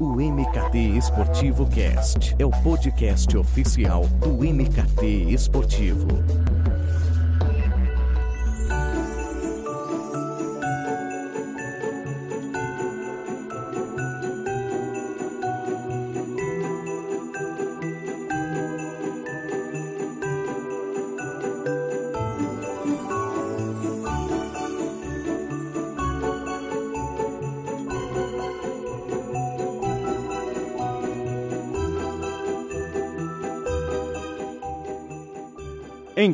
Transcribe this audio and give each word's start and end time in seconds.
O 0.00 0.20
MKT 0.20 0.78
Esportivo 0.96 1.66
Cast 1.66 2.36
é 2.38 2.46
o 2.46 2.50
podcast 2.50 3.36
oficial 3.36 4.06
do 4.06 4.44
MKT 4.44 5.32
Esportivo. 5.32 6.06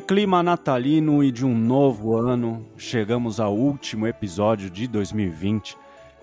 Clima 0.07 0.43
natalino 0.43 1.25
e 1.25 1.33
de 1.33 1.47
um 1.47 1.57
novo 1.57 2.15
ano, 2.19 2.67
chegamos 2.77 3.41
ao 3.41 3.57
último 3.57 4.07
episódio 4.07 4.69
de 4.69 4.87
2020, 4.87 5.79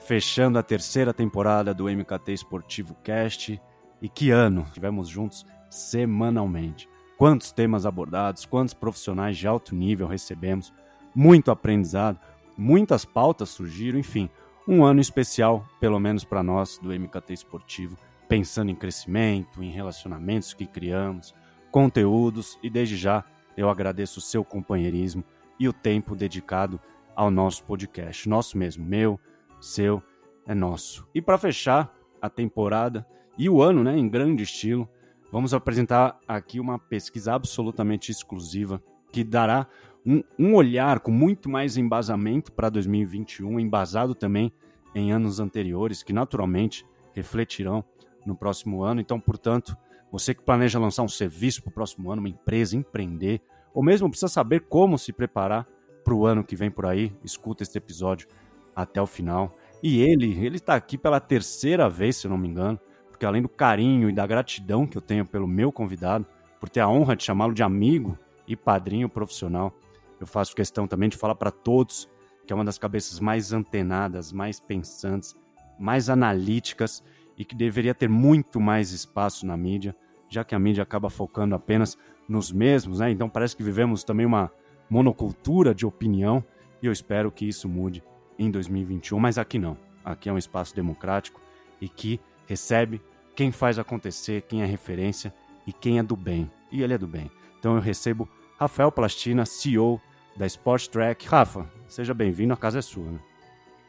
fechando 0.06 0.60
a 0.60 0.64
terceira 0.64 1.12
temporada 1.12 1.74
do 1.74 1.86
MKT 1.86 2.32
Esportivo 2.32 2.96
Cast. 3.04 3.60
E 4.00 4.08
que 4.08 4.30
ano! 4.30 4.68
Tivemos 4.72 5.10
juntos 5.10 5.48
semanalmente. 5.68 6.88
Quantos 7.18 7.52
temas 7.52 7.88
abordados, 7.88 8.46
quantos 8.46 8.76
profissionais 8.76 9.36
de 9.36 9.48
alto 9.48 9.74
nível 9.74 10.06
recebemos, 10.06 10.72
muito 11.16 11.50
aprendizado, 11.50 12.20
muitas 12.56 13.04
pautas 13.04 13.50
surgiram, 13.50 13.98
enfim, 13.98 14.30
um 14.68 14.86
ano 14.86 15.02
especial, 15.02 15.66
pelo 15.80 16.00
menos 16.00 16.24
para 16.24 16.44
nós 16.44 16.78
do 16.78 16.90
MKT 16.90 17.34
Esportivo, 17.34 17.98
pensando 18.28 18.70
em 18.70 18.76
crescimento, 18.76 19.64
em 19.64 19.72
relacionamentos 19.72 20.54
que 20.54 20.68
criamos, 20.68 21.34
conteúdos 21.72 22.60
e 22.62 22.70
desde 22.70 22.96
já 22.96 23.26
eu 23.56 23.70
agradeço 23.70 24.20
o 24.20 24.22
seu 24.22 24.44
companheirismo 24.44 25.24
e 25.60 25.68
o 25.68 25.74
tempo 25.74 26.16
dedicado 26.16 26.80
ao 27.16 27.30
nosso 27.30 27.64
podcast. 27.64 28.28
Nosso 28.28 28.58
mesmo, 28.58 28.86
meu, 28.86 29.20
seu, 29.60 30.02
é 30.46 30.56
nosso. 30.56 31.08
E 31.14 31.22
para 31.22 31.38
fechar 31.38 31.94
a 32.22 32.30
temporada 32.30 33.06
e 33.38 33.50
o 33.50 33.62
ano, 33.62 33.84
né, 33.84 33.98
em 33.98 34.10
grande 34.10 34.44
estilo, 34.44 34.90
vamos 35.32 35.54
apresentar 35.54 36.20
aqui 36.28 36.60
uma 36.60 36.78
pesquisa 36.78 37.34
absolutamente 37.34 38.12
exclusiva 38.12 38.82
que 39.12 39.24
dará 39.24 39.68
um, 40.06 40.24
um 40.38 40.56
olhar 40.56 41.00
com 41.00 41.12
muito 41.12 41.50
mais 41.50 41.78
embasamento 41.78 42.52
para 42.52 42.70
2021, 42.70 43.60
embasado 43.60 44.16
também 44.16 44.52
em 44.96 45.12
anos 45.12 45.40
anteriores, 45.40 46.04
que 46.04 46.14
naturalmente 46.14 46.86
refletirão 47.14 47.84
no 48.26 48.36
próximo 48.36 48.84
ano. 48.84 49.02
Então, 49.02 49.20
portanto, 49.20 49.76
você 50.12 50.34
que 50.34 50.42
planeja 50.42 50.80
lançar 50.80 51.04
um 51.04 51.08
serviço 51.08 51.62
para 51.62 51.70
o 51.70 51.74
próximo 51.74 52.12
ano, 52.12 52.22
uma 52.22 52.30
empresa, 52.30 52.76
empreender, 52.76 53.42
ou 53.74 53.84
mesmo 53.84 54.10
precisa 54.10 54.28
saber 54.28 54.62
como 54.62 54.98
se 54.98 55.14
preparar 55.14 55.68
para 56.04 56.14
o 56.14 56.26
ano 56.26 56.44
que 56.44 56.56
vem 56.56 56.70
por 56.70 56.86
aí, 56.86 57.16
escuta 57.24 57.64
este 57.64 57.78
episódio 57.78 58.28
até 58.76 59.02
o 59.02 59.08
final. 59.08 59.56
E 59.82 60.02
ele, 60.02 60.38
ele 60.46 60.58
está 60.58 60.76
aqui 60.76 60.98
pela 60.98 61.20
terceira 61.20 61.90
vez, 61.90 62.18
se 62.18 62.28
não 62.28 62.38
me 62.38 62.48
engano, 62.48 62.80
porque 63.10 63.26
além 63.26 63.42
do 63.42 63.50
carinho 63.50 64.10
e 64.10 64.14
da 64.14 64.28
gratidão 64.28 64.86
que 64.86 64.98
eu 64.98 65.02
tenho 65.02 65.26
pelo 65.26 65.48
meu 65.48 65.72
convidado, 65.72 66.26
por 66.60 66.70
ter 66.70 66.82
a 66.82 66.90
honra 66.90 67.16
de 67.16 67.24
chamá-lo 67.24 67.54
de 67.54 67.64
amigo 67.64 68.18
e 68.48 68.56
padrinho 68.56 69.08
profissional, 69.08 69.74
eu 70.20 70.28
faço 70.28 70.56
questão 70.56 70.88
também 70.88 71.10
de 71.10 71.18
falar 71.18 71.36
para 71.36 71.52
todos 71.52 72.10
que 72.46 72.54
é 72.54 72.56
uma 72.56 72.66
das 72.66 72.78
cabeças 72.78 73.20
mais 73.20 73.54
antenadas, 73.54 74.32
mais 74.32 74.60
pensantes, 74.60 75.36
mais 75.80 76.10
analíticas 76.10 77.04
e 77.42 77.44
que 77.44 77.56
deveria 77.56 77.96
ter 77.96 78.08
muito 78.08 78.60
mais 78.60 78.92
espaço 78.92 79.48
na 79.48 79.58
mídia, 79.58 79.96
já 80.30 80.44
que 80.44 80.54
a 80.54 80.60
mídia 80.60 80.84
acaba 80.84 81.10
focando 81.10 81.56
apenas 81.56 81.98
nos 82.30 82.52
mesmos, 82.52 83.00
né? 83.00 83.10
Então 83.10 83.28
parece 83.28 83.56
que 83.56 83.64
vivemos 83.64 84.04
também 84.04 84.28
uma 84.28 84.52
monocultura 84.88 85.74
de 85.74 85.84
opinião 85.84 86.46
e 86.84 86.86
eu 86.86 86.92
espero 86.92 87.32
que 87.32 87.48
isso 87.48 87.68
mude 87.68 88.04
em 88.38 88.52
2021, 88.52 89.18
mas 89.18 89.40
aqui 89.40 89.58
não. 89.58 89.76
Aqui 90.06 90.30
é 90.30 90.32
um 90.32 90.38
espaço 90.38 90.76
democrático 90.76 91.42
e 91.82 91.90
que 91.90 92.20
recebe 92.46 93.02
quem 93.36 93.52
faz 93.52 93.80
acontecer, 93.80 94.44
quem 94.44 94.62
é 94.62 94.66
referência 94.68 95.34
e 95.66 95.74
quem 95.74 95.98
é 95.98 96.04
do 96.04 96.16
bem. 96.16 96.48
E 96.72 96.84
ele 96.84 96.94
é 96.94 96.98
do 96.98 97.08
bem. 97.08 97.32
Então 97.58 97.74
eu 97.74 97.82
recebo 97.82 98.30
Rafael 98.60 98.92
Plastina, 98.92 99.48
CEO 99.48 100.00
da 100.38 100.46
Sport 100.46 100.90
Track. 100.90 101.28
Rafa, 101.28 101.66
seja 101.88 102.14
bem-vindo, 102.14 102.54
a 102.54 102.58
casa 102.58 102.78
é 102.78 102.82
sua. 102.84 103.06
Né? 103.06 103.20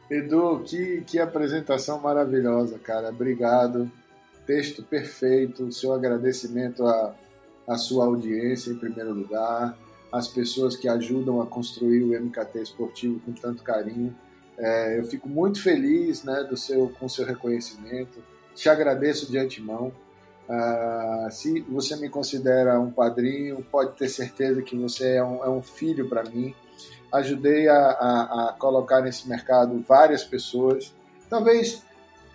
Edu, 0.09 0.61
que, 0.65 1.01
que 1.01 1.19
apresentação 1.19 1.99
maravilhosa, 1.99 2.77
cara. 2.77 3.09
Obrigado. 3.09 3.89
Texto 4.45 4.83
perfeito. 4.83 5.71
Seu 5.71 5.93
agradecimento 5.93 6.85
à, 6.85 7.15
à 7.67 7.77
sua 7.77 8.05
audiência, 8.05 8.71
em 8.71 8.77
primeiro 8.77 9.13
lugar, 9.13 9.77
às 10.11 10.27
pessoas 10.27 10.75
que 10.75 10.87
ajudam 10.87 11.41
a 11.41 11.45
construir 11.45 12.03
o 12.03 12.19
MKT 12.19 12.61
esportivo 12.61 13.19
com 13.21 13.31
tanto 13.31 13.63
carinho. 13.63 14.15
É, 14.57 14.99
eu 14.99 15.05
fico 15.05 15.27
muito 15.27 15.61
feliz 15.61 16.23
né, 16.23 16.43
do 16.43 16.55
seu, 16.55 16.89
com 16.99 17.05
o 17.05 17.09
seu 17.09 17.25
reconhecimento. 17.25 18.23
Te 18.53 18.69
agradeço 18.69 19.31
de 19.31 19.37
antemão. 19.37 19.91
Uh, 20.47 21.31
se 21.31 21.61
você 21.61 21.95
me 21.95 22.09
considera 22.09 22.79
um 22.79 22.91
padrinho, 22.91 23.65
pode 23.71 23.95
ter 23.95 24.09
certeza 24.09 24.61
que 24.61 24.75
você 24.75 25.15
é 25.15 25.23
um, 25.23 25.43
é 25.43 25.49
um 25.49 25.61
filho 25.61 26.07
para 26.07 26.23
mim 26.23 26.53
ajudei 27.13 27.69
a, 27.69 27.77
a, 27.77 28.49
a 28.49 28.53
colocar 28.53 29.01
nesse 29.01 29.29
mercado 29.29 29.79
várias 29.87 30.23
pessoas, 30.23 30.93
talvez 31.29 31.83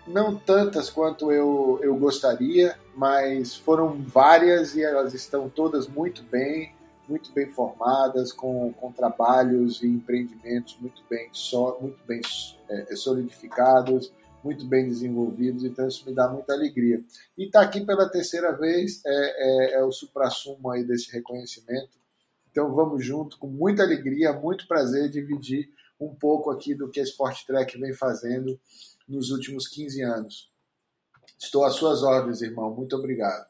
não 0.07 0.35
tantas 0.35 0.89
quanto 0.89 1.31
eu, 1.31 1.79
eu 1.83 1.95
gostaria, 1.97 2.75
mas 2.95 3.55
foram 3.55 4.01
várias 4.01 4.75
e 4.75 4.81
elas 4.81 5.13
estão 5.13 5.49
todas 5.49 5.87
muito 5.87 6.23
bem, 6.23 6.73
muito 7.07 7.31
bem 7.33 7.47
formadas, 7.47 8.31
com, 8.31 8.71
com 8.73 8.91
trabalhos 8.91 9.83
e 9.83 9.87
empreendimentos 9.87 10.77
muito 10.79 11.03
bem, 11.09 11.29
so, 11.33 11.77
muito 11.81 11.99
bem 12.07 12.21
é, 12.69 12.95
solidificados, 12.95 14.13
muito 14.41 14.65
bem 14.65 14.87
desenvolvidos, 14.87 15.65
então 15.65 15.87
isso 15.87 16.05
me 16.07 16.15
dá 16.15 16.29
muita 16.29 16.53
alegria. 16.53 17.03
E 17.37 17.45
estar 17.45 17.59
tá 17.59 17.65
aqui 17.65 17.85
pela 17.85 18.07
terceira 18.07 18.53
vez 18.53 19.01
é, 19.05 19.09
é, 19.11 19.73
é 19.73 19.83
o 19.83 19.91
supra-sumo 19.91 20.71
aí 20.71 20.85
desse 20.85 21.11
reconhecimento 21.11 21.98
então 22.51 22.73
vamos 22.73 23.05
junto, 23.05 23.37
com 23.37 23.47
muita 23.47 23.83
alegria, 23.83 24.33
muito 24.33 24.67
prazer 24.67 25.09
dividir 25.09 25.69
um 25.99 26.13
pouco 26.15 26.49
aqui 26.49 26.73
do 26.73 26.89
que 26.89 26.99
a 26.99 27.03
Sport 27.03 27.45
Track 27.45 27.77
vem 27.77 27.93
fazendo 27.93 28.59
nos 29.07 29.31
últimos 29.31 29.67
15 29.67 30.01
anos. 30.01 30.51
Estou 31.37 31.65
às 31.65 31.75
suas 31.75 32.03
ordens, 32.03 32.41
irmão. 32.41 32.73
Muito 32.73 32.95
obrigado. 32.95 33.47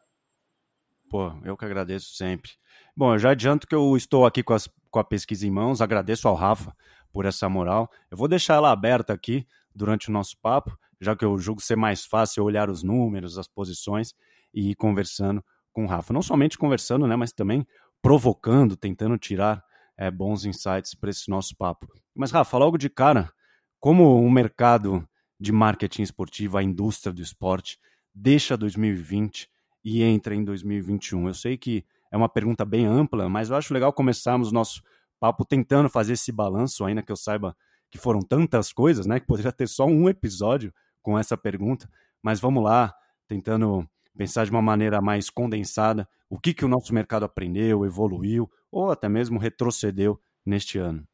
Pô, 1.09 1.31
eu 1.43 1.57
que 1.57 1.65
agradeço 1.65 2.13
sempre. 2.15 2.51
Bom, 2.95 3.13
eu 3.13 3.19
já 3.19 3.31
adianto 3.31 3.67
que 3.67 3.75
eu 3.75 3.95
estou 3.97 4.25
aqui 4.25 4.43
com, 4.43 4.53
as, 4.53 4.69
com 4.91 4.99
a 4.99 5.03
pesquisa 5.03 5.45
em 5.45 5.51
mãos, 5.51 5.81
agradeço 5.81 6.27
ao 6.27 6.35
Rafa 6.35 6.75
por 7.11 7.25
essa 7.25 7.49
moral. 7.49 7.89
Eu 8.11 8.17
vou 8.17 8.27
deixar 8.27 8.55
ela 8.55 8.71
aberta 8.71 9.13
aqui 9.13 9.47
durante 9.73 10.09
o 10.09 10.11
nosso 10.11 10.37
papo, 10.37 10.77
já 11.01 11.15
que 11.15 11.25
eu 11.25 11.37
julgo 11.37 11.61
ser 11.61 11.75
mais 11.75 12.05
fácil 12.05 12.43
olhar 12.43 12.69
os 12.69 12.83
números, 12.83 13.37
as 13.37 13.47
posições 13.47 14.13
e 14.53 14.71
ir 14.71 14.75
conversando 14.75 15.43
com 15.71 15.85
o 15.85 15.87
Rafa. 15.87 16.13
Não 16.13 16.21
somente 16.21 16.57
conversando, 16.57 17.07
né, 17.07 17.15
mas 17.15 17.31
também 17.31 17.65
provocando, 18.01 18.75
tentando 18.75 19.17
tirar 19.17 19.63
é, 19.97 20.09
bons 20.09 20.45
insights 20.45 20.95
para 20.95 21.09
esse 21.09 21.29
nosso 21.29 21.55
papo. 21.55 21.87
Mas, 22.15 22.31
Rafa, 22.31 22.57
logo 22.57 22.77
de 22.77 22.89
cara, 22.89 23.31
como 23.79 24.21
o 24.21 24.31
mercado 24.31 25.07
de 25.39 25.51
marketing 25.51 26.03
esportivo, 26.03 26.57
a 26.57 26.63
indústria 26.63 27.13
do 27.13 27.21
esporte, 27.21 27.77
deixa 28.13 28.57
2020 28.57 29.49
e 29.83 30.03
entra 30.03 30.35
em 30.35 30.43
2021? 30.43 31.27
Eu 31.27 31.33
sei 31.33 31.57
que 31.57 31.85
é 32.11 32.17
uma 32.17 32.29
pergunta 32.29 32.65
bem 32.65 32.85
ampla, 32.85 33.29
mas 33.29 33.49
eu 33.49 33.55
acho 33.55 33.73
legal 33.73 33.93
começarmos 33.93 34.51
nosso 34.51 34.81
papo 35.19 35.45
tentando 35.45 35.89
fazer 35.89 36.13
esse 36.13 36.31
balanço, 36.31 36.85
ainda 36.85 37.01
que 37.03 37.11
eu 37.11 37.15
saiba 37.17 37.55
que 37.91 37.97
foram 37.97 38.21
tantas 38.21 38.71
coisas, 38.71 39.05
né, 39.05 39.19
que 39.19 39.25
poderia 39.25 39.51
ter 39.51 39.67
só 39.67 39.85
um 39.85 40.07
episódio 40.07 40.73
com 41.01 41.17
essa 41.17 41.37
pergunta, 41.37 41.89
mas 42.21 42.39
vamos 42.39 42.63
lá, 42.63 42.93
tentando 43.27 43.87
pensar 44.15 44.45
de 44.45 44.51
uma 44.51 44.61
maneira 44.61 45.01
mais 45.01 45.29
condensada 45.29 46.07
o 46.29 46.39
que, 46.39 46.53
que 46.53 46.63
o 46.63 46.67
nosso 46.67 46.93
mercado 46.93 47.25
aprendeu, 47.25 47.85
evoluiu 47.85 48.49
ou 48.71 48.91
até 48.91 49.09
mesmo 49.09 49.39
retrocedeu 49.39 50.19
neste 50.45 50.77
ano. 50.77 51.07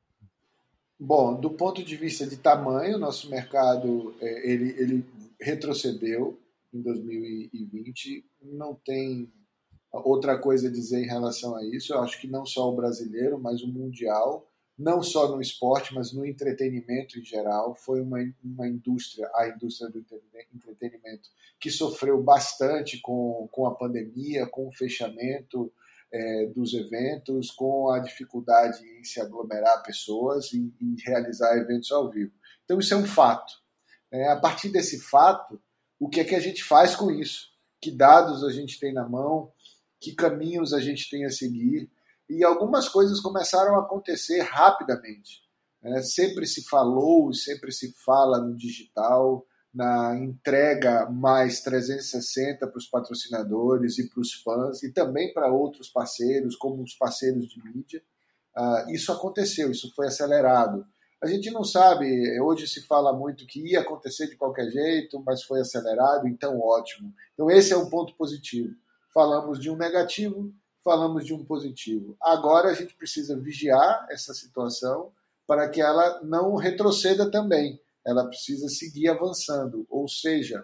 Bom, 0.99 1.39
do 1.39 1.49
ponto 1.49 1.83
de 1.83 1.95
vista 1.95 2.25
de 2.25 2.37
tamanho, 2.37 2.97
nosso 2.97 3.29
mercado 3.29 4.13
é, 4.21 4.49
ele, 4.49 4.69
ele 4.77 5.05
retrocedeu 5.39 6.39
em 6.73 6.81
2020. 6.81 8.25
Não 8.41 8.75
tem 8.75 9.31
outra 9.91 10.37
coisa 10.37 10.67
a 10.67 10.71
dizer 10.71 11.03
em 11.03 11.07
relação 11.07 11.55
a 11.55 11.65
isso. 11.65 11.93
Eu 11.93 12.01
acho 12.01 12.19
que 12.19 12.27
não 12.27 12.45
só 12.45 12.69
o 12.69 12.75
brasileiro, 12.75 13.39
mas 13.39 13.61
o 13.61 13.67
mundial 13.67 14.47
não 14.77 15.01
só 15.01 15.29
no 15.33 15.41
esporte, 15.41 15.93
mas 15.93 16.11
no 16.11 16.25
entretenimento 16.25 17.17
em 17.17 17.23
geral. 17.23 17.75
Foi 17.75 18.01
uma, 18.01 18.19
uma 18.43 18.67
indústria, 18.67 19.29
a 19.35 19.47
indústria 19.47 19.89
do 19.89 20.05
entretenimento, 20.53 21.29
que 21.59 21.71
sofreu 21.71 22.21
bastante 22.21 22.99
com, 22.99 23.47
com 23.51 23.65
a 23.65 23.75
pandemia, 23.75 24.45
com 24.45 24.67
o 24.67 24.71
fechamento 24.71 25.71
é, 26.11 26.45
dos 26.47 26.73
eventos, 26.73 27.51
com 27.51 27.89
a 27.89 27.99
dificuldade 27.99 28.85
em 28.85 29.03
se 29.03 29.19
aglomerar 29.19 29.83
pessoas 29.83 30.51
e, 30.53 30.73
realizar 31.05 31.57
eventos 31.57 31.91
ao 31.91 32.09
vivo. 32.09 32.31
Então, 32.63 32.79
isso 32.79 32.93
é 32.93 32.97
um 32.97 33.05
fato. 33.05 33.53
É, 34.11 34.29
a 34.29 34.35
partir 34.35 34.69
desse 34.69 34.99
fato, 34.99 35.61
o 35.99 36.09
que 36.09 36.19
é 36.19 36.23
que 36.23 36.35
a 36.35 36.39
gente 36.39 36.63
faz 36.63 36.95
com 36.95 37.11
isso, 37.11 37.49
que 37.81 37.91
dados 37.91 38.43
a 38.43 38.51
gente 38.51 38.79
tem 38.79 38.93
na 38.93 39.07
mão, 39.07 39.51
que 39.99 40.13
caminhos 40.13 40.73
a 40.73 40.79
gente 40.79 41.09
tem 41.09 41.25
a 41.25 41.29
seguir. 41.29 41.89
E 42.29 42.43
algumas 42.43 42.89
coisas 42.89 43.19
começaram 43.19 43.75
a 43.75 43.81
acontecer 43.81 44.41
rapidamente. 44.41 45.41
Né? 45.81 46.01
Sempre 46.01 46.47
se 46.47 46.67
falou, 46.67 47.33
sempre 47.33 47.71
se 47.71 47.93
fala 48.03 48.39
no 48.39 48.55
digital, 48.55 49.45
na 49.75 50.17
entrega 50.17 51.09
mais 51.09 51.61
360 51.61 52.65
para 52.65 52.77
os 52.77 52.87
patrocinadores 52.87 53.99
e 53.99 54.09
para 54.09 54.21
os 54.21 54.33
fãs, 54.33 54.81
e 54.83 54.91
também 54.93 55.33
para 55.33 55.51
outros 55.51 55.89
parceiros, 55.89 56.55
como 56.55 56.81
os 56.81 56.95
parceiros 56.95 57.47
de 57.47 57.61
mídia. 57.61 58.01
Uh, 58.57 58.91
isso 58.91 59.11
aconteceu, 59.11 59.69
isso 59.69 59.93
foi 59.93 60.07
acelerado. 60.07 60.85
A 61.21 61.27
gente 61.27 61.51
não 61.51 61.63
sabe, 61.63 62.39
hoje 62.39 62.67
se 62.67 62.85
fala 62.87 63.11
muito 63.11 63.45
que 63.45 63.59
ia 63.71 63.81
acontecer 63.81 64.27
de 64.27 64.37
qualquer 64.37 64.69
jeito, 64.69 65.21
mas 65.25 65.43
foi 65.43 65.59
acelerado, 65.59 66.27
então 66.27 66.59
ótimo. 66.59 67.13
Então 67.33 67.51
esse 67.51 67.73
é 67.73 67.77
um 67.77 67.89
ponto 67.89 68.15
positivo. 68.15 68.73
Falamos 69.13 69.59
de 69.59 69.69
um 69.69 69.75
negativo, 69.75 70.53
falamos 70.85 71.25
de 71.25 71.33
um 71.33 71.43
positivo. 71.43 72.15
Agora 72.21 72.69
a 72.69 72.73
gente 72.75 72.93
precisa 72.93 73.35
vigiar 73.35 74.05
essa 74.11 74.35
situação 74.35 75.11
para 75.47 75.67
que 75.67 75.81
ela 75.81 76.21
não 76.23 76.55
retroceda 76.55 77.29
também. 77.31 77.81
Ela 78.05 78.27
precisa 78.27 78.69
seguir 78.69 79.09
avançando, 79.09 79.87
ou 79.89 80.07
seja, 80.07 80.63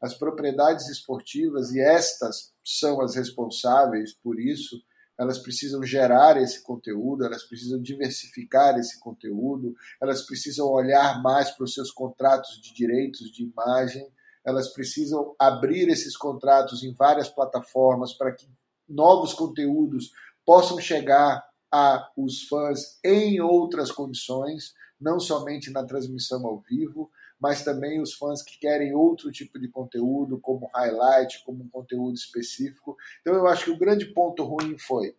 as 0.00 0.14
propriedades 0.14 0.88
esportivas, 0.88 1.70
e 1.72 1.80
estas 1.80 2.50
são 2.64 3.02
as 3.02 3.14
responsáveis 3.14 4.14
por 4.14 4.40
isso, 4.40 4.82
elas 5.18 5.38
precisam 5.38 5.82
gerar 5.82 6.40
esse 6.40 6.62
conteúdo, 6.62 7.24
elas 7.24 7.42
precisam 7.42 7.80
diversificar 7.82 8.78
esse 8.78 8.98
conteúdo, 8.98 9.74
elas 10.00 10.22
precisam 10.22 10.66
olhar 10.66 11.20
mais 11.22 11.50
para 11.50 11.64
os 11.64 11.74
seus 11.74 11.90
contratos 11.90 12.58
de 12.62 12.72
direitos 12.72 13.30
de 13.30 13.42
imagem, 13.42 14.08
elas 14.46 14.72
precisam 14.72 15.34
abrir 15.38 15.88
esses 15.88 16.16
contratos 16.16 16.82
em 16.82 16.94
várias 16.94 17.28
plataformas 17.28 18.14
para 18.14 18.32
que 18.32 18.48
novos 18.88 19.34
conteúdos 19.34 20.10
possam 20.44 20.80
chegar 20.80 21.46
a 21.70 22.10
os 22.16 22.44
fãs 22.44 22.98
em 23.04 23.40
outras 23.40 23.92
condições, 23.92 24.72
não 25.00 25.20
somente 25.20 25.70
na 25.70 25.84
transmissão 25.84 26.46
ao 26.46 26.60
vivo, 26.60 27.10
mas 27.38 27.62
também 27.62 28.00
os 28.00 28.14
fãs 28.14 28.42
que 28.42 28.58
querem 28.58 28.94
outro 28.94 29.30
tipo 29.30 29.58
de 29.58 29.68
conteúdo, 29.68 30.40
como 30.40 30.70
highlight, 30.74 31.44
como 31.44 31.62
um 31.62 31.68
conteúdo 31.68 32.14
específico. 32.14 32.96
Então 33.20 33.34
eu 33.34 33.46
acho 33.46 33.66
que 33.66 33.70
o 33.70 33.78
grande 33.78 34.06
ponto 34.06 34.42
ruim 34.42 34.76
foi 34.78 35.14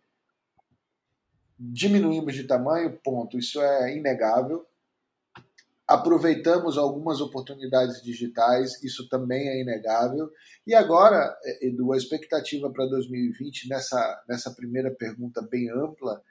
diminuímos 1.60 2.34
de 2.34 2.44
tamanho, 2.44 2.98
ponto, 3.04 3.38
isso 3.38 3.60
é 3.60 3.94
inegável. 3.94 4.66
Aproveitamos 5.90 6.78
algumas 6.78 7.20
oportunidades 7.20 8.00
digitais, 8.00 8.80
isso 8.80 9.08
também 9.08 9.48
é 9.48 9.60
inegável. 9.60 10.30
E 10.64 10.72
agora, 10.72 11.36
Edu, 11.60 11.92
a 11.92 11.96
expectativa 11.96 12.70
para 12.70 12.86
2020, 12.86 13.68
nessa, 13.68 14.24
nessa 14.28 14.52
primeira 14.52 14.92
pergunta 14.92 15.42
bem 15.42 15.68
ampla, 15.68 16.22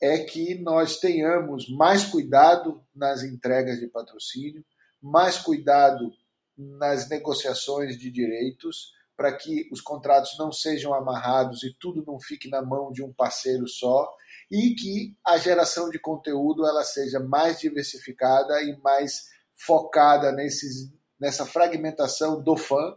é 0.00 0.18
que 0.18 0.54
nós 0.62 1.00
tenhamos 1.00 1.68
mais 1.68 2.04
cuidado 2.04 2.80
nas 2.94 3.24
entregas 3.24 3.80
de 3.80 3.88
patrocínio, 3.88 4.64
mais 5.02 5.38
cuidado 5.38 6.12
nas 6.56 7.08
negociações 7.08 7.98
de 7.98 8.12
direitos, 8.12 8.92
para 9.16 9.36
que 9.36 9.68
os 9.72 9.80
contratos 9.80 10.38
não 10.38 10.52
sejam 10.52 10.94
amarrados 10.94 11.64
e 11.64 11.74
tudo 11.80 12.04
não 12.06 12.20
fique 12.20 12.48
na 12.48 12.62
mão 12.62 12.92
de 12.92 13.02
um 13.02 13.12
parceiro 13.12 13.66
só, 13.66 14.08
e 14.50 14.74
que 14.74 15.16
a 15.24 15.36
geração 15.36 15.88
de 15.88 15.98
conteúdo 15.98 16.66
ela 16.66 16.82
seja 16.82 17.20
mais 17.20 17.60
diversificada 17.60 18.60
e 18.62 18.76
mais 18.80 19.28
focada 19.54 20.32
nesses, 20.32 20.90
nessa 21.20 21.46
fragmentação 21.46 22.42
do 22.42 22.56
fã 22.56 22.96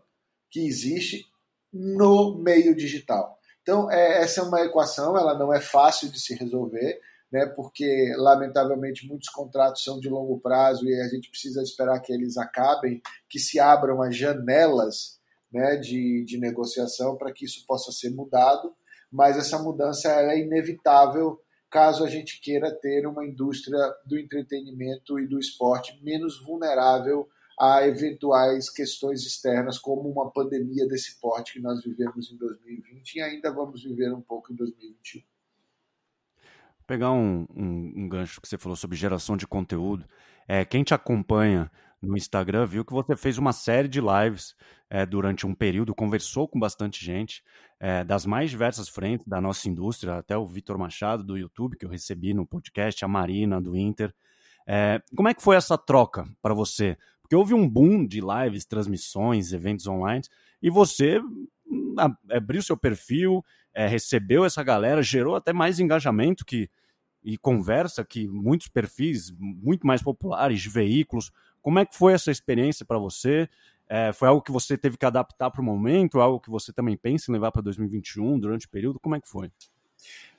que 0.50 0.66
existe 0.66 1.26
no 1.72 2.38
meio 2.38 2.76
digital. 2.76 3.38
Então, 3.62 3.90
é, 3.90 4.22
essa 4.22 4.42
é 4.42 4.44
uma 4.44 4.62
equação, 4.62 5.18
ela 5.18 5.38
não 5.38 5.54
é 5.54 5.60
fácil 5.60 6.10
de 6.12 6.20
se 6.20 6.36
resolver, 6.36 7.00
né, 7.32 7.48
porque, 7.48 8.14
lamentavelmente, 8.18 9.08
muitos 9.08 9.30
contratos 9.30 9.84
são 9.84 10.00
de 10.00 10.08
longo 10.08 10.40
prazo 10.40 10.86
e 10.86 11.02
a 11.02 11.08
gente 11.08 11.30
precisa 11.30 11.64
esperar 11.64 12.00
que 12.00 12.14
eles 12.14 12.38
acabem, 12.38 13.02
que 13.28 13.40
se 13.40 13.60
abram 13.60 14.02
as 14.02 14.16
janelas 14.16 15.20
né, 15.52 15.78
de, 15.78 16.24
de 16.26 16.38
negociação 16.38 17.18
para 17.18 17.32
que 17.32 17.46
isso 17.46 17.66
possa 17.66 17.92
ser 17.92 18.12
mudado, 18.12 18.76
mas 19.12 19.38
essa 19.38 19.58
mudança 19.58 20.12
é 20.12 20.40
inevitável 20.40 21.40
caso 21.74 22.06
a 22.06 22.08
gente 22.08 22.40
queira 22.40 22.72
ter 22.72 23.08
uma 23.08 23.25
indústria 23.25 23.80
do 24.06 24.16
entretenimento 24.20 25.20
e 25.20 25.25
do 25.25 25.40
esporte 25.40 26.00
menos 26.04 26.40
vulnerável 26.40 27.28
a 27.60 27.88
eventuais 27.88 28.70
questões 28.70 29.25
externas, 29.25 29.80
como 29.80 30.08
uma 30.08 30.30
pandemia 30.30 30.88
desse 30.88 31.20
porte 31.20 31.54
que 31.54 31.60
nós 31.60 31.84
vivemos 31.84 32.31
em 32.31 32.38
2020 32.38 33.16
e 33.16 33.22
ainda 33.22 33.52
vamos 33.52 33.84
viver 33.84 34.14
um 34.14 34.22
pouco 34.22 34.54
em 34.54 34.56
2021. 34.56 35.22
Vou 35.22 36.86
pegar 36.86 37.12
um, 37.12 37.48
um, 37.56 37.94
um, 37.96 38.08
gancho 38.08 38.40
que 38.40 38.48
você 38.48 38.58
falou 38.58 38.75
sobre 38.75 38.96
geração 38.96 39.36
de 39.36 39.48
conteúdo. 39.48 40.06
É, 40.48 40.64
quem 40.64 40.84
te 40.84 40.94
acompanha 40.94 41.72
no 42.00 42.16
Instagram 42.16 42.68
viu 42.68 42.86
que 42.86 42.94
você 42.94 43.16
fez 43.16 43.40
uma 43.40 43.52
série 43.52 43.88
de 43.88 44.00
lives 44.00 44.56
é, 44.94 45.07
durante 45.07 45.48
um 45.48 45.56
período, 45.56 45.95
conversou 45.95 46.48
com 46.48 46.60
bastante 46.60 47.04
gente 47.04 47.44
é, 47.80 48.04
das 48.04 48.28
mais 48.28 48.51
diversas 48.51 48.88
frentes 48.88 49.28
da 49.28 49.42
nossa 49.42 49.68
indústria, 49.68 50.19
até 50.19 50.38
o 50.38 50.45
Vitor 50.45 50.78
Machado 50.78 51.24
do 51.24 51.36
YouTube, 51.36 51.75
que 51.75 51.84
eu 51.84 51.90
recebi 51.90 52.31
no 52.31 52.45
podcast, 52.45 53.04
a 53.04 53.07
Marina 53.07 53.60
do 53.60 53.75
Inter. 53.75 54.13
É, 54.68 55.01
como 55.16 55.28
é 55.28 55.34
que 55.34 55.42
foi 55.42 55.56
essa 55.56 55.80
troca 55.80 56.28
para 56.44 56.54
você? 56.54 56.95
Porque 57.24 57.36
houve 57.36 57.56
um 57.56 57.68
boom 57.68 58.06
de 58.06 58.22
lives, 58.22 58.66
transmissões, 58.66 59.51
eventos 59.51 59.88
online, 59.88 60.24
e 60.62 60.69
você 60.69 61.19
hum, 61.66 61.96
abriu 62.30 62.62
seu 62.62 62.78
perfil, 62.78 63.44
é, 63.74 63.88
recebeu 63.88 64.46
essa 64.46 64.62
galera, 64.62 65.01
gerou 65.01 65.36
até 65.36 65.51
mais 65.51 65.80
engajamento 65.80 66.46
que 66.46 66.69
e 67.24 67.38
conversa 67.38 68.04
que 68.04 68.28
muitos 68.28 68.68
perfis 68.68 69.31
muito 69.39 69.88
mais 69.88 70.04
populares 70.04 70.62
de 70.62 70.69
veículos. 70.69 71.31
Como 71.62 71.80
é 71.80 71.86
que 71.86 71.96
foi 71.96 72.13
essa 72.13 72.30
experiência 72.30 72.86
para 72.86 73.00
você? 73.00 73.50
É, 73.95 74.12
foi 74.12 74.28
algo 74.28 74.42
que 74.42 74.51
você 74.51 74.75
teve 74.75 74.98
que 74.98 75.06
adaptar 75.06 75.51
para 75.51 75.62
o 75.62 75.63
momento? 75.63 76.19
Algo 76.19 76.40
que 76.40 76.50
você 76.50 76.74
também 76.74 76.98
pensa 76.98 77.30
em 77.30 77.34
levar 77.34 77.51
para 77.51 77.62
2021 77.62 78.40
durante 78.40 78.66
o 78.66 78.69
período? 78.72 79.00
Como 79.00 79.16
é 79.16 79.22
que 79.22 79.30
foi? 79.30 79.51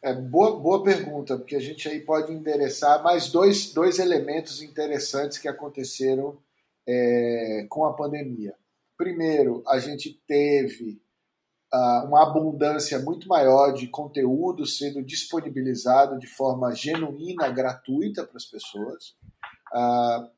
É, 0.02 0.12
boa, 0.12 0.58
boa 0.58 0.82
pergunta, 0.82 1.36
porque 1.36 1.54
a 1.54 1.60
gente 1.60 1.88
aí 1.88 2.00
pode 2.00 2.32
endereçar 2.32 3.00
mais 3.04 3.30
dois, 3.30 3.72
dois 3.72 4.00
elementos 4.00 4.60
interessantes 4.60 5.38
que 5.38 5.46
aconteceram 5.46 6.36
é, 6.84 7.64
com 7.70 7.84
a 7.84 7.92
pandemia. 7.92 8.56
Primeiro, 8.96 9.62
a 9.68 9.78
gente 9.78 10.20
teve 10.26 11.00
uh, 11.72 12.06
uma 12.08 12.24
abundância 12.24 12.98
muito 12.98 13.28
maior 13.28 13.72
de 13.72 13.86
conteúdo 13.86 14.66
sendo 14.66 15.00
disponibilizado 15.00 16.18
de 16.18 16.26
forma 16.26 16.74
genuína, 16.74 17.48
gratuita 17.50 18.26
para 18.26 18.36
as 18.36 18.46
pessoas. 18.46 19.14
Uh, 19.72 20.28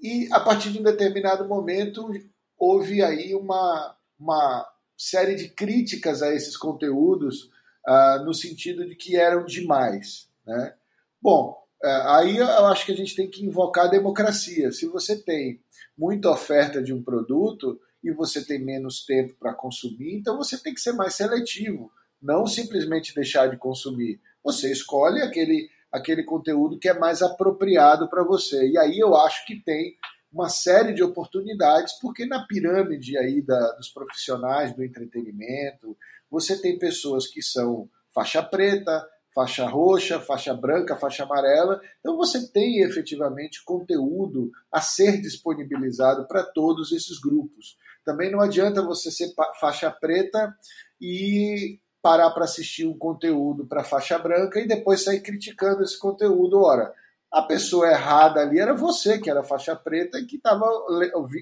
e 0.00 0.28
a 0.32 0.40
partir 0.40 0.70
de 0.72 0.78
um 0.78 0.82
determinado 0.82 1.46
momento 1.46 2.10
houve 2.58 3.02
aí 3.02 3.34
uma, 3.34 3.96
uma 4.18 4.66
série 4.96 5.34
de 5.34 5.48
críticas 5.48 6.22
a 6.22 6.34
esses 6.34 6.56
conteúdos 6.56 7.50
uh, 7.86 8.24
no 8.24 8.34
sentido 8.34 8.86
de 8.86 8.94
que 8.94 9.16
eram 9.16 9.44
demais. 9.44 10.28
Né? 10.46 10.74
Bom, 11.20 11.60
é, 11.82 11.90
aí 12.06 12.36
eu 12.36 12.66
acho 12.66 12.84
que 12.84 12.92
a 12.92 12.96
gente 12.96 13.16
tem 13.16 13.28
que 13.28 13.44
invocar 13.44 13.86
a 13.86 13.90
democracia. 13.90 14.70
Se 14.70 14.86
você 14.86 15.16
tem 15.16 15.60
muita 15.96 16.30
oferta 16.30 16.82
de 16.82 16.92
um 16.92 17.02
produto 17.02 17.80
e 18.04 18.10
você 18.10 18.44
tem 18.44 18.58
menos 18.58 19.04
tempo 19.04 19.34
para 19.38 19.54
consumir, 19.54 20.14
então 20.14 20.36
você 20.36 20.58
tem 20.58 20.74
que 20.74 20.80
ser 20.80 20.92
mais 20.92 21.14
seletivo, 21.14 21.90
não 22.20 22.46
simplesmente 22.46 23.14
deixar 23.14 23.48
de 23.48 23.56
consumir. 23.56 24.20
Você 24.44 24.70
escolhe 24.70 25.22
aquele, 25.22 25.70
aquele 25.90 26.22
conteúdo 26.22 26.78
que 26.78 26.88
é 26.88 26.98
mais 26.98 27.22
apropriado 27.22 28.08
para 28.08 28.22
você. 28.22 28.68
E 28.68 28.78
aí 28.78 28.98
eu 28.98 29.16
acho 29.16 29.44
que 29.46 29.62
tem 29.62 29.96
uma 30.32 30.48
série 30.48 30.92
de 30.92 31.02
oportunidades, 31.02 31.94
porque 32.00 32.24
na 32.24 32.46
pirâmide 32.46 33.18
aí 33.18 33.42
da, 33.42 33.72
dos 33.72 33.88
profissionais 33.88 34.74
do 34.74 34.84
entretenimento, 34.84 35.96
você 36.30 36.60
tem 36.60 36.78
pessoas 36.78 37.26
que 37.26 37.42
são 37.42 37.88
faixa 38.14 38.42
preta, 38.42 39.04
faixa 39.34 39.66
roxa, 39.66 40.20
faixa 40.20 40.54
branca, 40.54 40.96
faixa 40.96 41.24
amarela. 41.24 41.80
Então 41.98 42.16
você 42.16 42.48
tem 42.48 42.80
efetivamente 42.82 43.64
conteúdo 43.64 44.50
a 44.70 44.80
ser 44.80 45.20
disponibilizado 45.20 46.26
para 46.26 46.44
todos 46.44 46.92
esses 46.92 47.18
grupos. 47.18 47.76
Também 48.04 48.30
não 48.30 48.40
adianta 48.40 48.82
você 48.82 49.10
ser 49.10 49.32
faixa 49.60 49.90
preta 49.90 50.54
e 51.00 51.78
parar 52.02 52.30
para 52.30 52.44
assistir 52.44 52.86
um 52.86 52.96
conteúdo 52.96 53.66
para 53.66 53.84
faixa 53.84 54.18
branca 54.18 54.58
e 54.58 54.66
depois 54.66 55.04
sair 55.04 55.20
criticando 55.20 55.82
esse 55.82 55.98
conteúdo. 55.98 56.60
Ora, 56.60 56.92
a 57.30 57.42
pessoa 57.42 57.88
errada 57.88 58.40
ali 58.40 58.58
era 58.58 58.74
você, 58.74 59.18
que 59.18 59.30
era 59.30 59.42
faixa 59.42 59.76
preta 59.76 60.18
e 60.18 60.26
que 60.26 60.36
estava 60.36 60.66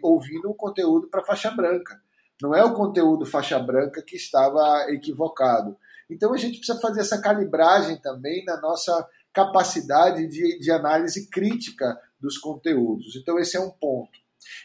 ouvindo 0.03 0.51
o 0.51 0.55
conteúdo 0.55 1.09
para 1.09 1.25
faixa 1.25 1.51
branca. 1.51 2.01
Não 2.41 2.55
é 2.55 2.63
o 2.63 2.75
conteúdo 2.75 3.25
faixa 3.25 3.59
branca 3.59 4.03
que 4.03 4.17
estava 4.17 4.87
equivocado. 4.91 5.77
Então 6.11 6.33
a 6.33 6.37
gente 6.37 6.59
precisa 6.59 6.81
fazer 6.81 7.01
essa 7.01 7.21
calibragem 7.21 7.97
também 7.97 8.45
na 8.45 8.61
nossa 8.61 9.07
capacidade 9.33 10.27
de, 10.27 10.59
de 10.59 10.71
análise 10.71 11.29
crítica 11.29 11.99
dos 12.21 12.39
conteúdos. 12.39 13.17
Então 13.17 13.39
esse 13.39 13.57
é 13.57 13.61
um 13.61 13.71
ponto. 13.71 14.19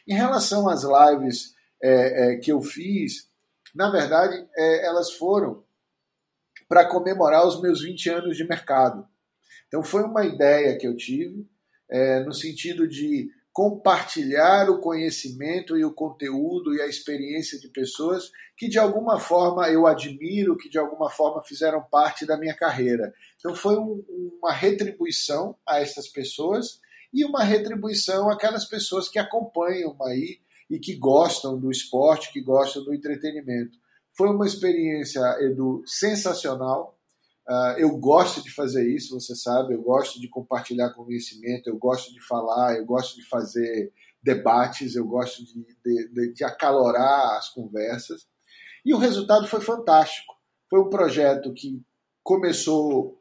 Em 0.08 0.14
relação 0.14 0.70
às 0.70 0.84
lives 0.84 1.56
é, 1.82 2.34
é, 2.34 2.36
que 2.38 2.52
eu 2.52 2.62
fiz, 2.62 3.28
na 3.74 3.90
verdade, 3.90 4.48
é, 4.56 4.86
elas 4.86 5.12
foram 5.14 5.63
para 6.74 6.86
comemorar 6.86 7.46
os 7.46 7.62
meus 7.62 7.84
20 7.84 8.10
anos 8.10 8.36
de 8.36 8.44
mercado. 8.48 9.08
Então, 9.68 9.84
foi 9.84 10.02
uma 10.02 10.26
ideia 10.26 10.76
que 10.76 10.88
eu 10.88 10.98
tive, 10.98 11.48
é, 11.88 12.24
no 12.24 12.34
sentido 12.34 12.88
de 12.88 13.30
compartilhar 13.52 14.72
o 14.72 14.80
conhecimento 14.80 15.78
e 15.78 15.86
o 15.86 15.94
conteúdo 15.94 16.74
e 16.74 16.82
a 16.82 16.88
experiência 16.88 17.60
de 17.60 17.68
pessoas 17.68 18.32
que 18.58 18.68
de 18.68 18.80
alguma 18.80 19.20
forma 19.20 19.70
eu 19.70 19.86
admiro, 19.86 20.58
que 20.58 20.68
de 20.68 20.80
alguma 20.80 21.12
forma 21.12 21.44
fizeram 21.44 21.80
parte 21.80 22.26
da 22.26 22.40
minha 22.40 22.56
carreira. 22.56 23.14
Então 23.38 23.54
foi 23.54 23.78
um, 23.78 24.04
uma 24.40 24.52
retribuição 24.52 25.56
a 25.68 25.80
essas 25.80 26.08
pessoas 26.08 26.80
e 27.14 27.24
uma 27.24 27.44
retribuição 27.44 28.32
àquelas 28.32 28.66
pessoas 28.66 29.08
que 29.08 29.20
acompanham 29.20 29.96
aí 30.02 30.40
e 30.68 30.80
que 30.80 30.96
gostam 30.96 31.60
do 31.60 31.70
esporte, 31.70 32.34
que 32.34 32.42
gostam 32.42 32.84
do 32.84 32.96
entretenimento. 32.96 33.78
Foi 34.16 34.30
uma 34.30 34.46
experiência, 34.46 35.22
Edu, 35.42 35.84
sensacional. 35.86 36.98
Uh, 37.50 37.78
eu 37.78 37.98
gosto 37.98 38.42
de 38.42 38.50
fazer 38.52 38.88
isso, 38.88 39.20
você 39.20 39.36
sabe, 39.36 39.74
eu 39.74 39.82
gosto 39.82 40.20
de 40.22 40.30
compartilhar 40.30 40.94
conhecimento, 40.94 41.68
eu 41.68 41.78
gosto 41.78 42.14
de 42.14 42.22
falar, 42.22 42.78
eu 42.78 42.86
gosto 42.86 43.16
de 43.16 43.28
fazer 43.28 43.92
debates, 44.22 44.96
eu 44.96 45.06
gosto 45.06 45.44
de, 45.44 45.66
de, 45.84 46.34
de, 46.34 46.44
acalorar 46.44 47.38
as 47.38 47.50
conversas. 47.50 48.26
E 48.86 48.94
o 48.94 48.98
resultado 48.98 49.48
foi 49.48 49.60
fantástico. 49.60 50.34
Foi 50.70 50.80
um 50.80 50.90
projeto 50.90 51.54
que 51.54 51.82
começou 52.24 53.20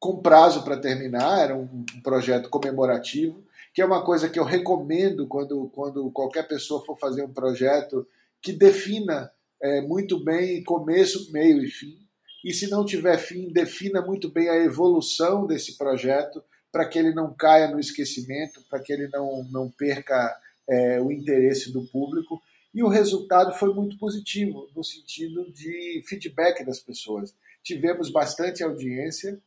com 0.00 0.20
prazo 0.20 0.64
para 0.64 0.80
terminar, 0.80 1.38
era 1.38 1.56
um 1.56 1.84
projeto 2.02 2.50
comemorativo, 2.50 3.44
que 3.72 3.80
é 3.80 3.86
uma 3.86 4.04
coisa 4.04 4.28
que 4.28 4.38
eu 4.38 4.44
recomendo 4.44 5.28
quando, 5.28 5.70
quando 5.72 6.10
qualquer 6.10 6.48
pessoa 6.48 6.84
for 6.84 6.98
fazer 6.98 7.22
um 7.22 7.32
projeto 7.32 8.04
que 8.40 8.52
defina 8.52 9.30
é, 9.62 9.80
muito 9.80 10.22
bem 10.22 10.62
começo, 10.64 11.32
meio 11.32 11.62
e 11.62 11.68
fim 11.68 12.02
e 12.44 12.52
se 12.52 12.68
não 12.68 12.84
tiver 12.84 13.18
fim, 13.18 13.48
defina 13.48 14.02
muito 14.02 14.28
bem 14.28 14.48
a 14.48 14.56
evolução 14.56 15.46
desse 15.46 15.78
projeto 15.78 16.42
para 16.72 16.88
que 16.88 16.98
ele 16.98 17.14
não 17.14 17.32
caia 17.32 17.68
no 17.68 17.78
esquecimento, 17.78 18.62
para 18.68 18.80
que 18.80 18.92
ele 18.92 19.08
não, 19.08 19.44
não 19.44 19.70
perca 19.70 20.36
é, 20.68 21.00
o 21.00 21.12
interesse 21.12 21.72
do 21.72 21.82
público. 21.84 22.42
E 22.74 22.82
o 22.82 22.88
resultado 22.88 23.52
foi 23.52 23.72
muito 23.72 23.96
positivo, 23.98 24.68
no 24.74 24.82
sentido 24.82 25.52
de 25.52 26.02
feedback 26.08 26.64
das 26.64 26.80
pessoas. 26.80 27.34
Tivemos 27.62 28.10
bastante 28.10 28.64
audiência 28.64 29.38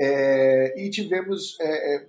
é, 0.00 0.82
e 0.82 0.90
tivemos 0.90 1.56
é, 1.60 1.96
é 1.96 2.06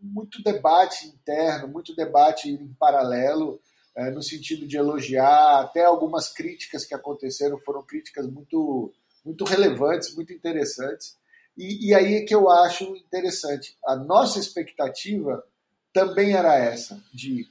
muito 0.00 0.42
debate 0.42 1.06
interno, 1.06 1.68
muito 1.68 1.94
debate 1.94 2.50
em 2.50 2.74
paralelo, 2.80 3.60
é, 3.96 4.10
no 4.10 4.22
sentido 4.22 4.66
de 4.66 4.76
elogiar, 4.76 5.60
até 5.60 5.84
algumas 5.84 6.32
críticas 6.32 6.84
que 6.84 6.94
aconteceram 6.94 7.58
foram 7.58 7.82
críticas 7.82 8.26
muito 8.26 8.92
muito 9.24 9.44
relevantes, 9.44 10.14
muito 10.16 10.32
interessantes. 10.32 11.16
E, 11.56 11.90
e 11.90 11.94
aí 11.94 12.16
é 12.16 12.24
que 12.24 12.34
eu 12.34 12.50
acho 12.50 12.96
interessante. 12.96 13.76
A 13.86 13.94
nossa 13.94 14.38
expectativa 14.40 15.44
também 15.92 16.34
era 16.34 16.56
essa, 16.56 17.00
de 17.12 17.46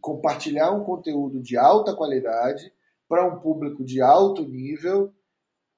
compartilhar 0.00 0.70
um 0.70 0.84
conteúdo 0.84 1.40
de 1.42 1.56
alta 1.56 1.94
qualidade 1.94 2.72
para 3.08 3.26
um 3.26 3.40
público 3.40 3.84
de 3.84 4.00
alto 4.00 4.46
nível 4.46 5.12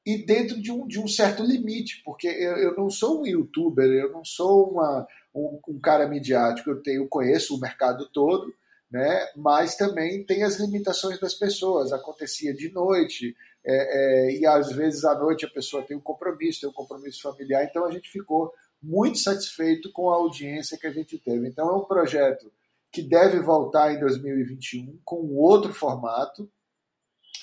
e 0.04 0.16
dentro 0.24 0.60
de 0.60 0.72
um, 0.72 0.86
de 0.86 0.98
um 0.98 1.06
certo 1.06 1.42
limite, 1.42 2.02
porque 2.04 2.26
eu, 2.28 2.56
eu 2.56 2.76
não 2.76 2.88
sou 2.88 3.20
um 3.20 3.26
youtuber, 3.26 3.86
eu 3.86 4.10
não 4.10 4.24
sou 4.24 4.70
uma, 4.70 5.06
um, 5.34 5.60
um, 5.68 5.78
cara 5.78 6.08
midiático, 6.08 6.70
eu 6.70 6.82
tenho 6.82 7.08
conheço 7.08 7.54
o 7.54 7.60
mercado 7.60 8.08
todo, 8.10 8.52
né? 8.90 9.26
mas 9.36 9.76
também 9.76 10.24
tem 10.24 10.42
as 10.42 10.58
limitações 10.58 11.20
das 11.20 11.34
pessoas. 11.34 11.92
Acontecia 11.92 12.54
de 12.54 12.72
noite, 12.72 13.36
é, 13.64 14.28
é, 14.30 14.38
e 14.38 14.46
às 14.46 14.72
vezes 14.72 15.04
à 15.04 15.14
noite 15.14 15.44
a 15.44 15.50
pessoa 15.50 15.82
tem 15.82 15.96
um 15.96 16.00
compromisso, 16.00 16.60
tem 16.60 16.70
um 16.70 16.72
compromisso 16.72 17.22
familiar, 17.22 17.64
então 17.64 17.84
a 17.84 17.90
gente 17.90 18.10
ficou 18.10 18.52
muito 18.82 19.18
satisfeito 19.18 19.92
com 19.92 20.10
a 20.10 20.14
audiência 20.14 20.78
que 20.78 20.86
a 20.86 20.92
gente 20.92 21.18
teve. 21.18 21.48
Então 21.48 21.68
é 21.68 21.76
um 21.76 21.84
projeto 21.84 22.50
que 22.90 23.02
deve 23.02 23.40
voltar 23.40 23.92
em 23.92 24.00
2021 24.00 24.98
com 25.04 25.34
outro 25.34 25.74
formato, 25.74 26.50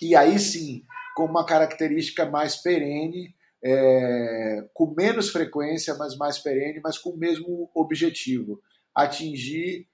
e 0.01 0.15
aí 0.15 0.39
sim, 0.39 0.83
com 1.15 1.25
uma 1.25 1.45
característica 1.45 2.25
mais 2.25 2.55
perene, 2.57 3.33
é, 3.63 4.67
com 4.73 4.93
menos 4.95 5.29
frequência, 5.29 5.95
mas 5.95 6.17
mais 6.17 6.39
perene, 6.39 6.81
mas 6.83 6.97
com 6.97 7.11
o 7.11 7.17
mesmo 7.17 7.69
objetivo: 7.73 8.61
atingir 8.93 9.87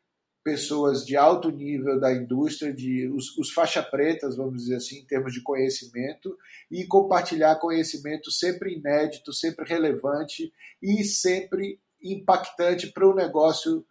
pessoas 0.44 1.06
de 1.06 1.16
alto 1.16 1.50
nível 1.50 2.00
da 2.00 2.14
indústria, 2.14 2.74
de 2.74 3.08
os, 3.10 3.38
os 3.38 3.52
faixa 3.52 3.82
pretas, 3.84 4.36
vamos 4.36 4.64
dizer 4.64 4.76
assim, 4.76 5.00
em 5.00 5.06
termos 5.06 5.34
de 5.34 5.42
conhecimento, 5.42 6.38
e 6.70 6.86
compartilhar 6.86 7.58
conhecimento 7.58 8.32
sempre 8.32 8.74
inédito, 8.74 9.32
sempre 9.34 9.68
relevante 9.68 10.52
e 10.82 11.04
sempre 11.04 11.80
impactante 12.02 12.88
para 12.88 13.08
o 13.08 13.14
negócio 13.14 13.86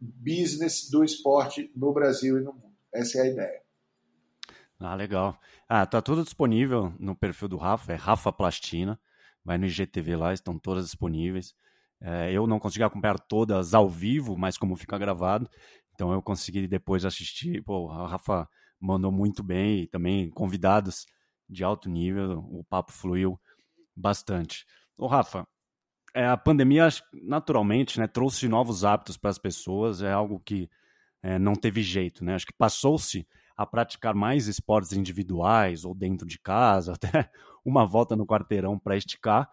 business 0.00 0.88
do 0.90 1.04
esporte 1.04 1.70
no 1.74 1.92
Brasil 1.92 2.38
e 2.38 2.42
no 2.42 2.52
mundo. 2.52 2.74
Essa 2.92 3.18
é 3.18 3.22
a 3.22 3.26
ideia. 3.26 3.62
Ah, 4.78 4.94
legal. 4.94 5.38
Ah, 5.68 5.86
tá 5.86 6.00
tudo 6.02 6.24
disponível 6.24 6.92
no 6.98 7.14
perfil 7.14 7.48
do 7.48 7.56
Rafa, 7.56 7.92
é 7.92 7.96
Rafa 7.96 8.32
Plastina. 8.32 8.98
Vai 9.44 9.58
no 9.58 9.66
IGTV 9.66 10.16
lá, 10.16 10.32
estão 10.32 10.58
todas 10.58 10.86
disponíveis. 10.86 11.54
É, 12.06 12.30
eu 12.30 12.46
não 12.46 12.58
consegui 12.58 12.84
acompanhar 12.84 13.18
todas 13.18 13.72
ao 13.72 13.88
vivo, 13.88 14.36
mas 14.36 14.58
como 14.58 14.76
fica 14.76 14.98
gravado, 14.98 15.48
então 15.94 16.12
eu 16.12 16.20
consegui 16.20 16.68
depois 16.68 17.02
assistir. 17.06 17.62
Pô, 17.62 17.90
a 17.90 18.06
Rafa 18.06 18.46
mandou 18.78 19.10
muito 19.10 19.42
bem 19.42 19.80
e 19.80 19.86
também 19.86 20.28
convidados 20.28 21.06
de 21.48 21.64
alto 21.64 21.88
nível, 21.88 22.40
o 22.50 22.62
papo 22.64 22.92
fluiu 22.92 23.40
bastante. 23.96 24.66
Ô, 24.98 25.06
Rafa, 25.06 25.46
é, 26.14 26.26
a 26.26 26.36
pandemia 26.36 26.88
naturalmente 27.22 27.98
né, 27.98 28.06
trouxe 28.06 28.48
novos 28.48 28.84
hábitos 28.84 29.16
para 29.16 29.30
as 29.30 29.38
pessoas, 29.38 30.02
é 30.02 30.12
algo 30.12 30.38
que 30.40 30.68
é, 31.22 31.38
não 31.38 31.54
teve 31.54 31.82
jeito, 31.82 32.22
né? 32.22 32.34
Acho 32.34 32.46
que 32.46 32.52
passou-se 32.52 33.26
a 33.56 33.64
praticar 33.64 34.14
mais 34.14 34.46
esportes 34.46 34.92
individuais 34.92 35.86
ou 35.86 35.94
dentro 35.94 36.26
de 36.26 36.38
casa, 36.38 36.92
até 37.00 37.30
uma 37.64 37.86
volta 37.86 38.14
no 38.14 38.26
quarteirão 38.26 38.78
para 38.78 38.96
esticar, 38.96 39.48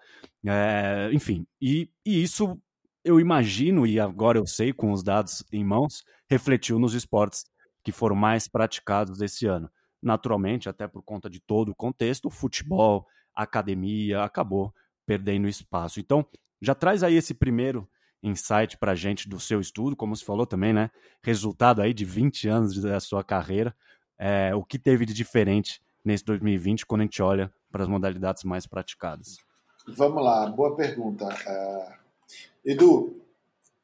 é, 0.45 1.09
enfim. 1.13 1.45
E, 1.61 1.89
e 2.05 2.21
isso 2.21 2.59
eu 3.03 3.19
imagino, 3.19 3.85
e 3.87 3.99
agora 3.99 4.37
eu 4.37 4.45
sei 4.45 4.71
com 4.73 4.91
os 4.91 5.03
dados 5.03 5.43
em 5.51 5.63
mãos, 5.63 6.03
refletiu 6.29 6.77
nos 6.77 6.93
esportes 6.93 7.45
que 7.83 7.91
foram 7.91 8.15
mais 8.15 8.47
praticados 8.47 9.21
esse 9.21 9.45
ano. 9.45 9.69
Naturalmente, 10.01 10.69
até 10.69 10.87
por 10.87 11.01
conta 11.01 11.29
de 11.29 11.39
todo 11.39 11.69
o 11.69 11.75
contexto, 11.75 12.25
o 12.25 12.31
futebol, 12.31 13.07
a 13.35 13.43
academia 13.43 14.23
acabou 14.23 14.73
perdendo 15.05 15.47
espaço. 15.47 15.99
Então, 15.99 16.25
já 16.61 16.75
traz 16.75 17.03
aí 17.03 17.15
esse 17.15 17.33
primeiro 17.33 17.89
insight 18.21 18.77
para 18.77 18.91
a 18.91 18.95
gente 18.95 19.27
do 19.27 19.39
seu 19.39 19.59
estudo, 19.59 19.95
como 19.95 20.15
você 20.15 20.23
falou 20.23 20.45
também, 20.45 20.73
né? 20.73 20.91
Resultado 21.23 21.81
aí 21.81 21.93
de 21.93 22.05
20 22.05 22.47
anos 22.47 22.79
da 22.79 22.99
sua 22.99 23.23
carreira. 23.23 23.75
É, 24.17 24.53
o 24.53 24.63
que 24.63 24.77
teve 24.77 25.05
de 25.05 25.13
diferente 25.13 25.81
nesse 26.05 26.23
2020 26.25 26.85
quando 26.85 27.01
a 27.01 27.03
gente 27.05 27.21
olha 27.21 27.51
para 27.71 27.83
as 27.83 27.89
modalidades 27.89 28.43
mais 28.43 28.67
praticadas? 28.67 29.37
Vamos 29.87 30.23
lá, 30.23 30.45
boa 30.47 30.75
pergunta. 30.75 31.25
Uh, 31.25 31.93
Edu, 32.63 33.21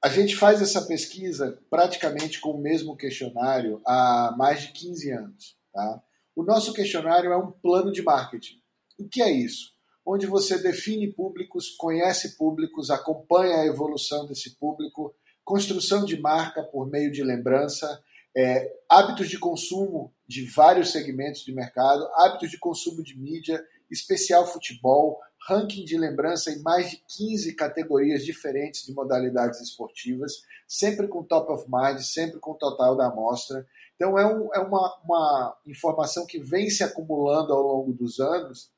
a 0.03 0.09
gente 0.09 0.35
faz 0.35 0.61
essa 0.61 0.81
pesquisa 0.83 1.57
praticamente 1.69 2.39
com 2.39 2.51
o 2.51 2.61
mesmo 2.61 2.95
questionário 2.95 3.81
há 3.85 4.33
mais 4.37 4.61
de 4.61 4.71
15 4.73 5.11
anos. 5.11 5.57
Tá? 5.73 6.01
O 6.35 6.43
nosso 6.43 6.73
questionário 6.73 7.31
é 7.31 7.37
um 7.37 7.51
plano 7.51 7.91
de 7.91 8.01
marketing. 8.01 8.61
O 8.99 9.07
que 9.07 9.21
é 9.21 9.31
isso? 9.31 9.77
onde 10.07 10.25
você 10.25 10.57
define 10.57 11.11
públicos, 11.11 11.71
conhece 11.71 12.37
públicos, 12.37 12.89
acompanha 12.89 13.57
a 13.57 13.65
evolução 13.65 14.25
desse 14.25 14.51
público, 14.51 15.13
construção 15.43 16.05
de 16.05 16.17
marca 16.17 16.63
por 16.63 16.89
meio 16.89 17.11
de 17.11 17.21
lembrança, 17.21 18.01
é, 18.33 18.73
hábitos 18.89 19.27
de 19.27 19.37
consumo 19.37 20.13
de 20.25 20.45
vários 20.45 20.93
segmentos 20.93 21.43
de 21.43 21.53
mercado, 21.53 22.07
hábitos 22.15 22.49
de 22.49 22.57
consumo 22.57 23.03
de 23.03 23.19
mídia, 23.19 23.61
especial 23.89 24.45
futebol, 24.45 25.19
ranking 25.47 25.85
de 25.85 25.97
lembrança 25.97 26.51
em 26.51 26.61
mais 26.61 26.89
de 26.89 27.03
15 27.17 27.55
categorias 27.55 28.25
diferentes 28.25 28.85
de 28.85 28.93
modalidades 28.93 29.61
esportivas, 29.61 30.41
sempre 30.67 31.07
com 31.07 31.23
top 31.23 31.51
of 31.51 31.65
mind, 31.71 31.99
sempre 31.99 32.39
com 32.39 32.53
total 32.53 32.97
da 32.97 33.07
amostra. 33.07 33.65
Então 33.95 34.17
é, 34.17 34.25
um, 34.25 34.53
é 34.53 34.59
uma, 34.59 34.99
uma 35.03 35.57
informação 35.65 36.25
que 36.25 36.39
vem 36.39 36.69
se 36.69 36.83
acumulando 36.83 37.53
ao 37.53 37.61
longo 37.61 37.93
dos 37.93 38.19
anos 38.19 38.69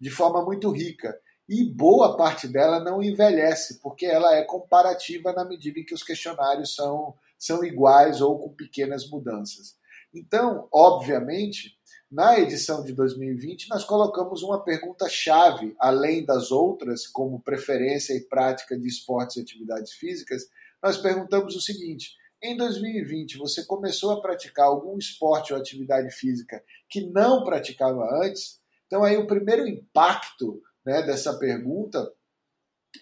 de 0.00 0.10
forma 0.10 0.44
muito 0.44 0.70
rica. 0.70 1.18
E 1.46 1.62
boa 1.64 2.16
parte 2.16 2.48
dela 2.48 2.80
não 2.80 3.02
envelhece, 3.02 3.80
porque 3.80 4.06
ela 4.06 4.34
é 4.34 4.44
comparativa 4.44 5.32
na 5.32 5.44
medida 5.44 5.78
em 5.78 5.84
que 5.84 5.94
os 5.94 6.02
questionários 6.02 6.74
são, 6.74 7.14
são 7.38 7.62
iguais 7.62 8.22
ou 8.22 8.38
com 8.38 8.48
pequenas 8.54 9.08
mudanças. 9.10 9.76
Então, 10.14 10.68
obviamente, 10.72 11.76
na 12.14 12.38
edição 12.38 12.84
de 12.84 12.92
2020, 12.92 13.68
nós 13.68 13.82
colocamos 13.82 14.44
uma 14.44 14.62
pergunta-chave, 14.62 15.74
além 15.80 16.24
das 16.24 16.52
outras, 16.52 17.08
como 17.08 17.42
preferência 17.42 18.14
e 18.14 18.20
prática 18.20 18.78
de 18.78 18.86
esportes 18.86 19.36
e 19.36 19.40
atividades 19.40 19.94
físicas. 19.94 20.48
Nós 20.80 20.96
perguntamos 20.96 21.56
o 21.56 21.60
seguinte: 21.60 22.14
em 22.40 22.56
2020 22.56 23.36
você 23.36 23.64
começou 23.64 24.12
a 24.12 24.20
praticar 24.20 24.66
algum 24.66 24.96
esporte 24.96 25.52
ou 25.52 25.58
atividade 25.58 26.08
física 26.14 26.62
que 26.88 27.04
não 27.04 27.42
praticava 27.42 28.08
antes, 28.22 28.60
então 28.86 29.02
aí 29.02 29.16
o 29.16 29.26
primeiro 29.26 29.66
impacto 29.66 30.62
né, 30.86 31.02
dessa 31.02 31.36
pergunta 31.36 32.12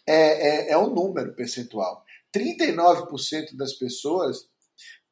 é, 0.06 0.70
é, 0.70 0.72
é 0.72 0.76
o 0.78 0.88
número 0.88 1.34
percentual. 1.34 2.02
39% 2.34 3.54
das 3.56 3.74
pessoas 3.74 4.48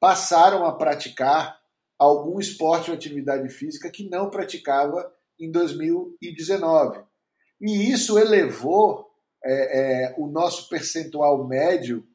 passaram 0.00 0.64
a 0.64 0.74
praticar 0.74 1.59
algum 2.00 2.40
esporte 2.40 2.90
ou 2.90 2.96
atividade 2.96 3.46
física 3.50 3.90
que 3.90 4.08
não 4.08 4.30
praticava 4.30 5.12
em 5.38 5.50
2019. 5.50 7.04
E 7.60 7.92
isso 7.92 8.18
elevou 8.18 9.06
é, 9.44 10.06
é, 10.08 10.14
o 10.16 10.26
nosso 10.26 10.66
percentual 10.70 11.46
médio 11.46 12.06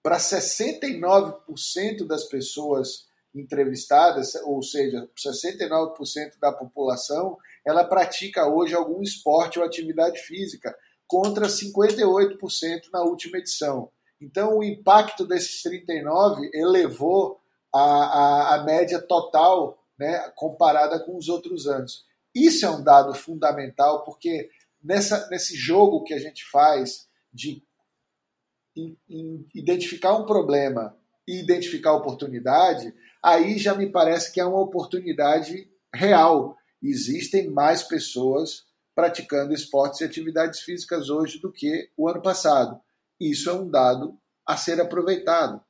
para 0.00 0.18
69% 0.18 2.06
das 2.06 2.22
pessoas 2.28 3.06
entrevistadas, 3.34 4.36
ou 4.44 4.62
seja, 4.62 5.08
69% 5.18 6.38
da 6.40 6.52
população, 6.52 7.36
ela 7.66 7.84
pratica 7.84 8.48
hoje 8.48 8.74
algum 8.74 9.02
esporte 9.02 9.58
ou 9.58 9.64
atividade 9.64 10.20
física, 10.20 10.72
contra 11.08 11.46
58% 11.46 12.38
na 12.92 13.02
última 13.02 13.38
edição. 13.38 13.90
Então, 14.20 14.58
o 14.58 14.64
impacto 14.64 15.26
desses 15.26 15.62
39 15.62 16.48
elevou 16.54 17.40
a, 17.76 18.04
a, 18.04 18.54
a 18.56 18.64
média 18.64 19.00
total 19.00 19.78
né, 19.98 20.30
comparada 20.34 21.00
com 21.00 21.16
os 21.16 21.28
outros 21.28 21.66
anos. 21.66 22.04
Isso 22.34 22.66
é 22.66 22.70
um 22.70 22.82
dado 22.82 23.14
fundamental, 23.14 24.04
porque 24.04 24.50
nessa, 24.82 25.28
nesse 25.30 25.56
jogo 25.56 26.04
que 26.04 26.12
a 26.12 26.18
gente 26.18 26.44
faz 26.50 27.08
de 27.32 27.62
in, 28.76 28.96
in, 29.08 29.48
identificar 29.54 30.14
um 30.14 30.26
problema 30.26 30.96
e 31.26 31.40
identificar 31.40 31.94
oportunidade, 31.94 32.94
aí 33.22 33.58
já 33.58 33.74
me 33.74 33.90
parece 33.90 34.32
que 34.32 34.40
é 34.40 34.44
uma 34.44 34.60
oportunidade 34.60 35.68
real. 35.94 36.56
Existem 36.82 37.48
mais 37.48 37.82
pessoas 37.82 38.64
praticando 38.94 39.52
esportes 39.52 40.00
e 40.00 40.04
atividades 40.04 40.60
físicas 40.60 41.10
hoje 41.10 41.40
do 41.40 41.50
que 41.50 41.90
o 41.96 42.08
ano 42.08 42.22
passado. 42.22 42.80
Isso 43.20 43.50
é 43.50 43.52
um 43.52 43.68
dado 43.68 44.18
a 44.46 44.56
ser 44.56 44.80
aproveitado. 44.80 45.60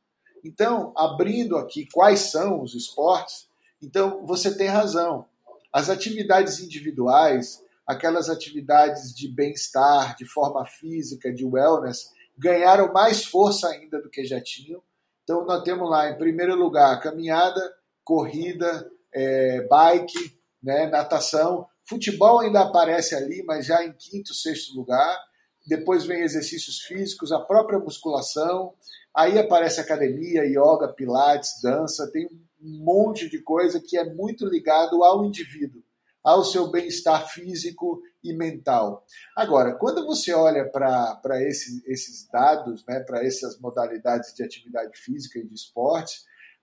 Então, 0.47 0.93
abrindo 0.97 1.57
aqui 1.57 1.88
quais 1.93 2.21
são 2.31 2.62
os 2.62 2.73
esportes, 2.73 3.49
então 3.83 4.25
você 4.25 4.57
tem 4.57 4.69
razão. 4.69 5.26
As 5.73 5.91
atividades 5.91 6.61
individuais, 6.61 7.61
aquelas 7.85 8.31
atividades 8.31 9.12
de 9.12 9.26
bem-estar, 9.26 10.15
de 10.17 10.25
forma 10.25 10.65
física, 10.65 11.35
de 11.35 11.45
wellness, 11.45 12.12
ganharam 12.38 12.93
mais 12.93 13.25
força 13.25 13.69
ainda 13.69 14.00
do 14.00 14.09
que 14.09 14.25
já 14.25 14.41
tinham. 14.41 14.81
Então, 15.25 15.45
nós 15.45 15.65
temos 15.65 15.91
lá, 15.91 16.11
em 16.11 16.17
primeiro 16.17 16.55
lugar, 16.55 17.00
caminhada, 17.00 17.75
corrida, 18.05 18.88
é, 19.12 19.67
bike, 19.67 20.38
né, 20.62 20.87
natação. 20.87 21.67
Futebol 21.83 22.38
ainda 22.38 22.61
aparece 22.61 23.17
ali, 23.17 23.43
mas 23.43 23.67
já 23.67 23.85
em 23.85 23.93
quinto, 23.93 24.33
sexto 24.33 24.76
lugar. 24.76 25.19
Depois 25.67 26.05
vem 26.05 26.23
exercícios 26.23 26.83
físicos, 26.83 27.33
a 27.33 27.41
própria 27.41 27.81
musculação. 27.81 28.73
Aí 29.17 29.39
aparece 29.39 29.81
academia, 29.81 30.45
yoga, 30.45 30.89
pilates, 30.89 31.61
dança. 31.63 32.11
Tem 32.13 32.27
um 32.61 32.85
monte 32.85 33.29
de 33.31 33.41
coisa 33.41 33.81
que 33.81 33.97
é 33.97 34.05
muito 34.05 34.45
ligado 34.47 35.03
ao 35.03 35.25
indivíduo 35.25 35.83
ao 36.27 36.45
seu 36.45 36.69
bem-estar 36.69 37.29
físico 37.29 38.03
e 38.21 38.33
mental. 38.33 39.07
Agora, 39.37 39.77
quando 39.77 40.05
você 40.05 40.35
olha 40.35 40.69
para 40.69 41.41
esse, 41.41 41.81
esses 41.87 42.27
dados, 42.27 42.85
né, 42.85 42.99
para 42.99 43.25
essas 43.25 43.61
modalidades 43.61 44.35
de 44.35 44.43
atividade 44.43 44.99
física 44.99 45.39
e 45.39 45.47
de 45.47 45.55
esporte, 45.55 46.23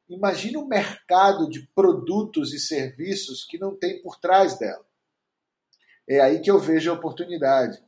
imagine 0.09 0.57
um 0.57 0.67
mercado 0.67 1.49
de 1.49 1.65
produtos 1.73 2.53
e 2.53 2.59
serviços 2.59 3.45
que 3.45 3.57
não 3.57 3.73
tem 3.73 4.01
por 4.01 4.19
trás 4.19 4.59
dela. 4.59 4.85
É 6.09 6.19
aí 6.19 6.41
que 6.41 6.51
eu 6.51 6.59
vejo 6.59 6.91
a 6.91 6.95
oportunidade. 6.95 7.81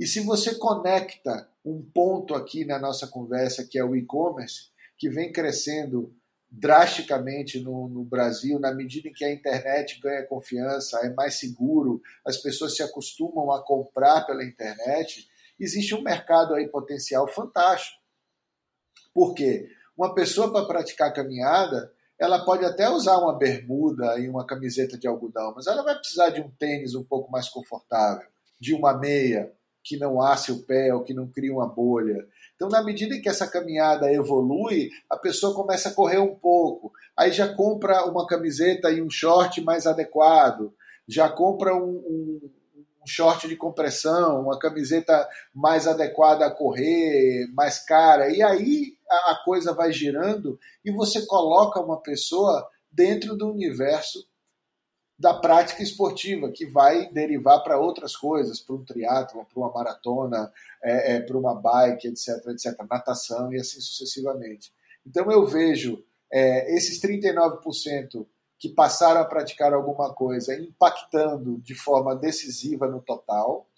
E 0.00 0.08
se 0.08 0.18
você 0.18 0.56
conecta 0.56 1.48
um 1.64 1.82
ponto 1.82 2.34
aqui 2.34 2.64
na 2.64 2.78
nossa 2.78 3.06
conversa, 3.06 3.66
que 3.66 3.78
é 3.78 3.84
o 3.84 3.94
e-commerce, 3.94 4.70
que 4.98 5.08
vem 5.08 5.32
crescendo 5.32 6.14
drasticamente 6.50 7.60
no, 7.60 7.88
no, 7.88 8.04
Brasil, 8.04 8.58
na 8.58 8.74
medida 8.74 9.08
em 9.08 9.12
que 9.12 9.24
a 9.24 9.32
internet 9.32 10.00
ganha 10.00 10.26
confiança, 10.26 10.98
é 11.04 11.10
mais 11.10 11.38
seguro, 11.38 12.02
as 12.26 12.38
pessoas 12.38 12.74
se 12.74 12.82
acostumam 12.82 13.52
a 13.52 13.64
comprar 13.64 14.26
pela 14.26 14.44
internet, 14.44 15.28
existe 15.58 15.94
um 15.94 16.02
mercado 16.02 16.54
aí 16.54 16.66
potencial 16.68 17.28
fantástico. 17.28 18.00
Por 19.14 19.34
quê? 19.34 19.68
Uma 19.96 20.14
pessoa 20.14 20.52
para 20.52 20.66
praticar 20.66 21.12
caminhada, 21.12 21.92
ela 22.18 22.44
pode 22.44 22.64
até 22.64 22.88
usar 22.88 23.18
uma 23.18 23.38
bermuda 23.38 24.18
e 24.18 24.28
uma 24.28 24.44
camiseta 24.44 24.98
de 24.98 25.06
algodão, 25.06 25.52
mas 25.54 25.66
ela 25.66 25.82
vai 25.82 25.96
precisar 25.96 26.30
de 26.30 26.40
um 26.40 26.50
tênis 26.50 26.94
um 26.94 27.04
pouco 27.04 27.30
mais 27.30 27.48
confortável, 27.48 28.26
de 28.58 28.74
uma 28.74 28.98
meia 28.98 29.52
que 29.90 29.96
não 29.96 30.22
asse 30.22 30.52
o 30.52 30.62
pé 30.62 30.94
ou 30.94 31.02
que 31.02 31.12
não 31.12 31.26
crie 31.26 31.50
uma 31.50 31.66
bolha. 31.66 32.24
Então, 32.54 32.68
na 32.68 32.80
medida 32.80 33.12
em 33.12 33.20
que 33.20 33.28
essa 33.28 33.48
caminhada 33.48 34.12
evolui, 34.12 34.88
a 35.10 35.16
pessoa 35.16 35.52
começa 35.52 35.88
a 35.88 35.92
correr 35.92 36.18
um 36.18 36.36
pouco, 36.36 36.92
aí 37.16 37.32
já 37.32 37.52
compra 37.52 38.04
uma 38.04 38.24
camiseta 38.24 38.88
e 38.92 39.02
um 39.02 39.10
short 39.10 39.60
mais 39.62 39.88
adequado, 39.88 40.72
já 41.08 41.28
compra 41.28 41.74
um, 41.74 41.88
um, 41.88 42.50
um 43.02 43.06
short 43.06 43.48
de 43.48 43.56
compressão, 43.56 44.42
uma 44.42 44.60
camiseta 44.60 45.28
mais 45.52 45.88
adequada 45.88 46.46
a 46.46 46.54
correr, 46.54 47.48
mais 47.52 47.84
cara, 47.84 48.30
e 48.30 48.40
aí 48.44 48.92
a 49.10 49.42
coisa 49.44 49.74
vai 49.74 49.90
girando 49.90 50.56
e 50.84 50.92
você 50.92 51.26
coloca 51.26 51.80
uma 51.80 52.00
pessoa 52.00 52.64
dentro 52.92 53.36
do 53.36 53.50
universo 53.50 54.24
da 55.20 55.34
prática 55.34 55.82
esportiva, 55.82 56.50
que 56.50 56.64
vai 56.64 57.10
derivar 57.12 57.62
para 57.62 57.78
outras 57.78 58.16
coisas, 58.16 58.58
para 58.58 58.74
um 58.74 58.82
triatlo, 58.82 59.44
para 59.44 59.60
uma 59.60 59.70
maratona, 59.70 60.50
é, 60.82 61.16
é, 61.16 61.20
para 61.20 61.36
uma 61.36 61.54
bike, 61.54 62.08
etc, 62.08 62.28
etc, 62.48 62.74
natação 62.88 63.52
e 63.52 63.60
assim 63.60 63.82
sucessivamente. 63.82 64.72
Então 65.06 65.30
eu 65.30 65.46
vejo 65.46 66.02
é, 66.32 66.74
esses 66.74 66.98
39% 67.02 68.26
que 68.58 68.70
passaram 68.70 69.20
a 69.20 69.26
praticar 69.26 69.74
alguma 69.74 70.14
coisa 70.14 70.58
impactando 70.58 71.58
de 71.58 71.74
forma 71.74 72.16
decisiva 72.16 72.86
no 72.86 73.02
total. 73.02 73.68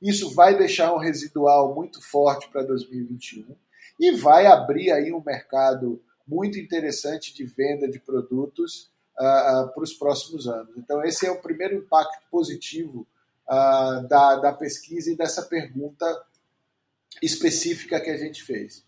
Isso 0.00 0.32
vai 0.32 0.56
deixar 0.56 0.94
um 0.94 0.98
residual 0.98 1.74
muito 1.74 2.00
forte 2.00 2.48
para 2.48 2.62
2021 2.62 3.56
e 3.98 4.12
vai 4.12 4.46
abrir 4.46 4.92
aí 4.92 5.12
um 5.12 5.22
mercado 5.24 6.00
muito 6.24 6.60
interessante 6.60 7.34
de 7.34 7.44
venda 7.44 7.90
de 7.90 7.98
produtos 7.98 8.91
uh, 9.18 9.72
para 9.72 9.82
os 9.82 9.92
próximos 9.92 10.46
anos. 10.46 10.76
Então, 10.76 11.02
esse 11.04 11.26
é 11.26 11.30
o 11.30 11.40
primeiro 11.40 11.74
impacto 11.74 12.22
positivo 12.30 13.06
uh, 13.48 14.06
da, 14.08 14.36
da 14.36 14.52
pesquisa 14.52 15.10
e 15.10 15.16
dessa 15.16 15.42
pergunta 15.42 16.06
específica 17.20 18.00
que 18.00 18.10
a 18.10 18.16
gente 18.16 18.42
fez. 18.42 18.84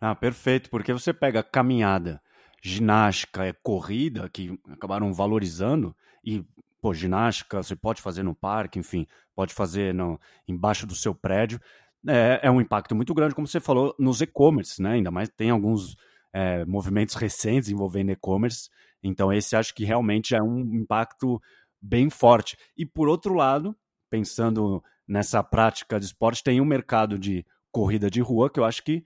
Ah, 0.00 0.14
perfeito, 0.14 0.70
porque 0.70 0.92
você 0.92 1.12
pega 1.12 1.42
caminhada, 1.42 2.22
ginástica, 2.62 3.54
corrida, 3.62 4.28
que 4.30 4.58
acabaram 4.70 5.12
valorizando, 5.12 5.94
e 6.24 6.44
pô, 6.80 6.94
ginástica 6.94 7.62
você 7.62 7.76
pode 7.76 8.00
fazer 8.00 8.22
no 8.22 8.34
parque, 8.34 8.78
enfim, 8.78 9.06
pode 9.34 9.52
fazer 9.52 9.92
no, 9.92 10.18
embaixo 10.48 10.86
do 10.86 10.94
seu 10.94 11.14
prédio. 11.14 11.60
É, 12.06 12.40
é 12.44 12.50
um 12.50 12.62
impacto 12.62 12.94
muito 12.94 13.12
grande, 13.12 13.34
como 13.34 13.46
você 13.46 13.60
falou, 13.60 13.94
nos 13.98 14.22
e-commerce, 14.22 14.80
né? 14.80 14.92
Ainda 14.92 15.10
mais 15.10 15.28
tem 15.28 15.50
alguns 15.50 15.96
é, 16.32 16.64
movimentos 16.64 17.14
recentes 17.14 17.68
envolvendo 17.68 18.10
e-commerce. 18.10 18.68
Então, 19.02 19.32
esse 19.32 19.56
acho 19.56 19.74
que 19.74 19.84
realmente 19.84 20.34
é 20.34 20.42
um 20.42 20.60
impacto 20.74 21.40
bem 21.80 22.10
forte. 22.10 22.56
E 22.76 22.84
por 22.84 23.08
outro 23.08 23.34
lado, 23.34 23.76
pensando 24.10 24.82
nessa 25.06 25.42
prática 25.42 25.98
de 25.98 26.06
esporte, 26.06 26.42
tem 26.42 26.60
um 26.60 26.64
mercado 26.64 27.18
de 27.18 27.44
corrida 27.72 28.10
de 28.10 28.20
rua 28.20 28.50
que 28.50 28.60
eu 28.60 28.64
acho 28.64 28.82
que 28.82 29.04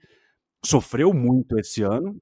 sofreu 0.63 1.13
muito 1.13 1.57
esse 1.59 1.83
ano 1.83 2.19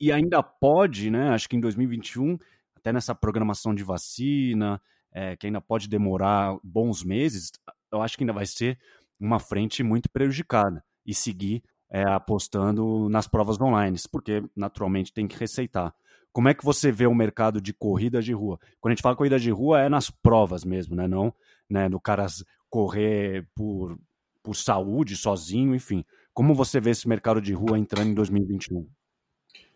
e 0.00 0.10
ainda 0.10 0.42
pode, 0.42 1.10
né? 1.10 1.30
Acho 1.30 1.48
que 1.48 1.56
em 1.56 1.60
2021, 1.60 2.38
até 2.76 2.92
nessa 2.92 3.14
programação 3.14 3.74
de 3.74 3.82
vacina, 3.82 4.80
é, 5.12 5.36
que 5.36 5.46
ainda 5.46 5.60
pode 5.60 5.88
demorar 5.88 6.56
bons 6.62 7.04
meses, 7.04 7.50
eu 7.92 8.00
acho 8.00 8.16
que 8.16 8.22
ainda 8.22 8.32
vai 8.32 8.46
ser 8.46 8.78
uma 9.18 9.38
frente 9.38 9.82
muito 9.82 10.08
prejudicada 10.10 10.82
e 11.04 11.12
seguir 11.12 11.62
é, 11.90 12.04
apostando 12.04 13.08
nas 13.08 13.26
provas 13.26 13.60
online, 13.60 13.96
porque 14.10 14.42
naturalmente 14.54 15.12
tem 15.12 15.26
que 15.26 15.38
receitar. 15.38 15.94
Como 16.32 16.48
é 16.48 16.54
que 16.54 16.64
você 16.64 16.92
vê 16.92 17.06
o 17.06 17.14
mercado 17.14 17.60
de 17.60 17.72
corrida 17.72 18.22
de 18.22 18.32
rua? 18.32 18.58
Quando 18.80 18.92
a 18.92 18.94
gente 18.94 19.02
fala 19.02 19.16
corrida 19.16 19.38
de 19.38 19.50
rua, 19.50 19.80
é 19.80 19.88
nas 19.88 20.10
provas 20.10 20.64
mesmo, 20.64 20.94
né? 20.94 21.08
Não 21.08 21.34
né, 21.70 21.88
no 21.88 22.00
cara 22.00 22.26
correr 22.68 23.46
por, 23.54 23.96
por 24.42 24.56
saúde, 24.56 25.16
sozinho, 25.16 25.74
enfim. 25.74 26.04
Como 26.34 26.54
você 26.54 26.80
vê 26.80 26.90
esse 26.90 27.08
mercado 27.08 27.40
de 27.40 27.52
rua 27.52 27.78
entrando 27.78 28.10
em 28.10 28.14
2021? 28.14 28.86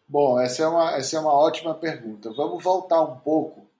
Bom, 0.06 0.38
essa 0.38 0.64
é 0.64 0.66
uma, 0.66 0.96
essa 0.96 1.16
é 1.16 1.20
uma 1.20 1.32
ótima 1.32 1.74
pergunta. 1.74 2.32
Vamos 2.32 2.62
voltar 2.62 3.00
um 3.00 3.16
pouco 3.20 3.70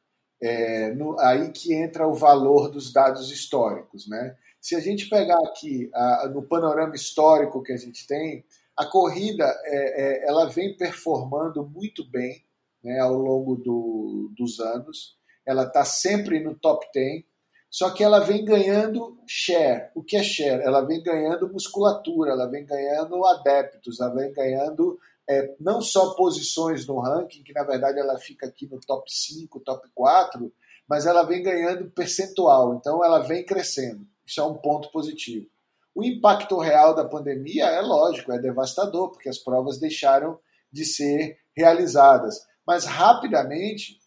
é, 0.40 0.92
no, 0.94 1.18
aí 1.18 1.50
que 1.50 1.74
entra 1.74 2.06
o 2.06 2.14
valor 2.14 2.70
dos 2.70 2.92
dados 2.92 3.30
históricos, 3.30 4.08
né? 4.08 4.36
Se 4.64 4.74
a 4.74 4.80
gente 4.80 5.10
pegar 5.10 5.38
aqui 5.40 5.90
a, 5.92 6.26
no 6.32 6.42
panorama 6.42 6.94
histórico 6.94 7.62
que 7.62 7.70
a 7.70 7.76
gente 7.76 8.06
tem, 8.06 8.42
A 8.74 8.86
corrida 8.86 9.44
é, 9.66 10.24
é, 10.24 10.26
ela 10.26 10.46
vem 10.46 10.74
performando 10.74 11.66
muito 11.66 12.02
bem 12.10 12.42
né, 12.82 12.98
ao 12.98 13.12
longo 13.12 13.56
do, 13.56 14.32
dos 14.34 14.60
anos. 14.60 15.18
Ela 15.46 15.64
está 15.64 15.84
sempre 15.84 16.40
no 16.40 16.54
top 16.54 16.86
10, 16.94 17.24
só 17.70 17.90
que 17.90 18.02
ela 18.02 18.20
vem 18.20 18.42
ganhando 18.42 19.18
share. 19.26 19.90
O 19.94 20.02
que 20.02 20.16
é 20.16 20.22
share? 20.22 20.62
Ela 20.62 20.80
vem 20.80 21.02
ganhando 21.02 21.52
musculatura, 21.52 22.30
ela 22.30 22.46
vem 22.46 22.64
ganhando 22.64 23.22
adeptos, 23.26 24.00
ela 24.00 24.14
vem 24.14 24.32
ganhando 24.32 24.98
é, 25.28 25.54
não 25.60 25.82
só 25.82 26.14
posições 26.14 26.86
no 26.86 27.00
ranking, 27.00 27.42
que 27.42 27.52
na 27.52 27.64
verdade 27.64 27.98
ela 27.98 28.18
fica 28.18 28.46
aqui 28.46 28.66
no 28.66 28.80
top 28.80 29.12
5, 29.12 29.60
top 29.60 29.86
4, 29.94 30.50
mas 30.88 31.04
ela 31.04 31.22
vem 31.22 31.42
ganhando 31.42 31.90
percentual, 31.90 32.76
então 32.76 33.04
ela 33.04 33.18
vem 33.18 33.44
crescendo. 33.44 34.13
Isso 34.26 34.40
é 34.40 34.44
um 34.44 34.54
ponto 34.54 34.90
positivo. 34.90 35.46
O 35.94 36.02
impacto 36.02 36.58
real 36.58 36.94
da 36.94 37.04
pandemia 37.04 37.66
é 37.66 37.80
lógico, 37.80 38.32
é 38.32 38.38
devastador, 38.38 39.10
porque 39.10 39.28
as 39.28 39.38
provas 39.38 39.78
deixaram 39.78 40.38
de 40.72 40.84
ser 40.84 41.38
realizadas. 41.56 42.44
Mas 42.66 42.84
rapidamente, 42.84 44.00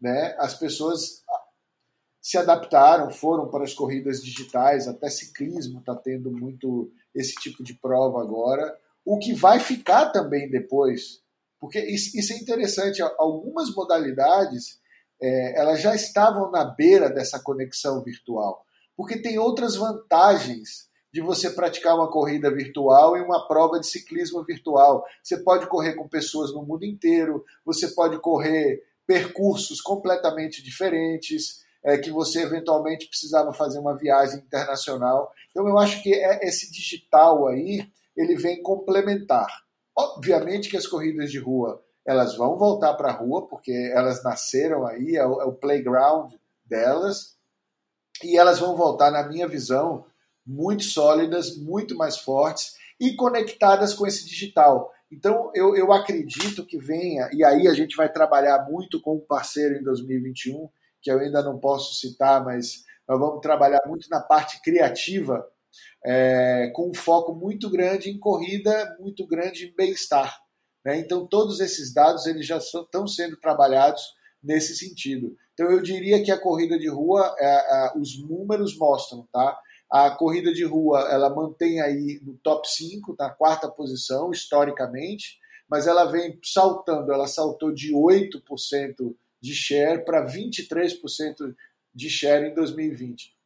né, 0.00 0.34
as 0.38 0.54
pessoas 0.54 1.22
se 2.20 2.36
adaptaram, 2.36 3.10
foram 3.10 3.48
para 3.48 3.64
as 3.64 3.72
corridas 3.72 4.22
digitais, 4.22 4.88
até 4.88 5.08
ciclismo 5.08 5.80
está 5.80 5.94
tendo 5.94 6.30
muito 6.30 6.92
esse 7.14 7.34
tipo 7.36 7.62
de 7.62 7.74
prova 7.74 8.20
agora. 8.20 8.76
O 9.04 9.18
que 9.18 9.32
vai 9.32 9.60
ficar 9.60 10.10
também 10.10 10.50
depois, 10.50 11.22
porque 11.58 11.78
isso, 11.80 12.32
é 12.32 12.36
interessante, 12.36 13.00
algumas 13.18 13.74
modalidades 13.74 14.80
é, 15.22 15.58
elas 15.58 15.80
já 15.80 15.94
estavam 15.94 16.50
na 16.50 16.64
beira 16.64 17.10
dessa 17.10 17.38
conexão 17.38 18.02
virtual, 18.02 18.64
porque 19.00 19.16
tem 19.16 19.38
outras 19.38 19.76
vantagens 19.76 20.90
de 21.10 21.22
você 21.22 21.48
praticar 21.48 21.96
uma 21.96 22.10
corrida 22.10 22.54
virtual 22.54 23.16
e 23.16 23.22
uma 23.22 23.48
prova 23.48 23.80
de 23.80 23.86
ciclismo 23.86 24.44
virtual. 24.44 25.02
Você 25.22 25.38
pode 25.38 25.66
correr 25.68 25.94
com 25.94 26.06
pessoas 26.06 26.52
no 26.52 26.62
mundo 26.66 26.84
inteiro, 26.84 27.42
você 27.64 27.88
pode 27.88 28.18
correr 28.18 28.82
percursos 29.06 29.80
completamente 29.80 30.62
diferentes, 30.62 31.64
é, 31.82 31.96
que 31.96 32.10
você 32.10 32.42
eventualmente 32.42 33.08
precisava 33.08 33.54
fazer 33.54 33.78
uma 33.78 33.96
viagem 33.96 34.40
internacional. 34.40 35.32
Então 35.50 35.66
eu 35.66 35.78
acho 35.78 36.02
que 36.02 36.12
é, 36.12 36.46
esse 36.46 36.70
digital 36.70 37.48
aí 37.48 37.88
ele 38.14 38.36
vem 38.36 38.62
complementar. 38.62 39.48
Obviamente 39.96 40.68
que 40.68 40.76
as 40.76 40.86
corridas 40.86 41.30
de 41.30 41.38
rua 41.38 41.82
elas 42.06 42.36
vão 42.36 42.58
voltar 42.58 42.92
para 42.92 43.08
a 43.08 43.16
rua 43.16 43.48
porque 43.48 43.72
elas 43.94 44.22
nasceram 44.22 44.86
aí, 44.86 45.16
é 45.16 45.26
o, 45.26 45.40
é 45.40 45.46
o 45.46 45.54
playground 45.54 46.34
delas 46.66 47.39
e 48.22 48.36
elas 48.36 48.58
vão 48.58 48.76
voltar, 48.76 49.10
na 49.10 49.26
minha 49.26 49.48
visão, 49.48 50.04
muito 50.46 50.84
sólidas, 50.84 51.56
muito 51.56 51.96
mais 51.96 52.18
fortes 52.18 52.74
e 52.98 53.14
conectadas 53.14 53.94
com 53.94 54.06
esse 54.06 54.26
digital. 54.26 54.92
Então, 55.10 55.50
eu, 55.54 55.74
eu 55.74 55.92
acredito 55.92 56.64
que 56.64 56.78
venha, 56.78 57.28
e 57.32 57.44
aí 57.44 57.66
a 57.66 57.74
gente 57.74 57.96
vai 57.96 58.12
trabalhar 58.12 58.66
muito 58.70 59.00
com 59.00 59.16
um 59.16 59.26
parceiro 59.26 59.76
em 59.76 59.82
2021, 59.82 60.68
que 61.02 61.10
eu 61.10 61.18
ainda 61.18 61.42
não 61.42 61.58
posso 61.58 61.98
citar, 61.98 62.44
mas 62.44 62.84
nós 63.08 63.18
vamos 63.18 63.40
trabalhar 63.40 63.80
muito 63.86 64.08
na 64.08 64.20
parte 64.20 64.60
criativa, 64.62 65.44
é, 66.04 66.70
com 66.74 66.90
um 66.90 66.94
foco 66.94 67.34
muito 67.34 67.68
grande 67.70 68.10
em 68.10 68.18
corrida, 68.18 68.96
muito 69.00 69.26
grande 69.26 69.66
em 69.66 69.74
bem-estar. 69.74 70.38
Né? 70.84 70.98
Então, 70.98 71.26
todos 71.26 71.60
esses 71.60 71.92
dados 71.92 72.26
eles 72.26 72.46
já 72.46 72.58
estão 72.58 73.06
sendo 73.06 73.36
trabalhados 73.36 74.02
nesse 74.42 74.76
sentido. 74.76 75.36
Então, 75.60 75.70
eu 75.70 75.82
diria 75.82 76.22
que 76.22 76.30
a 76.30 76.40
corrida 76.40 76.78
de 76.78 76.88
rua, 76.88 77.36
é, 77.38 77.44
é, 77.44 77.92
os 77.94 78.18
números 78.18 78.78
mostram, 78.78 79.28
tá? 79.30 79.60
A 79.90 80.10
corrida 80.10 80.54
de 80.54 80.64
rua, 80.64 81.06
ela 81.10 81.28
mantém 81.28 81.82
aí 81.82 82.18
no 82.22 82.32
top 82.38 82.66
5, 82.66 83.14
na 83.18 83.28
quarta 83.28 83.68
posição, 83.68 84.30
historicamente, 84.30 85.38
mas 85.68 85.86
ela 85.86 86.06
vem 86.06 86.40
saltando, 86.42 87.12
ela 87.12 87.26
saltou 87.26 87.74
de 87.74 87.92
8% 87.92 89.14
de 89.38 89.54
share 89.54 90.02
para 90.02 90.26
23% 90.26 91.54
de 91.94 92.08
share 92.08 92.46
em 92.46 92.54
2020. 92.54 93.36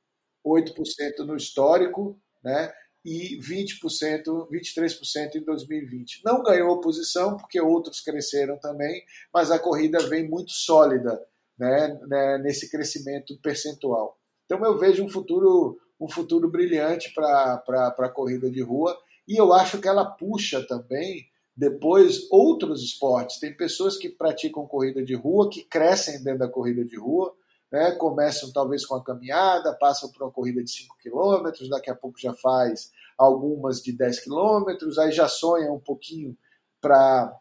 8% 0.46 1.18
no 1.26 1.34
histórico, 1.34 2.16
né? 2.44 2.72
e 3.04 3.36
20%, 3.40 4.48
23% 4.52 5.34
em 5.34 5.42
2020. 5.42 6.22
Não 6.24 6.44
ganhou 6.44 6.80
posição 6.80 7.36
porque 7.36 7.60
outros 7.60 8.00
cresceram 8.00 8.56
também, 8.56 9.02
mas 9.32 9.50
a 9.50 9.58
corrida 9.58 9.98
vem 10.08 10.28
muito 10.28 10.52
sólida 10.52 11.20
né, 11.58 11.98
né, 12.06 12.38
nesse 12.38 12.70
crescimento 12.70 13.38
percentual. 13.40 14.18
Então 14.44 14.62
eu 14.64 14.76
vejo 14.78 15.04
um 15.04 15.08
futuro, 15.08 15.78
um 16.00 16.08
futuro 16.08 16.50
brilhante 16.50 17.12
para 17.14 17.62
a 17.98 18.08
corrida 18.08 18.50
de 18.50 18.62
rua 18.62 18.96
e 19.26 19.36
eu 19.40 19.52
acho 19.52 19.80
que 19.80 19.88
ela 19.88 20.04
puxa 20.04 20.66
também 20.66 21.26
depois 21.56 22.26
outros 22.30 22.82
esportes. 22.82 23.38
Tem 23.38 23.56
pessoas 23.56 23.96
que 23.96 24.08
praticam 24.08 24.66
corrida 24.66 25.02
de 25.02 25.14
rua, 25.14 25.48
que 25.48 25.64
crescem 25.64 26.22
dentro 26.22 26.40
da 26.40 26.48
corrida 26.48 26.84
de 26.84 26.98
rua, 26.98 27.32
né? 27.70 27.92
começam 27.92 28.52
talvez 28.52 28.84
com 28.84 28.96
a 28.96 29.04
caminhada, 29.04 29.76
passam 29.78 30.10
por 30.10 30.24
uma 30.24 30.32
corrida 30.32 30.62
de 30.62 30.70
5 30.70 30.96
km, 31.02 31.68
daqui 31.70 31.90
a 31.90 31.94
pouco 31.94 32.18
já 32.18 32.34
faz 32.34 32.90
algumas 33.16 33.80
de 33.80 33.92
10 33.92 34.24
km, 34.24 34.64
aí 34.98 35.12
já 35.12 35.28
sonha 35.28 35.72
um 35.72 35.78
pouquinho 35.78 36.36
para 36.80 37.32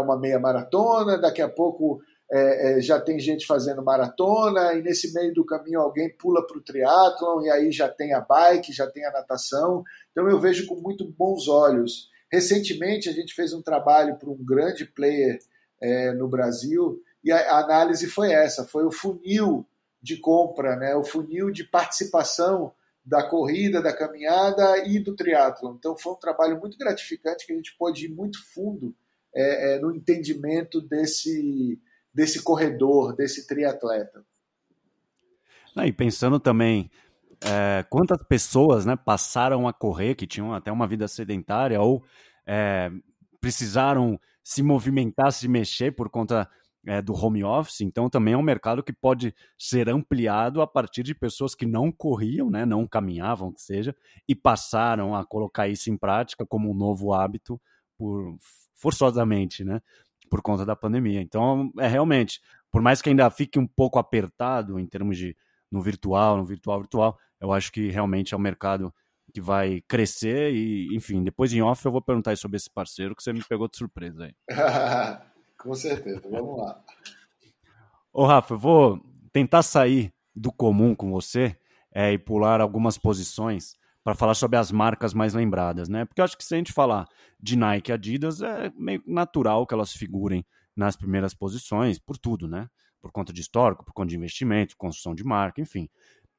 uma 0.00 0.18
meia 0.18 0.38
maratona, 0.38 1.18
daqui 1.18 1.42
a 1.42 1.48
pouco 1.48 2.00
é, 2.32 2.78
é, 2.78 2.80
já 2.80 3.00
tem 3.00 3.18
gente 3.18 3.46
fazendo 3.46 3.82
maratona, 3.82 4.74
e 4.74 4.82
nesse 4.82 5.12
meio 5.12 5.34
do 5.34 5.44
caminho 5.44 5.80
alguém 5.80 6.08
pula 6.16 6.46
para 6.46 6.56
o 6.56 6.62
triatlon, 6.62 7.42
e 7.42 7.50
aí 7.50 7.72
já 7.72 7.88
tem 7.88 8.14
a 8.14 8.20
bike, 8.20 8.72
já 8.72 8.86
tem 8.86 9.04
a 9.04 9.10
natação. 9.10 9.82
Então 10.12 10.28
eu 10.28 10.38
vejo 10.38 10.66
com 10.66 10.76
muito 10.76 11.04
bons 11.04 11.48
olhos. 11.48 12.08
Recentemente 12.30 13.08
a 13.08 13.12
gente 13.12 13.34
fez 13.34 13.52
um 13.52 13.62
trabalho 13.62 14.16
para 14.16 14.30
um 14.30 14.44
grande 14.44 14.84
player 14.84 15.38
é, 15.80 16.12
no 16.12 16.28
Brasil, 16.28 17.02
e 17.22 17.32
a 17.32 17.58
análise 17.58 18.06
foi 18.06 18.32
essa, 18.32 18.64
foi 18.64 18.84
o 18.84 18.92
funil 18.92 19.66
de 20.02 20.16
compra, 20.16 20.76
né? 20.76 20.94
o 20.94 21.04
funil 21.04 21.50
de 21.50 21.64
participação 21.64 22.72
da 23.04 23.22
corrida, 23.22 23.82
da 23.82 23.94
caminhada 23.94 24.86
e 24.86 24.98
do 24.98 25.14
triatlo. 25.14 25.76
Então 25.78 25.96
foi 25.98 26.12
um 26.12 26.16
trabalho 26.16 26.58
muito 26.58 26.78
gratificante 26.78 27.46
que 27.46 27.52
a 27.52 27.56
gente 27.56 27.76
pôde 27.76 28.06
ir 28.06 28.08
muito 28.08 28.38
fundo 28.54 28.94
é, 29.34 29.74
é, 29.74 29.78
no 29.78 29.94
entendimento 29.94 30.80
desse, 30.80 31.78
desse 32.12 32.42
corredor, 32.42 33.14
desse 33.14 33.46
triatleta. 33.46 34.24
Ah, 35.76 35.86
e 35.86 35.92
pensando 35.92 36.40
também 36.40 36.90
é, 37.40 37.84
quantas 37.88 38.22
pessoas 38.24 38.84
né, 38.84 38.96
passaram 38.96 39.66
a 39.66 39.72
correr, 39.72 40.14
que 40.14 40.26
tinham 40.26 40.52
até 40.52 40.70
uma 40.70 40.86
vida 40.86 41.08
sedentária, 41.08 41.80
ou 41.80 42.04
é, 42.46 42.90
precisaram 43.40 44.20
se 44.42 44.62
movimentar, 44.62 45.32
se 45.32 45.48
mexer 45.48 45.92
por 45.92 46.10
conta 46.10 46.48
é, 46.86 47.00
do 47.02 47.14
home 47.14 47.44
office, 47.44 47.82
então 47.82 48.08
também 48.08 48.34
é 48.34 48.36
um 48.36 48.42
mercado 48.42 48.82
que 48.82 48.92
pode 48.92 49.34
ser 49.58 49.88
ampliado 49.88 50.62
a 50.62 50.66
partir 50.66 51.02
de 51.02 51.14
pessoas 51.14 51.54
que 51.54 51.66
não 51.66 51.92
corriam, 51.92 52.50
né, 52.50 52.64
não 52.64 52.86
caminhavam, 52.86 53.52
que 53.52 53.60
seja, 53.60 53.94
e 54.26 54.34
passaram 54.34 55.14
a 55.14 55.24
colocar 55.24 55.68
isso 55.68 55.90
em 55.90 55.96
prática 55.96 56.46
como 56.46 56.70
um 56.70 56.74
novo 56.74 57.12
hábito 57.12 57.60
por 57.98 58.36
forçosamente, 58.74 59.62
né, 59.62 59.80
por 60.30 60.40
conta 60.40 60.64
da 60.64 60.76
pandemia. 60.76 61.20
Então, 61.20 61.70
é 61.78 61.88
realmente, 61.88 62.40
por 62.70 62.80
mais 62.80 63.02
que 63.02 63.10
ainda 63.10 63.28
fique 63.28 63.58
um 63.58 63.66
pouco 63.66 63.98
apertado 63.98 64.78
em 64.78 64.86
termos 64.86 65.18
de 65.18 65.36
no 65.70 65.82
virtual, 65.82 66.36
no 66.36 66.44
virtual, 66.44 66.80
virtual, 66.80 67.18
eu 67.40 67.52
acho 67.52 67.70
que 67.72 67.90
realmente 67.90 68.32
é 68.32 68.36
um 68.36 68.40
mercado 68.40 68.94
que 69.32 69.40
vai 69.40 69.82
crescer 69.86 70.52
e, 70.52 70.94
enfim, 70.94 71.22
depois 71.22 71.52
em 71.52 71.62
off 71.62 71.84
eu 71.84 71.92
vou 71.92 72.02
perguntar 72.02 72.36
sobre 72.36 72.56
esse 72.56 72.70
parceiro 72.70 73.14
que 73.14 73.22
você 73.22 73.32
me 73.32 73.44
pegou 73.44 73.68
de 73.68 73.76
surpresa 73.76 74.24
aí. 74.24 74.34
Com 75.58 75.74
certeza, 75.74 76.22
vamos 76.30 76.58
lá. 76.58 76.82
Ô, 78.12 78.24
Rafa, 78.24 78.54
eu 78.54 78.58
vou 78.58 79.00
tentar 79.32 79.62
sair 79.62 80.12
do 80.34 80.50
comum 80.50 80.94
com 80.94 81.10
você 81.10 81.56
é, 81.92 82.12
e 82.12 82.18
pular 82.18 82.60
algumas 82.60 82.96
posições 82.96 83.76
para 84.02 84.14
falar 84.14 84.34
sobre 84.34 84.56
as 84.56 84.72
marcas 84.72 85.12
mais 85.12 85.34
lembradas, 85.34 85.88
né? 85.88 86.04
Porque 86.04 86.20
eu 86.20 86.24
acho 86.24 86.36
que 86.36 86.44
se 86.44 86.54
a 86.54 86.58
gente 86.58 86.72
falar 86.72 87.06
de 87.38 87.56
Nike 87.56 87.90
e 87.90 87.92
Adidas, 87.92 88.40
é 88.40 88.72
meio 88.76 89.02
natural 89.06 89.66
que 89.66 89.74
elas 89.74 89.92
figurem 89.92 90.44
nas 90.74 90.96
primeiras 90.96 91.34
posições, 91.34 91.98
por 91.98 92.16
tudo, 92.16 92.48
né? 92.48 92.68
Por 93.00 93.12
conta 93.12 93.32
de 93.32 93.40
histórico, 93.40 93.84
por 93.84 93.92
conta 93.92 94.08
de 94.08 94.16
investimento, 94.16 94.76
construção 94.76 95.14
de 95.14 95.24
marca, 95.24 95.60
enfim. 95.60 95.88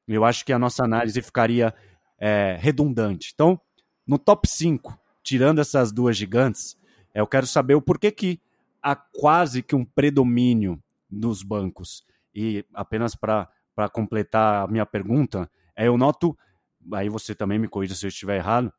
Eu 0.06 0.24
acho 0.24 0.44
que 0.44 0.52
a 0.52 0.58
nossa 0.58 0.84
análise 0.84 1.20
ficaria 1.22 1.72
é, 2.18 2.56
redundante. 2.60 3.30
Então, 3.34 3.60
no 4.06 4.18
top 4.18 4.48
5, 4.48 4.98
tirando 5.22 5.60
essas 5.60 5.92
duas 5.92 6.16
gigantes, 6.16 6.76
eu 7.14 7.26
quero 7.26 7.46
saber 7.46 7.74
o 7.74 7.82
porquê 7.82 8.10
que 8.10 8.40
há 8.82 8.96
quase 8.96 9.62
que 9.62 9.76
um 9.76 9.84
predomínio 9.84 10.82
nos 11.10 11.42
bancos. 11.42 12.04
E 12.34 12.64
apenas 12.74 13.14
para 13.14 13.48
completar 13.92 14.64
a 14.64 14.66
minha 14.66 14.86
pergunta, 14.86 15.48
é, 15.76 15.86
eu 15.86 15.96
noto, 15.96 16.36
aí 16.92 17.08
você 17.08 17.34
também 17.34 17.58
me 17.58 17.68
corrija 17.68 17.94
se 17.94 18.06
eu 18.06 18.08
estiver 18.08 18.36
errado, 18.36 18.72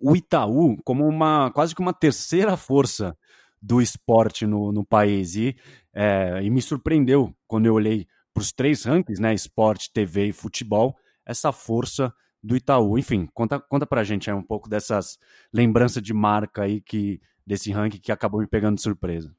o 0.00 0.16
Itaú 0.16 0.76
como 0.84 1.06
uma 1.06 1.50
quase 1.52 1.74
que 1.74 1.80
uma 1.80 1.92
terceira 1.92 2.56
força 2.56 3.16
do 3.60 3.80
esporte 3.80 4.46
no, 4.46 4.72
no 4.72 4.84
país. 4.84 5.36
E, 5.36 5.56
é, 5.92 6.40
e 6.42 6.50
me 6.50 6.62
surpreendeu 6.62 7.34
quando 7.46 7.66
eu 7.66 7.74
olhei 7.74 8.06
para 8.32 8.40
os 8.40 8.52
três 8.52 8.84
rankings, 8.84 9.20
né, 9.20 9.34
esporte, 9.34 9.92
TV 9.92 10.28
e 10.28 10.32
futebol, 10.32 10.96
essa 11.26 11.52
força 11.52 12.12
do 12.42 12.56
Itaú. 12.56 12.98
Enfim, 12.98 13.28
conta, 13.34 13.60
conta 13.60 13.86
pra 13.86 14.04
gente 14.04 14.30
aí 14.30 14.36
um 14.36 14.42
pouco 14.42 14.68
dessas 14.68 15.18
lembranças 15.52 16.02
de 16.02 16.14
marca 16.14 16.62
aí 16.62 16.80
que, 16.80 17.20
desse 17.46 17.70
ranking 17.70 17.98
que 17.98 18.12
acabou 18.12 18.40
me 18.40 18.46
pegando 18.46 18.76
de 18.76 18.82
surpresa. 18.82 19.34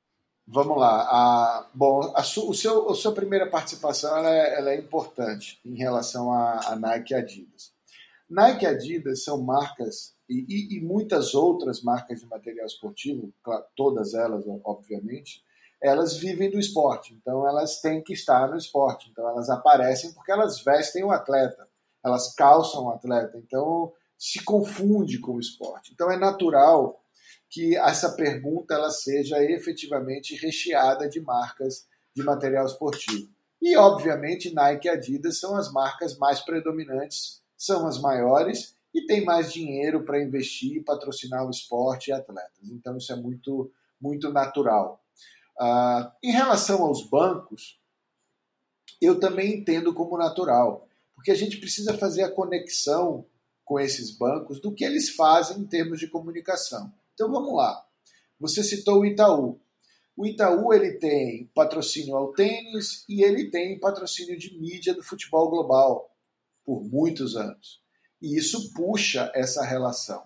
Vamos 0.47 0.77
lá. 0.77 1.03
A, 1.03 1.69
bom, 1.73 2.13
a, 2.15 2.23
su, 2.23 2.49
o 2.49 2.53
seu, 2.53 2.89
a 2.89 2.95
sua 2.95 3.13
primeira 3.13 3.49
participação 3.49 4.17
ela 4.17 4.29
é, 4.29 4.57
ela 4.57 4.71
é 4.71 4.77
importante 4.77 5.59
em 5.65 5.75
relação 5.75 6.31
a 6.33 6.75
Nike 6.75 7.13
e 7.13 7.17
Adidas. 7.17 7.71
Nike 8.29 8.63
e 8.63 8.67
Adidas 8.67 9.23
são 9.23 9.41
marcas, 9.41 10.15
e, 10.29 10.45
e, 10.47 10.77
e, 10.77 10.81
muitas 10.81 11.35
outras 11.35 11.83
marcas 11.83 12.21
de 12.21 12.27
material 12.27 12.65
esportivo, 12.65 13.33
todas 13.75 14.13
elas, 14.13 14.45
obviamente, 14.63 15.43
elas 15.81 16.15
vivem 16.15 16.49
do 16.49 16.57
esporte. 16.57 17.13
Então, 17.13 17.45
elas 17.45 17.81
têm 17.81 18.01
que 18.01 18.13
estar 18.13 18.49
no 18.49 18.55
esporte. 18.55 19.09
Então, 19.09 19.27
elas 19.27 19.49
aparecem 19.49 20.13
porque 20.13 20.31
elas 20.31 20.61
vestem 20.63 21.03
o 21.03 21.11
atleta, 21.11 21.67
elas 22.03 22.33
calçam 22.33 22.85
o 22.85 22.91
atleta. 22.91 23.37
Então, 23.37 23.91
se 24.17 24.41
confunde 24.43 25.19
com 25.19 25.33
o 25.33 25.39
esporte. 25.39 25.91
Então, 25.93 26.09
é 26.09 26.17
natural 26.17 27.00
que 27.51 27.75
essa 27.75 28.13
pergunta 28.13 28.73
ela 28.73 28.89
seja 28.89 29.43
efetivamente 29.43 30.35
recheada 30.35 31.09
de 31.09 31.19
marcas 31.19 31.85
de 32.15 32.23
material 32.23 32.65
esportivo. 32.65 33.29
E, 33.61 33.75
obviamente, 33.75 34.53
Nike 34.53 34.87
e 34.87 34.89
Adidas 34.89 35.39
são 35.39 35.57
as 35.57 35.71
marcas 35.71 36.17
mais 36.17 36.39
predominantes, 36.39 37.41
são 37.57 37.85
as 37.85 37.99
maiores 37.99 38.73
e 38.93 39.05
têm 39.05 39.25
mais 39.25 39.51
dinheiro 39.51 40.03
para 40.03 40.21
investir 40.21 40.83
patrocinar 40.83 41.45
o 41.45 41.51
esporte 41.51 42.09
e 42.09 42.13
atletas. 42.13 42.69
Então, 42.71 42.97
isso 42.97 43.11
é 43.11 43.17
muito, 43.17 43.69
muito 43.99 44.31
natural. 44.31 45.03
Uh, 45.59 46.09
em 46.23 46.31
relação 46.31 46.83
aos 46.83 47.07
bancos, 47.07 47.79
eu 49.01 49.19
também 49.19 49.57
entendo 49.57 49.93
como 49.93 50.17
natural, 50.17 50.87
porque 51.13 51.31
a 51.31 51.35
gente 51.35 51.57
precisa 51.57 51.97
fazer 51.97 52.23
a 52.23 52.31
conexão 52.31 53.25
com 53.65 53.79
esses 53.79 54.17
bancos 54.17 54.59
do 54.59 54.73
que 54.73 54.85
eles 54.85 55.09
fazem 55.09 55.59
em 55.59 55.65
termos 55.65 55.99
de 55.99 56.07
comunicação. 56.07 56.91
Então 57.21 57.31
vamos 57.31 57.53
lá. 57.53 57.85
Você 58.39 58.63
citou 58.63 59.01
o 59.01 59.05
Itaú. 59.05 59.61
O 60.17 60.25
Itaú 60.25 60.73
ele 60.73 60.93
tem 60.93 61.51
patrocínio 61.53 62.15
ao 62.15 62.33
tênis 62.33 63.05
e 63.07 63.23
ele 63.23 63.51
tem 63.51 63.79
patrocínio 63.79 64.39
de 64.39 64.59
mídia 64.59 64.95
do 64.95 65.03
futebol 65.03 65.47
global 65.47 66.09
por 66.65 66.83
muitos 66.83 67.35
anos. 67.35 67.79
E 68.19 68.35
isso 68.35 68.73
puxa 68.73 69.31
essa 69.35 69.63
relação. 69.63 70.23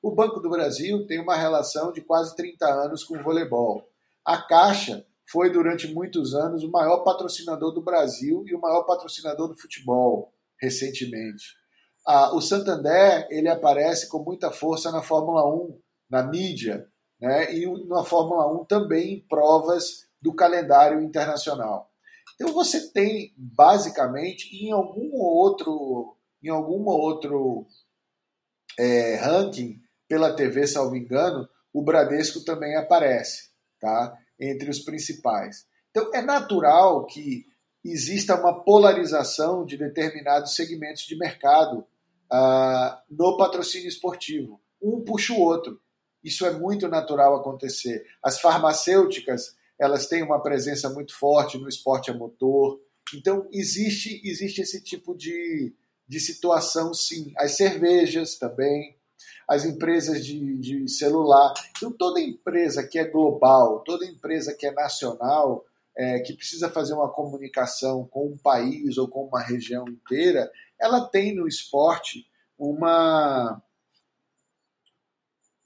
O 0.00 0.14
Banco 0.14 0.38
do 0.38 0.48
Brasil 0.48 1.04
tem 1.08 1.20
uma 1.20 1.34
relação 1.34 1.90
de 1.90 2.00
quase 2.00 2.36
30 2.36 2.64
anos 2.64 3.02
com 3.02 3.18
o 3.18 3.22
voleibol. 3.24 3.82
A 4.24 4.40
Caixa 4.40 5.04
foi 5.28 5.50
durante 5.50 5.92
muitos 5.92 6.32
anos 6.32 6.62
o 6.62 6.70
maior 6.70 6.98
patrocinador 6.98 7.72
do 7.72 7.82
Brasil 7.82 8.44
e 8.46 8.54
o 8.54 8.60
maior 8.60 8.84
patrocinador 8.84 9.48
do 9.48 9.58
futebol 9.58 10.32
recentemente. 10.60 11.56
Ah, 12.06 12.32
o 12.36 12.40
Santander 12.40 13.26
ele 13.30 13.48
aparece 13.48 14.08
com 14.08 14.22
muita 14.22 14.52
força 14.52 14.92
na 14.92 15.02
Fórmula 15.02 15.44
1 15.44 15.85
na 16.08 16.22
mídia, 16.22 16.86
né, 17.20 17.54
e 17.54 17.66
na 17.86 18.04
Fórmula 18.04 18.46
1 18.60 18.64
também 18.66 19.24
provas 19.28 20.06
do 20.20 20.34
calendário 20.34 21.00
internacional. 21.00 21.90
Então 22.34 22.52
você 22.52 22.92
tem 22.92 23.32
basicamente 23.36 24.54
em 24.54 24.70
algum 24.70 25.14
outro 25.14 26.16
em 26.42 26.48
algum 26.48 26.84
outro 26.86 27.66
é, 28.78 29.16
ranking 29.16 29.80
pela 30.08 30.34
TV, 30.34 30.66
salvo 30.66 30.96
engano, 30.96 31.48
o 31.72 31.82
Bradesco 31.82 32.44
também 32.44 32.76
aparece, 32.76 33.50
tá? 33.80 34.16
Entre 34.38 34.70
os 34.70 34.80
principais. 34.80 35.66
Então 35.90 36.10
é 36.14 36.22
natural 36.22 37.04
que 37.06 37.46
exista 37.84 38.38
uma 38.38 38.62
polarização 38.62 39.64
de 39.64 39.76
determinados 39.76 40.54
segmentos 40.54 41.02
de 41.02 41.16
mercado 41.16 41.86
uh, 42.32 42.96
no 43.10 43.36
patrocínio 43.36 43.88
esportivo. 43.88 44.60
Um 44.82 45.02
puxa 45.04 45.32
o 45.32 45.40
outro. 45.40 45.80
Isso 46.26 46.44
é 46.44 46.50
muito 46.50 46.88
natural 46.88 47.36
acontecer. 47.36 48.04
As 48.20 48.40
farmacêuticas, 48.40 49.54
elas 49.78 50.08
têm 50.08 50.24
uma 50.24 50.42
presença 50.42 50.90
muito 50.90 51.16
forte 51.16 51.56
no 51.56 51.68
esporte 51.68 52.10
a 52.10 52.14
motor. 52.14 52.80
Então, 53.14 53.46
existe, 53.52 54.20
existe 54.24 54.60
esse 54.60 54.82
tipo 54.82 55.16
de, 55.16 55.72
de 56.08 56.18
situação, 56.18 56.92
sim. 56.92 57.32
As 57.38 57.52
cervejas 57.52 58.34
também, 58.34 58.96
as 59.48 59.64
empresas 59.64 60.26
de, 60.26 60.58
de 60.58 60.88
celular. 60.88 61.54
Então, 61.76 61.92
toda 61.92 62.20
empresa 62.20 62.82
que 62.82 62.98
é 62.98 63.04
global, 63.04 63.84
toda 63.84 64.04
empresa 64.04 64.52
que 64.52 64.66
é 64.66 64.72
nacional, 64.72 65.64
é, 65.96 66.18
que 66.18 66.32
precisa 66.32 66.68
fazer 66.68 66.94
uma 66.94 67.08
comunicação 67.08 68.04
com 68.04 68.26
um 68.26 68.36
país 68.36 68.98
ou 68.98 69.06
com 69.06 69.24
uma 69.26 69.40
região 69.40 69.86
inteira, 69.86 70.50
ela 70.76 71.06
tem 71.06 71.36
no 71.36 71.46
esporte 71.46 72.26
uma, 72.58 73.62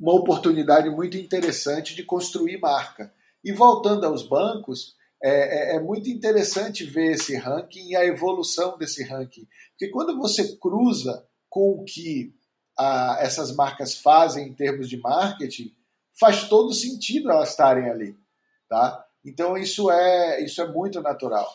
uma 0.00 0.14
oportunidade 0.14 0.88
muito 0.88 1.18
interessante 1.18 1.94
de 1.94 2.02
construir 2.02 2.58
marca. 2.58 3.12
E 3.44 3.52
voltando 3.52 4.06
aos 4.06 4.26
bancos, 4.26 4.96
é, 5.22 5.74
é, 5.74 5.76
é, 5.76 5.80
muito 5.80 6.08
interessante 6.08 6.84
ver 6.84 7.12
esse 7.12 7.36
ranking 7.36 7.90
e 7.90 7.96
a 7.96 8.06
evolução 8.06 8.78
desse 8.78 9.04
ranking. 9.04 9.46
Porque 9.70 9.88
quando 9.92 10.16
você 10.16 10.56
cruza 10.56 11.26
com 11.50 11.72
o 11.72 11.84
que 11.84 12.34
a, 12.78 13.18
essas 13.20 13.54
marcas 13.54 13.94
fazem 13.94 14.48
em 14.48 14.54
termos 14.54 14.88
de 14.88 14.96
marketing, 14.96 15.74
faz 16.18 16.48
todo 16.48 16.72
sentido 16.72 17.30
elas 17.30 17.50
estarem 17.50 17.90
ali. 17.90 18.16
Tá? 18.68 19.04
Então 19.22 19.58
isso 19.58 19.90
é, 19.90 20.42
isso 20.42 20.62
é 20.62 20.66
muito 20.66 21.02
natural. 21.02 21.50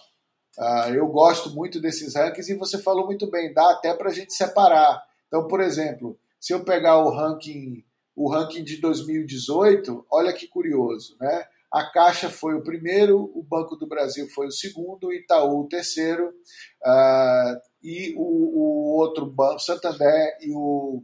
Uh, 0.57 0.93
eu 0.93 1.07
gosto 1.07 1.49
muito 1.49 1.81
desses 1.81 2.15
rankings 2.15 2.49
e 2.51 2.55
você 2.55 2.77
falou 2.77 3.05
muito 3.05 3.29
bem, 3.29 3.53
dá 3.53 3.71
até 3.71 3.93
para 3.93 4.09
a 4.09 4.13
gente 4.13 4.33
separar. 4.33 5.03
Então, 5.27 5.47
por 5.47 5.59
exemplo, 5.59 6.17
se 6.39 6.53
eu 6.53 6.63
pegar 6.63 6.99
o 6.99 7.09
ranking 7.09 7.83
o 8.15 8.29
ranking 8.29 8.63
de 8.63 8.77
2018, 8.77 10.05
olha 10.09 10.31
que 10.31 10.47
curioso, 10.47 11.17
né? 11.19 11.45
A 11.71 11.91
Caixa 11.91 12.29
foi 12.29 12.53
o 12.53 12.63
primeiro, 12.63 13.29
o 13.35 13.43
Banco 13.43 13.75
do 13.75 13.85
Brasil 13.85 14.29
foi 14.29 14.47
o 14.47 14.51
segundo, 14.51 15.11
Itaú 15.11 15.61
o 15.61 15.67
terceiro, 15.67 16.29
uh, 16.29 17.59
e 17.83 18.13
o, 18.15 18.21
o, 18.21 18.95
outro 18.97 19.25
banco, 19.25 19.59
Santander 19.59 20.37
e 20.41 20.53
o, 20.53 21.03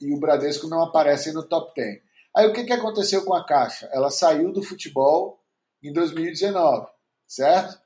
e 0.00 0.14
o 0.14 0.18
Bradesco 0.18 0.66
não 0.68 0.82
aparecem 0.82 1.34
no 1.34 1.46
top 1.46 1.74
10. 1.76 2.00
Aí 2.34 2.46
o 2.46 2.52
que, 2.52 2.64
que 2.64 2.72
aconteceu 2.72 3.24
com 3.24 3.34
a 3.34 3.44
Caixa? 3.44 3.90
Ela 3.92 4.10
saiu 4.10 4.52
do 4.52 4.62
futebol 4.62 5.38
em 5.82 5.92
2019, 5.92 6.86
certo? 7.26 7.78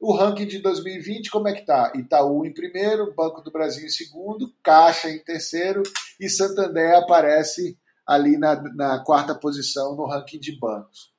O 0.00 0.14
ranking 0.14 0.46
de 0.46 0.60
2020, 0.60 1.30
como 1.30 1.48
é 1.48 1.52
que 1.52 1.66
tá? 1.66 1.92
Itaú 1.94 2.46
em 2.46 2.54
primeiro, 2.54 3.12
Banco 3.14 3.42
do 3.42 3.50
Brasil 3.50 3.84
em 3.84 3.90
segundo, 3.90 4.54
Caixa 4.62 5.10
em 5.10 5.18
terceiro 5.18 5.82
e 6.18 6.30
Santander 6.30 6.96
aparece 6.96 7.76
ali 8.08 8.38
na, 8.38 8.56
na 8.74 9.04
quarta 9.04 9.34
posição 9.34 9.94
no 9.94 10.06
ranking 10.06 10.40
de 10.40 10.58
bancos. 10.58 11.12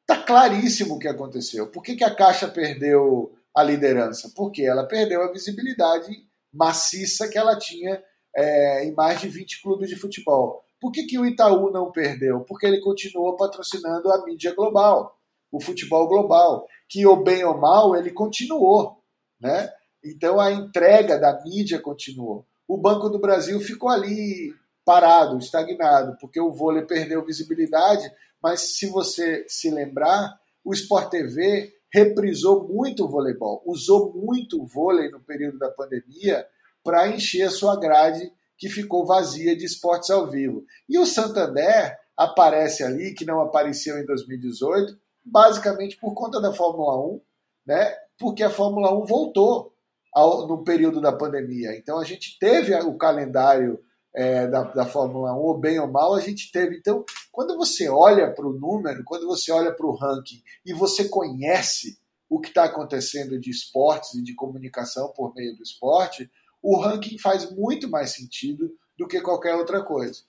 Está 0.00 0.22
claríssimo 0.22 0.94
o 0.94 0.98
que 0.98 1.06
aconteceu. 1.06 1.70
Por 1.70 1.82
que, 1.82 1.94
que 1.94 2.04
a 2.04 2.14
Caixa 2.14 2.48
perdeu 2.48 3.34
a 3.54 3.62
liderança? 3.62 4.32
Porque 4.34 4.62
ela 4.62 4.88
perdeu 4.88 5.22
a 5.22 5.30
visibilidade 5.30 6.10
maciça 6.52 7.28
que 7.28 7.36
ela 7.36 7.58
tinha 7.58 8.02
é, 8.34 8.84
em 8.84 8.94
mais 8.94 9.20
de 9.20 9.28
20 9.28 9.62
clubes 9.62 9.90
de 9.90 9.96
futebol. 9.96 10.64
Por 10.80 10.90
que, 10.90 11.04
que 11.04 11.18
o 11.18 11.26
Itaú 11.26 11.70
não 11.70 11.92
perdeu? 11.92 12.40
Porque 12.40 12.66
ele 12.66 12.80
continuou 12.80 13.36
patrocinando 13.36 14.10
a 14.10 14.24
mídia 14.24 14.54
global, 14.54 15.16
o 15.50 15.60
futebol 15.60 16.08
global, 16.08 16.66
que 16.88 17.06
ou 17.06 17.22
bem 17.22 17.44
ou 17.44 17.58
mal 17.58 17.94
ele 17.94 18.10
continuou, 18.10 18.98
né? 19.38 19.70
Então 20.04 20.40
a 20.40 20.50
entrega 20.50 21.18
da 21.18 21.42
mídia 21.44 21.78
continuou. 21.78 22.46
O 22.66 22.76
Banco 22.76 23.08
do 23.08 23.20
Brasil 23.20 23.60
ficou 23.60 23.88
ali 23.88 24.52
parado, 24.84 25.38
estagnado, 25.38 26.16
porque 26.20 26.40
o 26.40 26.52
vôlei 26.52 26.82
perdeu 26.82 27.24
visibilidade, 27.24 28.10
mas 28.42 28.76
se 28.76 28.86
você 28.88 29.44
se 29.48 29.70
lembrar, 29.70 30.34
o 30.64 30.72
Sport 30.72 31.10
TV 31.10 31.72
reprisou 31.92 32.66
muito 32.66 33.04
o 33.04 33.08
voleibol, 33.08 33.62
usou 33.66 34.12
muito 34.14 34.62
o 34.62 34.66
vôlei 34.66 35.10
no 35.10 35.20
período 35.20 35.58
da 35.58 35.70
pandemia 35.70 36.46
para 36.82 37.08
encher 37.08 37.42
a 37.42 37.50
sua 37.50 37.78
grade 37.78 38.32
que 38.56 38.68
ficou 38.68 39.06
vazia 39.06 39.56
de 39.56 39.64
esportes 39.64 40.10
ao 40.10 40.30
vivo. 40.30 40.64
E 40.88 40.98
o 40.98 41.06
Santander 41.06 41.96
aparece 42.16 42.82
ali, 42.82 43.14
que 43.14 43.24
não 43.24 43.40
apareceu 43.40 43.98
em 43.98 44.06
2018, 44.06 44.96
basicamente 45.24 45.96
por 45.98 46.14
conta 46.14 46.40
da 46.40 46.52
Fórmula 46.52 46.96
1, 46.98 47.20
né? 47.66 47.94
porque 48.18 48.42
a 48.42 48.50
Fórmula 48.50 48.96
1 48.96 49.04
voltou 49.04 49.74
ao, 50.14 50.46
no 50.46 50.62
período 50.62 51.00
da 51.00 51.12
pandemia. 51.12 51.76
Então 51.76 51.98
a 51.98 52.04
gente 52.04 52.38
teve 52.38 52.74
o 52.74 52.96
calendário 52.96 53.80
é, 54.14 54.46
da, 54.46 54.64
da 54.64 54.86
Fórmula 54.86 55.32
1, 55.32 55.36
ou 55.36 55.58
bem 55.58 55.78
ou 55.78 55.90
mal, 55.90 56.14
a 56.14 56.20
gente 56.20 56.52
teve. 56.52 56.76
Então, 56.76 57.04
quando 57.30 57.56
você 57.56 57.88
olha 57.88 58.32
para 58.32 58.46
o 58.46 58.52
número, 58.52 59.02
quando 59.04 59.26
você 59.26 59.50
olha 59.50 59.72
para 59.72 59.86
o 59.86 59.94
ranking 59.94 60.42
e 60.64 60.72
você 60.72 61.08
conhece 61.08 61.98
o 62.28 62.40
que 62.40 62.48
está 62.48 62.64
acontecendo 62.64 63.38
de 63.38 63.50
esportes 63.50 64.14
e 64.14 64.22
de 64.22 64.34
comunicação 64.34 65.12
por 65.14 65.34
meio 65.34 65.56
do 65.56 65.62
esporte, 65.62 66.30
o 66.62 66.78
ranking 66.78 67.18
faz 67.18 67.50
muito 67.50 67.90
mais 67.90 68.14
sentido 68.14 68.70
do 68.98 69.06
que 69.06 69.20
qualquer 69.20 69.54
outra 69.54 69.82
coisa. 69.82 70.22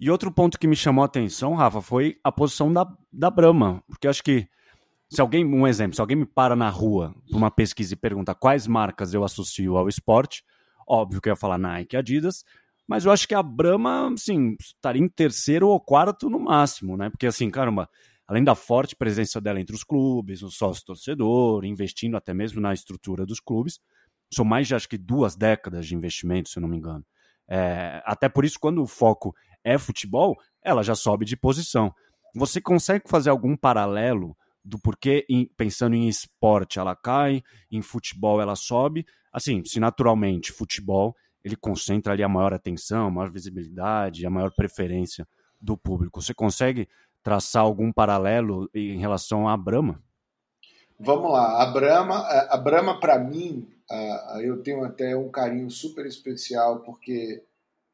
E 0.00 0.10
outro 0.10 0.32
ponto 0.32 0.58
que 0.58 0.66
me 0.66 0.76
chamou 0.76 1.02
a 1.02 1.06
atenção, 1.06 1.54
Rafa, 1.54 1.82
foi 1.82 2.18
a 2.22 2.32
posição 2.32 2.72
da, 2.72 2.86
da 3.12 3.30
Brahma. 3.30 3.82
Porque 3.88 4.08
acho 4.08 4.22
que, 4.22 4.48
se 5.10 5.20
alguém, 5.20 5.44
um 5.44 5.66
exemplo, 5.66 5.94
se 5.94 6.00
alguém 6.00 6.16
me 6.16 6.24
para 6.24 6.56
na 6.56 6.70
rua 6.70 7.14
para 7.28 7.36
uma 7.36 7.50
pesquisa 7.50 7.92
e 7.92 7.96
pergunta 7.96 8.34
quais 8.34 8.66
marcas 8.66 9.12
eu 9.12 9.24
associo 9.24 9.76
ao 9.76 9.88
esporte, 9.88 10.44
Óbvio 10.86 11.20
que 11.20 11.28
eu 11.28 11.32
ia 11.32 11.36
falar 11.36 11.58
Nike 11.58 11.96
Adidas, 11.96 12.44
mas 12.92 13.06
eu 13.06 13.10
acho 13.10 13.26
que 13.26 13.34
a 13.34 13.42
Brahma, 13.42 14.12
assim, 14.12 14.54
estaria 14.60 15.00
em 15.00 15.08
terceiro 15.08 15.66
ou 15.66 15.80
quarto 15.80 16.28
no 16.28 16.38
máximo, 16.38 16.94
né? 16.94 17.08
Porque, 17.08 17.26
assim, 17.26 17.48
caramba, 17.48 17.88
além 18.28 18.44
da 18.44 18.54
forte 18.54 18.94
presença 18.94 19.40
dela 19.40 19.58
entre 19.58 19.74
os 19.74 19.82
clubes, 19.82 20.42
o 20.42 20.50
sócio-torcedor, 20.50 21.64
investindo 21.64 22.18
até 22.18 22.34
mesmo 22.34 22.60
na 22.60 22.74
estrutura 22.74 23.24
dos 23.24 23.40
clubes, 23.40 23.80
são 24.30 24.44
mais 24.44 24.68
de 24.68 24.74
acho 24.74 24.86
que 24.86 24.98
duas 24.98 25.34
décadas 25.34 25.86
de 25.86 25.94
investimento, 25.94 26.50
se 26.50 26.58
eu 26.58 26.60
não 26.60 26.68
me 26.68 26.76
engano. 26.76 27.02
É, 27.48 28.02
até 28.04 28.28
por 28.28 28.44
isso, 28.44 28.60
quando 28.60 28.82
o 28.82 28.86
foco 28.86 29.34
é 29.64 29.78
futebol, 29.78 30.36
ela 30.62 30.82
já 30.82 30.94
sobe 30.94 31.24
de 31.24 31.34
posição. 31.34 31.94
Você 32.36 32.60
consegue 32.60 33.08
fazer 33.08 33.30
algum 33.30 33.56
paralelo 33.56 34.36
do 34.62 34.78
porquê, 34.78 35.24
em, 35.30 35.46
pensando 35.56 35.96
em 35.96 36.08
esporte, 36.08 36.78
ela 36.78 36.94
cai, 36.94 37.42
em 37.70 37.80
futebol 37.80 38.38
ela 38.38 38.54
sobe? 38.54 39.06
Assim, 39.32 39.64
se 39.64 39.80
naturalmente 39.80 40.52
futebol 40.52 41.16
ele 41.44 41.56
concentra 41.56 42.12
ali 42.12 42.22
a 42.22 42.28
maior 42.28 42.52
atenção, 42.52 43.06
a 43.06 43.10
maior 43.10 43.30
visibilidade, 43.30 44.26
a 44.26 44.30
maior 44.30 44.52
preferência 44.52 45.26
do 45.60 45.76
público. 45.76 46.20
Você 46.20 46.34
consegue 46.34 46.88
traçar 47.22 47.62
algum 47.62 47.92
paralelo 47.92 48.68
em 48.74 48.98
relação 48.98 49.48
à 49.48 49.56
Brahma? 49.56 50.02
Vamos 50.98 51.32
lá, 51.32 51.62
a 51.62 51.66
Brahma, 51.66 52.18
a 52.48 52.56
Brahma 52.56 53.00
para 53.00 53.18
mim, 53.18 53.68
eu 54.40 54.62
tenho 54.62 54.84
até 54.84 55.16
um 55.16 55.30
carinho 55.30 55.70
super 55.70 56.06
especial 56.06 56.80
porque 56.80 57.42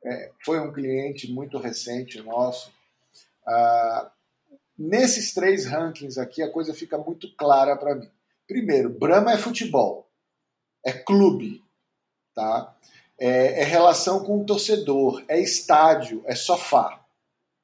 é, 0.05 0.31
foi 0.45 0.61
um 0.61 0.73
cliente 0.73 1.31
muito 1.33 1.59
recente 1.59 2.21
nosso. 2.23 2.71
nesses 4.79 5.33
três 5.33 5.67
rankings 5.67 6.19
aqui, 6.21 6.43
a 6.43 6.51
coisa 6.51 6.75
fica 6.75 6.97
muito 6.99 7.35
clara 7.37 7.77
para 7.77 7.95
mim. 7.95 8.11
Primeiro, 8.47 8.91
Brahma 8.91 9.33
é 9.33 9.39
futebol, 9.39 10.09
é 10.85 10.93
clube, 10.93 11.63
tá? 12.35 12.75
É, 13.21 13.63
é, 13.63 13.65
relação 13.65 14.25
com 14.25 14.41
o 14.41 14.47
torcedor, 14.47 15.25
é 15.29 15.41
estádio, 15.41 16.23
é 16.27 16.37
sofá, 16.37 17.05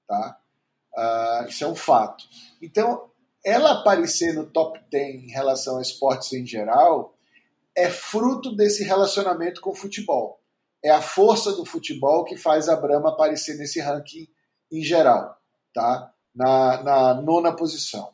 tá? 0.07 0.38
Uh, 0.97 1.49
isso 1.49 1.64
é 1.64 1.69
um 1.69 1.77
fato. 1.77 2.25
Então, 2.61 3.11
ela 3.45 3.81
aparecer 3.81 4.33
no 4.35 4.47
top 4.47 4.81
10 4.90 5.25
em 5.25 5.31
relação 5.31 5.79
a 5.79 5.83
esportes 5.83 6.33
em 6.33 6.47
geral 6.47 7.14
é 7.77 7.90
fruto 7.90 8.55
desse 8.55 8.85
relacionamento 8.85 9.61
com 9.61 9.71
o 9.71 9.75
futebol. 9.75 10.40
É 10.83 10.90
a 10.90 11.03
força 11.03 11.53
do 11.53 11.64
futebol 11.64 12.25
que 12.25 12.37
faz 12.37 12.69
a 12.69 12.77
Brahma 12.77 13.11
aparecer 13.11 13.57
nesse 13.57 13.81
ranking 13.81 14.29
em 14.71 14.83
geral, 14.83 15.37
tá? 15.73 16.12
Na, 16.35 16.83
na 16.83 17.14
nona 17.14 17.55
posição. 17.55 18.12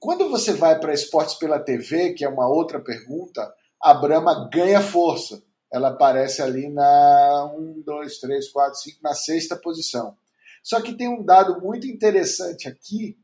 Quando 0.00 0.28
você 0.28 0.52
vai 0.52 0.78
para 0.78 0.92
esportes 0.92 1.34
pela 1.34 1.60
TV, 1.60 2.14
que 2.14 2.24
é 2.24 2.28
uma 2.28 2.48
outra 2.48 2.80
pergunta, 2.80 3.54
a 3.80 3.94
Brahma 3.94 4.48
ganha 4.52 4.80
força. 4.80 5.42
Ela 5.72 5.88
aparece 5.88 6.40
ali 6.42 6.68
na 6.68 7.52
1, 7.56 7.82
2, 7.84 8.18
3, 8.18 8.48
4, 8.50 8.78
5, 8.80 8.98
na 9.02 9.14
sexta 9.14 9.56
posição. 9.56 10.16
Só 10.62 10.80
que 10.80 10.94
tem 10.94 11.08
um 11.08 11.24
dado 11.24 11.60
muito 11.60 11.86
interessante 11.86 12.68
aqui, 12.68 13.18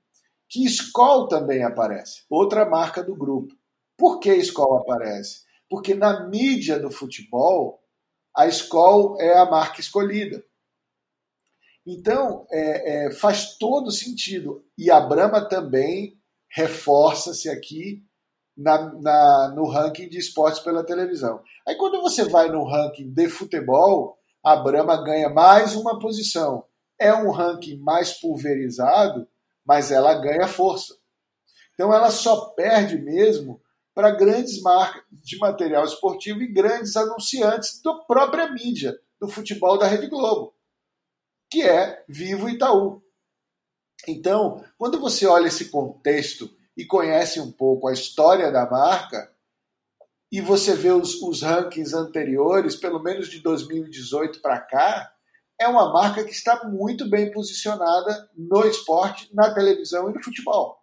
que 0.48 0.64
Skoll 0.66 1.28
também 1.28 1.64
aparece, 1.64 2.24
outra 2.28 2.68
marca 2.68 3.02
do 3.02 3.16
grupo. 3.16 3.55
Por 3.96 4.20
que 4.20 4.35
Skoll 4.37 4.78
aparece? 4.78 5.42
Porque 5.68 5.94
na 5.94 6.28
mídia 6.28 6.78
do 6.78 6.90
futebol, 6.90 7.83
a 8.37 8.46
Skoll 8.46 9.20
é 9.20 9.37
a 9.37 9.46
marca 9.46 9.81
escolhida. 9.81 10.44
Então, 11.87 12.46
é, 12.50 13.07
é, 13.07 13.11
faz 13.11 13.57
todo 13.57 13.90
sentido. 13.90 14.64
E 14.78 14.90
a 14.90 15.00
Brahma 15.00 15.48
também 15.48 16.18
reforça-se 16.48 17.48
aqui 17.48 18.05
na, 18.56 18.92
na, 19.00 19.52
no 19.54 19.66
ranking 19.68 20.08
de 20.08 20.18
esportes 20.18 20.60
pela 20.60 20.84
televisão. 20.84 21.42
Aí, 21.66 21.74
quando 21.76 22.00
você 22.00 22.24
vai 22.24 22.48
no 22.50 22.64
ranking 22.64 23.10
de 23.10 23.28
futebol, 23.28 24.18
a 24.44 24.56
Brahma 24.56 25.02
ganha 25.02 25.28
mais 25.28 25.74
uma 25.74 25.98
posição. 25.98 26.64
É 26.98 27.12
um 27.14 27.30
ranking 27.30 27.78
mais 27.78 28.12
pulverizado, 28.12 29.26
mas 29.64 29.90
ela 29.90 30.14
ganha 30.14 30.46
força. 30.46 30.94
Então, 31.74 31.92
ela 31.92 32.10
só 32.10 32.46
perde 32.50 32.98
mesmo 32.98 33.60
para 33.94 34.10
grandes 34.10 34.60
marcas 34.62 35.02
de 35.10 35.38
material 35.38 35.84
esportivo 35.84 36.42
e 36.42 36.52
grandes 36.52 36.96
anunciantes 36.96 37.80
da 37.82 37.94
própria 37.94 38.50
mídia 38.50 38.98
do 39.20 39.28
futebol 39.28 39.78
da 39.78 39.86
Rede 39.86 40.08
Globo, 40.08 40.54
que 41.50 41.62
é 41.62 42.02
Vivo 42.08 42.48
Itaú. 42.48 43.02
Então, 44.08 44.64
quando 44.76 44.98
você 44.98 45.26
olha 45.26 45.46
esse 45.46 45.70
contexto 45.70 46.50
e 46.76 46.85
conhece 46.85 47.40
um 47.40 47.50
pouco 47.50 47.88
a 47.88 47.92
história 47.92 48.50
da 48.50 48.68
marca, 48.68 49.30
e 50.30 50.40
você 50.40 50.74
vê 50.74 50.90
os, 50.90 51.20
os 51.20 51.42
rankings 51.42 51.94
anteriores, 51.94 52.74
pelo 52.76 53.02
menos 53.02 53.28
de 53.28 53.40
2018 53.40 54.40
para 54.40 54.61
cá, 54.61 55.12
é 55.61 55.68
uma 55.68 55.92
marca 55.92 56.24
que 56.24 56.30
está 56.30 56.64
muito 56.68 57.08
bem 57.08 57.30
posicionada 57.30 58.30
no 58.35 58.64
esporte, 58.64 59.28
na 59.35 59.52
televisão 59.52 60.11
e 60.11 60.14
no 60.14 60.22
futebol. 60.22 60.78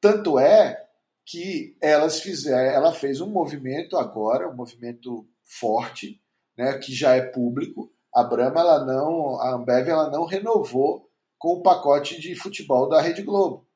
Tanto 0.00 0.38
é 0.38 0.86
que 1.26 1.76
elas 1.80 2.22
ela 2.46 2.92
fez 2.92 3.20
um 3.20 3.30
movimento 3.30 3.96
agora, 3.96 4.48
um 4.48 4.54
movimento 4.54 5.28
forte, 5.44 6.22
né, 6.56 6.78
que 6.78 6.94
já 6.94 7.16
é 7.16 7.22
público. 7.22 7.92
A 8.14 8.22
Brahma, 8.22 8.60
ela 8.60 8.84
não, 8.84 9.40
a 9.40 9.54
Ambev, 9.54 9.88
ela 9.88 10.10
não 10.10 10.24
renovou 10.24 11.10
com 11.38 11.54
o 11.54 11.62
pacote 11.62 12.20
de 12.20 12.34
futebol 12.34 12.88
da 12.88 13.00
Rede 13.00 13.22
Globo. 13.22 13.67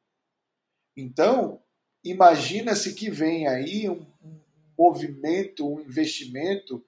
Então, 0.96 1.60
imagina-se 2.04 2.94
que 2.94 3.10
vem 3.10 3.46
aí 3.46 3.88
um, 3.88 4.06
um 4.22 4.40
movimento, 4.78 5.66
um 5.66 5.80
investimento, 5.80 6.84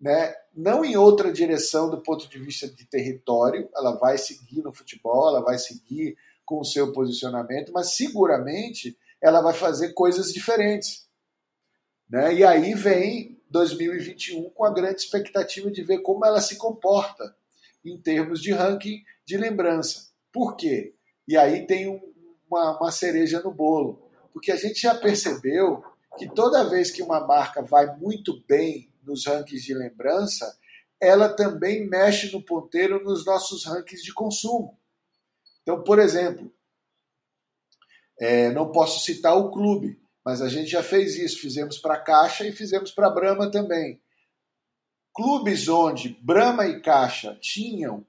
né, 0.00 0.34
não 0.54 0.84
em 0.84 0.96
outra 0.96 1.32
direção 1.32 1.90
do 1.90 2.02
ponto 2.02 2.28
de 2.28 2.38
vista 2.38 2.68
de 2.68 2.84
território, 2.84 3.68
ela 3.74 3.92
vai 3.92 4.18
seguir 4.18 4.62
no 4.62 4.72
futebol, 4.72 5.28
ela 5.28 5.40
vai 5.40 5.58
seguir 5.58 6.16
com 6.44 6.60
o 6.60 6.64
seu 6.64 6.92
posicionamento, 6.92 7.72
mas 7.72 7.96
seguramente 7.96 8.96
ela 9.20 9.40
vai 9.40 9.54
fazer 9.54 9.92
coisas 9.92 10.32
diferentes. 10.32 11.08
Né? 12.08 12.34
E 12.34 12.44
aí 12.44 12.74
vem 12.74 13.40
2021 13.50 14.50
com 14.50 14.64
a 14.64 14.72
grande 14.72 15.00
expectativa 15.00 15.70
de 15.70 15.82
ver 15.82 16.02
como 16.02 16.24
ela 16.24 16.40
se 16.40 16.56
comporta 16.56 17.34
em 17.84 17.98
termos 18.00 18.40
de 18.40 18.52
ranking 18.52 19.02
de 19.24 19.36
lembrança. 19.36 20.08
Por 20.32 20.56
quê? 20.56 20.94
E 21.26 21.36
aí 21.36 21.66
tem 21.66 21.88
um, 21.88 22.00
uma, 22.48 22.78
uma 22.78 22.90
cereja 22.90 23.40
no 23.40 23.52
bolo. 23.52 24.02
Porque 24.32 24.52
a 24.52 24.56
gente 24.56 24.80
já 24.80 24.94
percebeu 24.94 25.82
que 26.18 26.28
toda 26.28 26.68
vez 26.68 26.90
que 26.90 27.02
uma 27.02 27.20
marca 27.26 27.62
vai 27.62 27.96
muito 27.96 28.42
bem 28.46 28.90
nos 29.02 29.26
rankings 29.26 29.64
de 29.64 29.74
lembrança, 29.74 30.58
ela 31.00 31.28
também 31.28 31.86
mexe 31.88 32.32
no 32.32 32.42
ponteiro 32.42 33.02
nos 33.04 33.24
nossos 33.24 33.64
rankings 33.64 34.02
de 34.02 34.12
consumo. 34.12 34.78
Então, 35.62 35.82
por 35.82 35.98
exemplo, 35.98 36.52
é, 38.18 38.50
não 38.50 38.72
posso 38.72 39.04
citar 39.04 39.36
o 39.36 39.50
clube, 39.50 40.00
mas 40.24 40.40
a 40.40 40.48
gente 40.48 40.70
já 40.70 40.82
fez 40.82 41.16
isso. 41.16 41.40
Fizemos 41.40 41.78
para 41.78 41.94
a 41.94 42.00
Caixa 42.00 42.46
e 42.46 42.52
fizemos 42.52 42.90
para 42.90 43.08
a 43.08 43.10
Brahma 43.10 43.50
também. 43.50 44.00
Clubes 45.14 45.68
onde 45.68 46.10
Brahma 46.20 46.66
e 46.66 46.80
Caixa 46.80 47.36
tinham 47.40 48.06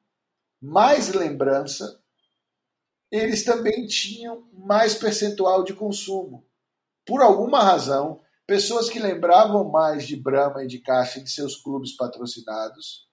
mais 0.62 1.14
lembrança 1.14 2.02
eles 3.12 3.44
também 3.44 3.86
tinham 3.88 4.48
mais 4.54 4.96
percentual 4.96 5.64
de 5.64 5.74
consumo. 5.74 6.46
Por 7.06 7.22
alguma 7.22 7.64
razão, 7.64 8.22
pessoas 8.46 8.90
que 8.90 9.00
lembravam 9.00 9.70
mais 9.70 10.06
de 10.06 10.16
Brahma 10.16 10.64
e 10.64 10.68
de 10.68 10.80
Caixa 10.80 11.22
de 11.22 11.30
seus 11.30 11.56
clubes 11.56 11.96
patrocinados 11.96 13.08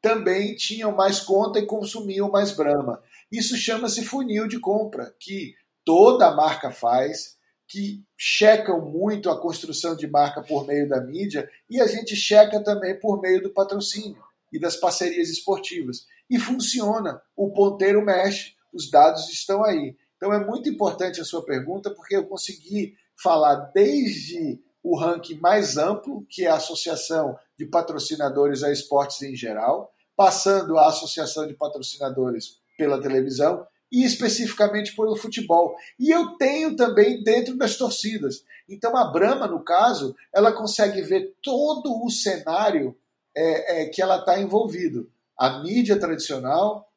também 0.00 0.54
tinham 0.54 0.92
mais 0.92 1.20
conta 1.20 1.58
e 1.58 1.66
consumiam 1.66 2.30
mais 2.30 2.52
Brahma. 2.52 3.02
Isso 3.30 3.56
chama-se 3.56 4.04
funil 4.04 4.46
de 4.46 4.58
compra, 4.58 5.14
que 5.18 5.54
toda 5.84 6.34
marca 6.34 6.70
faz, 6.70 7.36
que 7.66 8.02
checam 8.16 8.80
muito 8.80 9.28
a 9.30 9.40
construção 9.40 9.94
de 9.94 10.06
marca 10.06 10.42
por 10.42 10.66
meio 10.66 10.88
da 10.88 11.00
mídia 11.00 11.48
e 11.68 11.80
a 11.80 11.86
gente 11.86 12.16
checa 12.16 12.62
também 12.62 12.98
por 12.98 13.20
meio 13.20 13.42
do 13.42 13.50
patrocínio 13.50 14.22
e 14.52 14.58
das 14.58 14.76
parcerias 14.76 15.28
esportivas. 15.28 16.06
E 16.30 16.38
funciona, 16.38 17.20
o 17.36 17.50
ponteiro 17.52 18.02
mexe 18.02 18.54
os 18.78 18.90
dados 18.90 19.28
estão 19.28 19.64
aí. 19.64 19.96
Então 20.16 20.32
é 20.32 20.44
muito 20.44 20.68
importante 20.68 21.20
a 21.20 21.24
sua 21.24 21.44
pergunta, 21.44 21.90
porque 21.90 22.16
eu 22.16 22.26
consegui 22.26 22.94
falar 23.20 23.54
desde 23.74 24.60
o 24.82 24.96
ranking 24.96 25.38
mais 25.40 25.76
amplo, 25.76 26.24
que 26.28 26.44
é 26.44 26.48
a 26.48 26.54
Associação 26.54 27.36
de 27.58 27.66
Patrocinadores 27.66 28.62
a 28.62 28.72
Esportes 28.72 29.20
em 29.22 29.34
geral, 29.34 29.92
passando 30.16 30.78
a 30.78 30.88
Associação 30.88 31.46
de 31.46 31.54
Patrocinadores 31.54 32.58
pela 32.76 33.00
televisão 33.00 33.66
e 33.90 34.04
especificamente 34.04 34.94
pelo 34.94 35.16
futebol. 35.16 35.76
E 35.98 36.10
eu 36.10 36.36
tenho 36.36 36.76
também 36.76 37.22
dentro 37.22 37.56
das 37.56 37.76
torcidas. 37.76 38.44
Então 38.68 38.96
a 38.96 39.10
Brahma, 39.10 39.46
no 39.46 39.64
caso, 39.64 40.14
ela 40.32 40.52
consegue 40.52 41.02
ver 41.02 41.34
todo 41.42 42.04
o 42.04 42.10
cenário 42.10 42.96
é, 43.36 43.82
é, 43.82 43.86
que 43.86 44.02
ela 44.02 44.18
está 44.18 44.40
envolvido. 44.40 45.10
A 45.36 45.62
mídia 45.62 45.98
tradicional, 45.98 46.87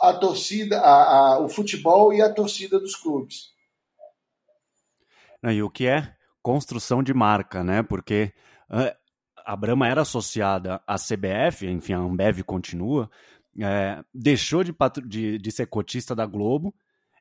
a 0.00 0.12
torcida, 0.12 0.80
a, 0.80 1.34
a, 1.34 1.40
o 1.40 1.48
futebol 1.48 2.12
e 2.12 2.20
a 2.20 2.32
torcida 2.32 2.78
dos 2.78 2.96
clubes. 2.96 3.52
E 5.42 5.62
o 5.62 5.70
que 5.70 5.86
é 5.86 6.14
construção 6.42 7.02
de 7.02 7.14
marca, 7.14 7.62
né? 7.62 7.82
Porque 7.82 8.32
a 9.44 9.56
Brahma 9.56 9.88
era 9.88 10.02
associada 10.02 10.80
à 10.86 10.96
CBF, 10.96 11.66
enfim, 11.66 11.94
a 11.94 11.98
Ambev 11.98 12.42
continua, 12.42 13.10
é, 13.60 14.02
deixou 14.12 14.62
de, 14.62 14.74
de, 15.06 15.38
de, 15.38 15.52
ser 15.52 15.66
cotista 15.66 16.14
da 16.14 16.26
Globo 16.26 16.74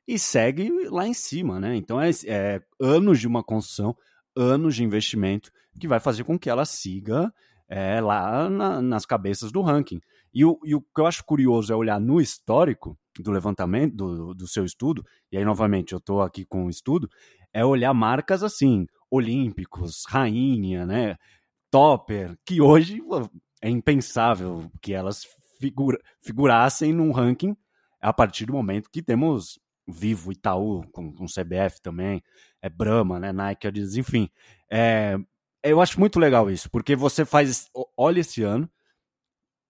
e 0.08 0.20
segue 0.20 0.70
lá 0.90 1.08
em 1.08 1.14
cima, 1.14 1.60
né? 1.60 1.76
Então 1.76 2.02
é, 2.02 2.10
é, 2.26 2.62
anos 2.80 3.20
de 3.20 3.28
uma 3.28 3.44
construção, 3.44 3.96
anos 4.36 4.76
de 4.76 4.84
investimento 4.84 5.52
que 5.80 5.88
vai 5.88 6.00
fazer 6.00 6.24
com 6.24 6.38
que 6.38 6.50
ela 6.50 6.66
siga 6.66 7.34
é, 7.70 8.00
lá 8.00 8.50
na, 8.50 8.82
nas 8.82 9.06
cabeças 9.06 9.52
do 9.52 9.62
ranking. 9.62 10.00
E 10.34 10.46
o, 10.46 10.60
e 10.64 10.76
o 10.76 10.82
que 10.82 11.02
eu 11.02 11.06
acho 11.06 11.24
curioso 11.24 11.72
é 11.72 11.76
olhar 11.76 12.00
no 12.00 12.22
histórico 12.22 12.98
do 13.20 13.32
levantamento, 13.32 13.96
do, 13.96 14.34
do 14.34 14.48
seu 14.48 14.64
estudo, 14.64 15.04
e 15.32 15.38
aí 15.38 15.44
novamente 15.44 15.94
eu 15.94 15.98
estou 15.98 16.22
aqui 16.22 16.46
com 16.46 16.66
o 16.66 16.70
estudo, 16.70 17.10
é 17.52 17.66
olhar 17.66 17.94
marcas 17.94 18.44
assim, 18.44 18.86
olímpicos, 19.10 20.04
rainha, 20.08 20.86
né? 20.86 21.16
Topper, 21.72 22.38
que 22.46 22.62
hoje 22.62 23.02
é 23.62 23.70
impensável 23.70 24.70
que 24.82 24.94
elas 24.94 25.26
figura, 25.60 26.00
figurassem 26.22 26.94
num 26.94 27.12
ranking 27.12 27.56
a 28.00 28.14
partir 28.14 28.46
do 28.46 28.54
momento 28.54 28.90
que 28.90 29.02
temos 29.02 29.60
Vivo, 29.88 30.32
Itaú, 30.32 30.86
com, 30.92 31.14
com 31.14 31.26
CBF 31.26 31.82
também, 31.82 32.22
é 32.62 32.70
Brahma, 32.70 33.20
né, 33.20 33.32
Nike, 33.32 33.68
enfim. 33.98 34.30
É, 34.70 35.18
eu 35.64 35.82
acho 35.82 36.00
muito 36.00 36.20
legal 36.20 36.50
isso, 36.50 36.70
porque 36.70 36.96
você 36.96 37.26
faz, 37.26 37.70
olha 37.96 38.20
esse 38.20 38.44
ano, 38.44 38.70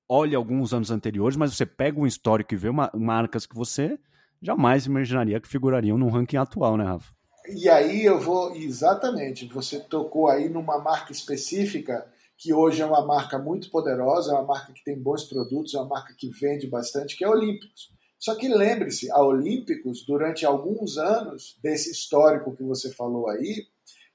olha 0.09 0.37
alguns 0.37 0.73
anos 0.73 0.91
anteriores, 0.91 1.37
mas 1.37 1.55
você 1.55 1.65
pega 1.65 1.99
um 1.99 2.07
histórico 2.07 2.53
e 2.53 2.57
vê 2.57 2.69
uma, 2.69 2.91
marcas 2.93 3.45
que 3.45 3.55
você 3.55 3.99
jamais 4.41 4.85
imaginaria 4.85 5.39
que 5.39 5.47
figurariam 5.47 5.97
no 5.97 6.09
ranking 6.09 6.37
atual, 6.37 6.77
né, 6.77 6.83
Rafa? 6.83 7.13
E 7.49 7.69
aí 7.69 8.03
eu 8.03 8.19
vou, 8.19 8.55
exatamente, 8.55 9.47
você 9.47 9.79
tocou 9.79 10.27
aí 10.27 10.49
numa 10.49 10.79
marca 10.79 11.11
específica 11.11 12.05
que 12.37 12.53
hoje 12.53 12.81
é 12.81 12.85
uma 12.85 13.05
marca 13.05 13.39
muito 13.39 13.71
poderosa, 13.71 14.31
é 14.31 14.35
uma 14.35 14.45
marca 14.45 14.71
que 14.71 14.83
tem 14.83 14.97
bons 15.01 15.23
produtos, 15.23 15.73
é 15.73 15.77
uma 15.79 15.87
marca 15.87 16.13
que 16.15 16.29
vende 16.29 16.67
bastante, 16.67 17.17
que 17.17 17.23
é 17.23 17.29
Olímpicos. 17.29 17.91
Só 18.19 18.35
que 18.35 18.47
lembre-se, 18.47 19.11
a 19.11 19.21
Olímpicos, 19.23 20.05
durante 20.05 20.45
alguns 20.45 20.97
anos 20.97 21.57
desse 21.63 21.91
histórico 21.91 22.55
que 22.55 22.63
você 22.63 22.91
falou 22.93 23.29
aí, 23.29 23.65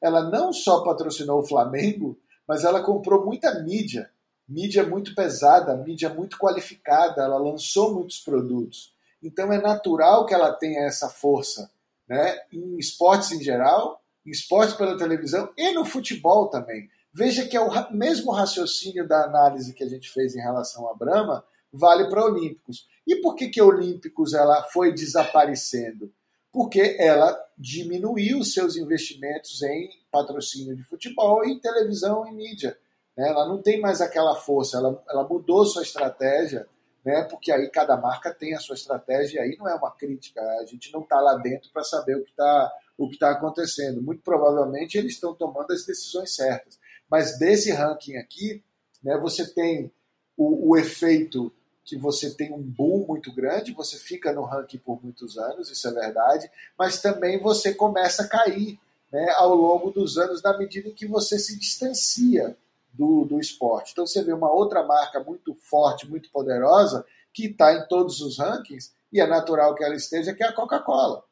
ela 0.03 0.29
não 0.29 0.53
só 0.53 0.83
patrocinou 0.83 1.41
o 1.41 1.47
Flamengo, 1.47 2.19
mas 2.47 2.65
ela 2.65 2.83
comprou 2.83 3.25
muita 3.25 3.63
mídia, 3.63 4.11
mídia 4.49 4.85
muito 4.85 5.15
pesada, 5.15 5.77
mídia 5.77 6.09
muito 6.09 6.37
qualificada, 6.37 7.23
ela 7.23 7.39
lançou 7.39 7.95
muitos 7.95 8.19
produtos. 8.19 8.93
Então 9.23 9.53
é 9.53 9.61
natural 9.61 10.27
que 10.27 10.35
ela 10.35 10.53
tenha 10.53 10.83
essa 10.83 11.09
força 11.09 11.71
né? 12.09 12.39
em 12.53 12.79
esportes 12.79 13.33
em 13.33 13.43
geral, 13.43 14.03
em 14.27 14.31
esportes 14.31 14.75
pela 14.75 14.99
televisão 14.99 15.49
e 15.57 15.73
no 15.73 15.85
futebol 15.85 16.49
também. 16.49 16.91
Veja 17.13 17.47
que 17.47 17.57
é 17.57 17.61
o 17.61 17.93
mesmo 17.93 18.33
raciocínio 18.33 19.07
da 19.07 19.25
análise 19.25 19.75
que 19.75 19.85
a 19.85 19.89
gente 19.89 20.11
fez 20.11 20.35
em 20.35 20.41
relação 20.41 20.89
à 20.91 20.95
Brahma 20.95 21.45
vale 21.73 22.09
para 22.09 22.25
Olímpicos. 22.25 22.87
E 23.07 23.17
por 23.17 23.35
que 23.35 23.49
que 23.49 23.63
Olímpicos 23.63 24.35
ela 24.35 24.63
foi 24.65 24.93
desaparecendo? 24.93 26.13
Porque 26.53 26.97
ela 26.99 27.37
diminuiu 27.57 28.45
seus 28.45 28.77
investimentos 28.77 29.63
em 29.63 29.89
patrocínio 30.11 30.77
de 30.77 30.83
futebol, 30.83 31.45
em 31.45 31.59
televisão 31.59 32.27
e 32.27 32.33
mídia. 32.33 32.77
Né? 33.17 33.29
Ela 33.29 33.49
não 33.49 33.63
tem 33.63 33.81
mais 33.81 34.01
aquela 34.01 34.35
força, 34.35 34.77
ela, 34.77 35.03
ela 35.09 35.27
mudou 35.27 35.65
sua 35.65 35.83
estratégia, 35.83 36.67
né? 37.05 37.27
porque 37.31 37.51
aí 37.51 37.69
cada 37.71 37.97
marca 37.97 38.35
tem 38.35 38.55
a 38.55 38.61
sua 38.61 38.75
estratégia, 38.75 39.39
e 39.39 39.43
aí 39.43 39.57
não 39.57 39.69
é 39.69 39.75
uma 39.75 39.91
crítica, 39.91 40.41
a 40.61 40.67
gente 40.67 40.93
não 40.93 41.01
está 41.01 41.21
lá 41.21 41.35
dentro 41.37 41.71
para 41.73 41.83
saber 41.83 42.17
o 42.17 42.25
que 42.25 42.31
está 42.31 42.73
o 42.97 43.09
que 43.09 43.15
está 43.15 43.31
acontecendo. 43.31 44.03
Muito 44.03 44.23
provavelmente 44.23 44.99
eles 44.99 45.15
estão 45.15 45.35
tomando 45.35 45.73
as 45.73 45.85
decisões 45.85 46.35
certas. 46.35 46.79
Mas 47.11 47.39
desse 47.39 47.73
ranking 47.73 48.17
aqui, 48.17 48.63
né, 49.03 49.19
você 49.19 49.53
tem 49.53 49.91
o, 50.37 50.71
o 50.71 50.77
efeito 50.77 51.53
que 51.85 51.97
você 51.97 52.31
tem 52.31 52.53
um 52.53 52.63
boom 52.63 53.07
muito 53.07 53.33
grande, 53.33 53.73
você 53.73 53.97
fica 53.97 54.33
no 54.33 54.45
ranking 54.45 54.79
por 54.79 55.03
muitos 55.03 55.37
anos, 55.37 55.71
isso 55.71 55.89
é 55.89 55.93
verdade, 55.93 56.51
mas 56.79 57.01
também 57.01 57.41
você 57.41 57.75
começa 57.75 58.23
a 58.23 58.29
cair 58.29 58.79
né, 59.11 59.33
ao 59.37 59.55
longo 59.55 59.91
dos 59.91 60.17
anos 60.17 60.43
na 60.43 60.57
medida 60.57 60.89
em 60.89 60.95
que 60.95 61.07
você 61.07 61.39
se 61.39 61.59
distancia 61.59 62.57
do, 62.93 63.25
do 63.25 63.41
esporte. 63.41 63.93
Então 63.93 64.07
você 64.07 64.23
vê 64.23 64.33
uma 64.33 64.53
outra 64.53 64.83
marca 64.85 65.21
muito 65.21 65.55
forte, 65.55 66.09
muito 66.09 66.31
poderosa, 66.31 67.05
que 67.33 67.47
está 67.47 67.75
em 67.75 67.87
todos 67.89 68.21
os 68.21 68.39
rankings, 68.39 68.93
e 69.13 69.21
é 69.21 69.27
natural 69.27 69.75
que 69.75 69.85
ela 69.85 69.95
esteja, 69.95 70.35
que 70.35 70.43
é 70.43 70.49
a 70.49 70.53
Coca-Cola. 70.53 71.25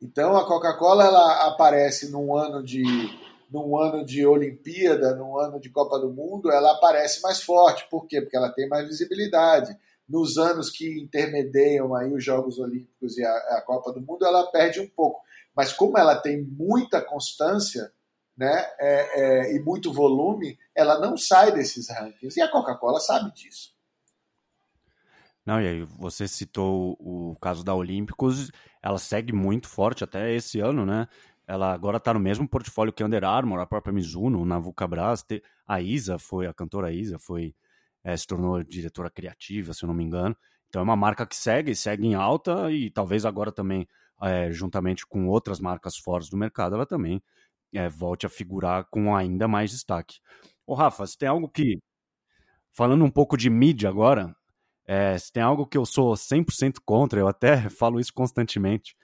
Então 0.00 0.36
a 0.36 0.46
Coca-Cola 0.46 1.04
ela 1.04 1.46
aparece 1.46 2.10
num 2.10 2.36
ano 2.36 2.62
de 2.62 2.82
num 3.50 3.78
ano 3.78 4.04
de 4.04 4.26
Olimpíada, 4.26 5.14
num 5.14 5.38
ano 5.38 5.60
de 5.60 5.70
Copa 5.70 5.98
do 5.98 6.10
Mundo, 6.10 6.50
ela 6.50 6.72
aparece 6.72 7.22
mais 7.22 7.42
forte. 7.42 7.88
Por 7.88 8.06
quê? 8.06 8.20
Porque 8.20 8.36
ela 8.36 8.50
tem 8.50 8.68
mais 8.68 8.86
visibilidade. 8.86 9.76
Nos 10.08 10.38
anos 10.38 10.70
que 10.70 11.00
intermediam 11.00 11.94
aí 11.94 12.12
os 12.12 12.24
Jogos 12.24 12.58
Olímpicos 12.58 13.18
e 13.18 13.24
a, 13.24 13.30
a 13.30 13.62
Copa 13.64 13.92
do 13.92 14.00
Mundo, 14.00 14.24
ela 14.24 14.50
perde 14.50 14.80
um 14.80 14.88
pouco. 14.88 15.20
Mas 15.54 15.72
como 15.72 15.98
ela 15.98 16.14
tem 16.14 16.42
muita 16.42 17.00
constância 17.00 17.92
né, 18.36 18.66
é, 18.78 19.48
é, 19.48 19.56
e 19.56 19.60
muito 19.60 19.92
volume, 19.92 20.58
ela 20.74 21.00
não 21.00 21.16
sai 21.16 21.52
desses 21.52 21.88
rankings. 21.88 22.36
E 22.36 22.42
a 22.42 22.50
Coca-Cola 22.50 23.00
sabe 23.00 23.32
disso. 23.32 23.74
Não, 25.46 25.60
e 25.60 25.68
aí 25.68 25.84
você 25.84 26.26
citou 26.26 26.96
o 26.98 27.36
caso 27.40 27.64
da 27.64 27.72
Olímpicos, 27.72 28.50
ela 28.82 28.98
segue 28.98 29.32
muito 29.32 29.68
forte 29.68 30.02
até 30.02 30.34
esse 30.34 30.58
ano, 30.58 30.84
né? 30.84 31.06
Ela 31.46 31.72
agora 31.72 31.98
está 31.98 32.12
no 32.12 32.20
mesmo 32.20 32.48
portfólio 32.48 32.92
que 32.92 33.04
Under 33.04 33.24
Armour, 33.24 33.60
a 33.60 33.66
própria 33.66 33.92
Mizuno, 33.92 34.44
na 34.44 34.58
Vulcabras. 34.58 35.24
A 35.66 35.80
Isa 35.80 36.18
foi, 36.18 36.46
a 36.46 36.52
cantora 36.52 36.92
Isa 36.92 37.18
foi, 37.18 37.54
é, 38.02 38.16
se 38.16 38.26
tornou 38.26 38.62
diretora 38.64 39.08
criativa, 39.10 39.72
se 39.72 39.84
eu 39.84 39.86
não 39.86 39.94
me 39.94 40.04
engano. 40.04 40.36
Então 40.68 40.80
é 40.80 40.82
uma 40.82 40.96
marca 40.96 41.24
que 41.24 41.36
segue, 41.36 41.74
segue 41.74 42.06
em 42.06 42.14
alta 42.14 42.70
e 42.72 42.90
talvez 42.90 43.24
agora 43.24 43.52
também, 43.52 43.86
é, 44.20 44.50
juntamente 44.50 45.06
com 45.06 45.28
outras 45.28 45.60
marcas 45.60 45.96
fortes 45.96 46.28
do 46.28 46.36
mercado, 46.36 46.74
ela 46.74 46.86
também 46.86 47.22
é, 47.72 47.88
volte 47.88 48.26
a 48.26 48.28
figurar 48.28 48.86
com 48.90 49.14
ainda 49.14 49.46
mais 49.46 49.70
destaque. 49.70 50.18
Ô 50.66 50.74
Rafa, 50.74 51.06
se 51.06 51.16
tem 51.16 51.28
algo 51.28 51.48
que, 51.48 51.78
falando 52.72 53.04
um 53.04 53.10
pouco 53.10 53.36
de 53.36 53.48
mídia 53.48 53.88
agora, 53.88 54.34
é, 54.86 55.16
se 55.18 55.32
tem 55.32 55.42
algo 55.42 55.66
que 55.66 55.78
eu 55.78 55.86
sou 55.86 56.14
100% 56.14 56.80
contra, 56.84 57.20
eu 57.20 57.28
até 57.28 57.68
falo 57.70 58.00
isso 58.00 58.12
constantemente 58.12 58.96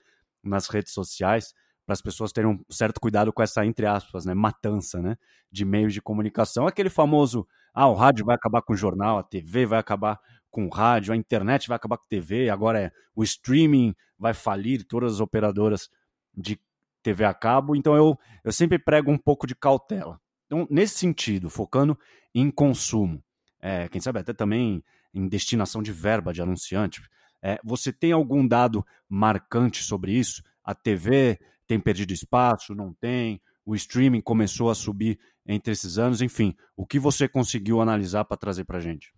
nas 0.43 0.67
redes 0.67 0.93
sociais, 0.93 1.53
para 1.85 1.93
as 1.93 2.01
pessoas 2.01 2.31
terem 2.31 2.49
um 2.49 2.59
certo 2.69 2.99
cuidado 2.99 3.31
com 3.33 3.41
essa, 3.41 3.65
entre 3.65 3.85
aspas, 3.85 4.25
né, 4.25 4.33
matança 4.33 5.01
né, 5.01 5.17
de 5.51 5.65
meios 5.65 5.93
de 5.93 6.01
comunicação. 6.01 6.65
Aquele 6.65 6.89
famoso, 6.89 7.47
ah, 7.73 7.87
o 7.87 7.93
rádio 7.93 8.25
vai 8.25 8.35
acabar 8.35 8.61
com 8.61 8.73
o 8.73 8.77
jornal, 8.77 9.17
a 9.17 9.23
TV 9.23 9.65
vai 9.65 9.79
acabar 9.79 10.19
com 10.49 10.65
o 10.67 10.69
rádio, 10.69 11.13
a 11.13 11.17
internet 11.17 11.67
vai 11.67 11.75
acabar 11.75 11.97
com 11.97 12.05
a 12.05 12.07
TV, 12.07 12.49
agora 12.49 12.79
é 12.79 12.91
o 13.15 13.23
streaming 13.23 13.95
vai 14.17 14.33
falir 14.33 14.85
todas 14.85 15.15
as 15.15 15.19
operadoras 15.19 15.89
de 16.35 16.59
TV 17.01 17.25
a 17.25 17.33
cabo. 17.33 17.75
Então 17.75 17.95
eu, 17.95 18.17
eu 18.43 18.51
sempre 18.51 18.79
prego 18.79 19.11
um 19.11 19.17
pouco 19.17 19.45
de 19.45 19.55
cautela. 19.55 20.21
Então, 20.45 20.67
nesse 20.69 20.99
sentido, 20.99 21.49
focando 21.49 21.97
em 22.33 22.49
consumo, 22.51 23.23
é, 23.59 23.87
quem 23.89 23.99
sabe 23.99 24.19
até 24.19 24.33
também 24.33 24.83
em 25.13 25.27
destinação 25.27 25.81
de 25.81 25.91
verba 25.91 26.31
de 26.31 26.41
anunciante, 26.41 27.01
é, 27.41 27.59
você 27.63 27.91
tem 27.91 28.11
algum 28.11 28.47
dado 28.47 28.85
marcante 29.09 29.83
sobre 29.83 30.13
isso? 30.13 30.43
A 30.63 30.73
TV 30.73 31.39
tem 31.67 31.79
perdido 31.79 32.13
espaço, 32.13 32.75
não 32.75 32.93
tem, 32.93 33.41
o 33.65 33.75
streaming 33.75 34.21
começou 34.21 34.69
a 34.69 34.75
subir 34.75 35.19
entre 35.45 35.73
esses 35.73 35.97
anos, 35.97 36.21
enfim, 36.21 36.55
o 36.75 36.85
que 36.85 36.99
você 36.99 37.27
conseguiu 37.27 37.81
analisar 37.81 38.25
para 38.25 38.37
trazer 38.37 38.63
para 38.63 38.77
a 38.77 38.81
gente? 38.81 39.13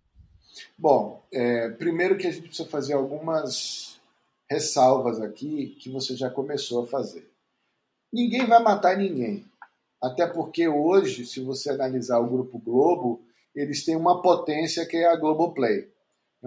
Bom, 0.78 1.24
é, 1.32 1.68
primeiro 1.70 2.16
que 2.16 2.26
a 2.26 2.30
gente 2.30 2.48
precisa 2.48 2.68
fazer 2.68 2.94
algumas 2.94 4.00
ressalvas 4.50 5.20
aqui 5.20 5.76
que 5.80 5.90
você 5.90 6.16
já 6.16 6.30
começou 6.30 6.84
a 6.84 6.86
fazer. 6.86 7.28
Ninguém 8.12 8.46
vai 8.46 8.62
matar 8.62 8.96
ninguém, 8.96 9.44
até 10.02 10.26
porque 10.26 10.68
hoje, 10.68 11.26
se 11.26 11.40
você 11.40 11.70
analisar 11.70 12.18
o 12.18 12.28
Grupo 12.28 12.58
Globo, 12.58 13.20
eles 13.54 13.84
têm 13.84 13.96
uma 13.96 14.22
potência 14.22 14.86
que 14.86 14.96
é 14.96 15.08
a 15.08 15.16
Globoplay 15.16 15.88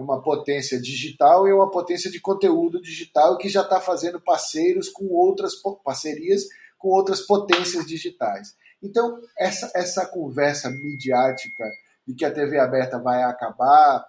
uma 0.00 0.22
potência 0.22 0.80
digital 0.80 1.46
e 1.46 1.52
uma 1.52 1.70
potência 1.70 2.10
de 2.10 2.20
conteúdo 2.20 2.80
digital 2.80 3.36
que 3.36 3.48
já 3.48 3.62
está 3.62 3.80
fazendo 3.80 4.20
parceiros 4.20 4.88
com 4.88 5.06
outras 5.08 5.54
parcerias 5.84 6.44
com 6.80 6.88
outras 6.88 7.20
potências 7.20 7.86
digitais. 7.86 8.56
Então, 8.82 9.20
essa, 9.38 9.70
essa 9.74 10.06
conversa 10.06 10.70
midiática 10.70 11.64
de 12.08 12.14
que 12.14 12.24
a 12.24 12.32
TV 12.32 12.58
aberta 12.58 12.98
vai 12.98 13.22
acabar 13.22 14.06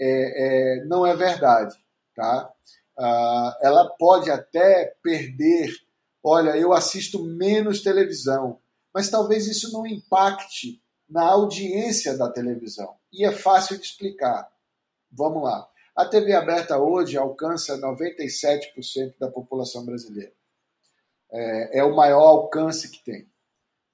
é, 0.00 0.80
é, 0.80 0.84
não 0.86 1.06
é 1.06 1.14
verdade. 1.14 1.76
Tá? 2.14 2.50
Ah, 2.98 3.58
ela 3.60 3.88
pode 3.98 4.30
até 4.30 4.94
perder. 5.02 5.70
Olha, 6.24 6.56
eu 6.56 6.72
assisto 6.72 7.22
menos 7.22 7.82
televisão, 7.82 8.58
mas 8.92 9.10
talvez 9.10 9.46
isso 9.46 9.70
não 9.70 9.86
impacte 9.86 10.82
na 11.08 11.22
audiência 11.22 12.16
da 12.16 12.30
televisão. 12.30 12.96
E 13.12 13.24
é 13.24 13.30
fácil 13.30 13.76
de 13.76 13.84
explicar. 13.84 14.50
Vamos 15.16 15.42
lá. 15.42 15.66
A 15.96 16.04
TV 16.04 16.34
aberta 16.34 16.78
hoje 16.78 17.16
alcança 17.16 17.78
97% 17.78 19.14
da 19.18 19.30
população 19.30 19.84
brasileira. 19.84 20.32
É, 21.32 21.78
é, 21.78 21.84
o 21.84 21.96
maior 21.96 22.26
alcance 22.26 22.90
que 22.90 23.02
tem. 23.02 23.26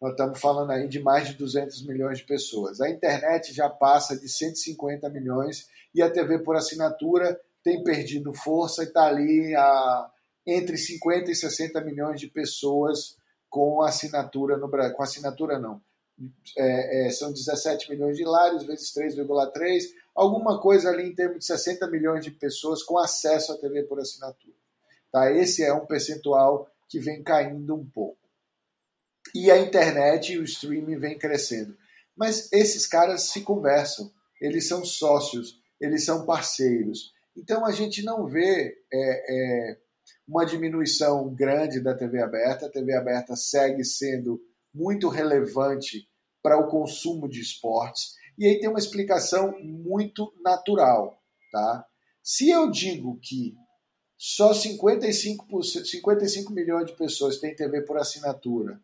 nós 0.01 0.11
estamos 0.11 0.41
falando 0.41 0.73
aí 0.73 0.89
de 0.89 0.99
mais 0.99 1.29
de 1.29 1.35
200 1.35 1.87
milhões 1.87 2.19
de 2.19 2.25
pessoas. 2.25 2.81
A 2.81 2.91
internet 2.91 3.55
já 3.55 3.71
passa 3.71 4.19
de 4.19 4.29
150 4.29 5.09
milhões 5.11 5.69
e 5.95 6.03
a 6.03 6.11
TV 6.11 6.41
por 6.41 6.57
assinatura 6.57 7.41
tem 7.63 7.85
perdido 7.85 8.35
força 8.35 8.83
e 8.83 8.87
está 8.87 9.07
ali 9.07 9.55
a, 9.55 10.11
entre 10.45 10.77
50 10.77 11.31
e 11.31 11.37
60 11.37 11.81
milhões 11.83 12.21
de 12.21 12.27
pessoas 12.27 13.17
com 13.49 13.81
assinatura 13.81 14.57
no 14.57 14.67
Brasil. 14.67 14.97
Com 14.97 15.05
assinatura 15.05 15.59
não. 15.59 15.81
É, 16.57 17.07
é, 17.07 17.11
são 17.11 17.33
17 17.33 17.91
milhões 17.91 18.17
de 18.17 18.25
lares 18.25 18.65
vezes 18.65 18.93
3,3, 18.95 19.83
alguma 20.15 20.61
coisa 20.61 20.91
ali 20.91 21.09
em 21.09 21.15
termos 21.15 21.39
de 21.39 21.47
60 21.47 21.89
milhões 21.89 22.25
de 22.25 22.31
pessoas 22.31 22.83
com 22.83 22.99
acesso 22.99 23.53
à 23.53 23.59
TV 23.59 23.83
por 23.85 23.99
assinatura. 23.99 24.55
Tá? 25.11 25.31
Esse 25.33 25.63
é 25.65 25.73
um 25.73 25.87
percentual 25.87 26.71
que 26.89 27.01
vem 27.01 27.23
caindo 27.23 27.75
um 27.75 27.85
pouco. 27.85 28.19
E 29.35 29.51
a 29.51 29.59
internet 29.59 30.33
e 30.33 30.39
o 30.39 30.45
streaming 30.45 30.99
vem 30.99 31.19
crescendo. 31.19 31.77
Mas 32.17 32.53
esses 32.53 32.87
caras 32.87 33.31
se 33.31 33.41
conversam, 33.41 34.13
eles 34.41 34.69
são 34.69 34.85
sócios, 34.85 35.59
eles 35.81 36.05
são 36.05 36.27
parceiros. 36.27 37.13
Então 37.37 37.65
a 37.65 37.73
gente 37.73 38.03
não 38.05 38.27
vê 38.27 38.77
é, 38.93 39.71
é, 39.73 39.79
uma 40.29 40.45
diminuição 40.45 41.35
grande 41.35 41.81
da 41.81 41.95
TV 41.95 42.21
aberta. 42.21 42.67
A 42.67 42.71
TV 42.71 42.95
aberta 42.95 43.35
segue 43.35 43.85
sendo 43.85 44.41
muito 44.75 45.09
relevante 45.09 46.09
para 46.43 46.59
o 46.59 46.69
consumo 46.69 47.29
de 47.29 47.41
esportes. 47.41 48.15
E 48.39 48.47
aí 48.47 48.59
tem 48.59 48.69
uma 48.69 48.79
explicação 48.79 49.59
muito 49.61 50.33
natural. 50.43 51.21
Tá? 51.53 51.87
Se 52.23 52.49
eu 52.49 52.71
digo 52.71 53.19
que 53.21 53.55
só 54.17 54.55
55, 54.55 55.63
55 55.63 56.53
milhões 56.53 56.87
de 56.87 56.97
pessoas 56.97 57.39
têm 57.39 57.55
TV 57.55 57.83
por 57.83 57.99
assinatura 57.99 58.81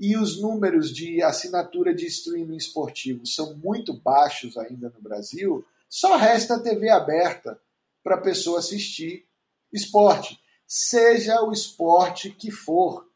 e 0.00 0.16
os 0.16 0.40
números 0.40 0.94
de 0.94 1.22
assinatura 1.22 1.94
de 1.94 2.06
streaming 2.06 2.56
esportivo 2.56 3.26
são 3.26 3.56
muito 3.56 3.92
baixos 3.92 4.56
ainda 4.56 4.88
no 4.90 5.02
Brasil, 5.02 5.64
só 5.88 6.16
resta 6.16 6.54
a 6.54 6.60
TV 6.60 6.88
aberta 6.88 7.60
para 8.02 8.14
a 8.14 8.20
pessoa 8.20 8.60
assistir 8.60 9.26
esporte, 9.72 10.40
seja 10.66 11.42
o 11.42 11.52
esporte 11.52 12.30
que 12.30 12.50
for, 12.50 13.06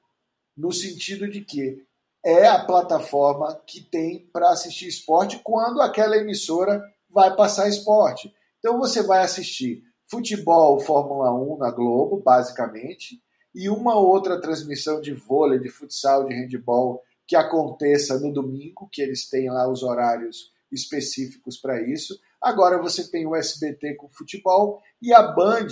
no 0.57 0.73
sentido 0.73 1.27
de 1.27 1.43
que 1.43 1.83
é 2.25 2.47
a 2.47 2.65
plataforma 2.65 3.61
que 3.67 3.81
tem 3.81 4.29
para 4.33 4.51
assistir 4.51 4.87
esporte 4.87 5.41
quando 5.43 5.81
aquela 5.81 6.17
emissora 6.17 6.83
vai 7.11 7.35
passar 7.35 7.69
esporte. 7.69 8.33
Então 8.59 8.79
você 8.79 9.03
vai 9.03 9.23
assistir 9.23 9.83
futebol, 10.07 10.79
Fórmula 10.81 11.33
1 11.35 11.59
na 11.59 11.71
Globo, 11.71 12.23
basicamente, 12.23 13.21
e 13.55 13.69
uma 13.69 13.99
outra 13.99 14.41
transmissão 14.41 15.01
de 15.01 15.13
vôlei, 15.13 15.59
de 15.59 15.69
futsal, 15.69 16.25
de 16.25 16.35
handball 16.35 17.03
que 17.27 17.37
aconteça 17.37 18.19
no 18.19 18.33
domingo, 18.33 18.89
que 18.91 19.03
eles 19.03 19.29
têm 19.29 19.51
lá 19.51 19.69
os 19.69 19.83
horários 19.83 20.53
específicos 20.71 21.57
para 21.57 21.81
isso. 21.83 22.19
Agora 22.41 22.81
você 22.81 23.11
tem 23.11 23.27
o 23.27 23.37
SBT 23.37 23.95
com 23.95 24.09
futebol 24.09 24.83
e 25.01 25.13
a 25.13 25.23
Band 25.23 25.69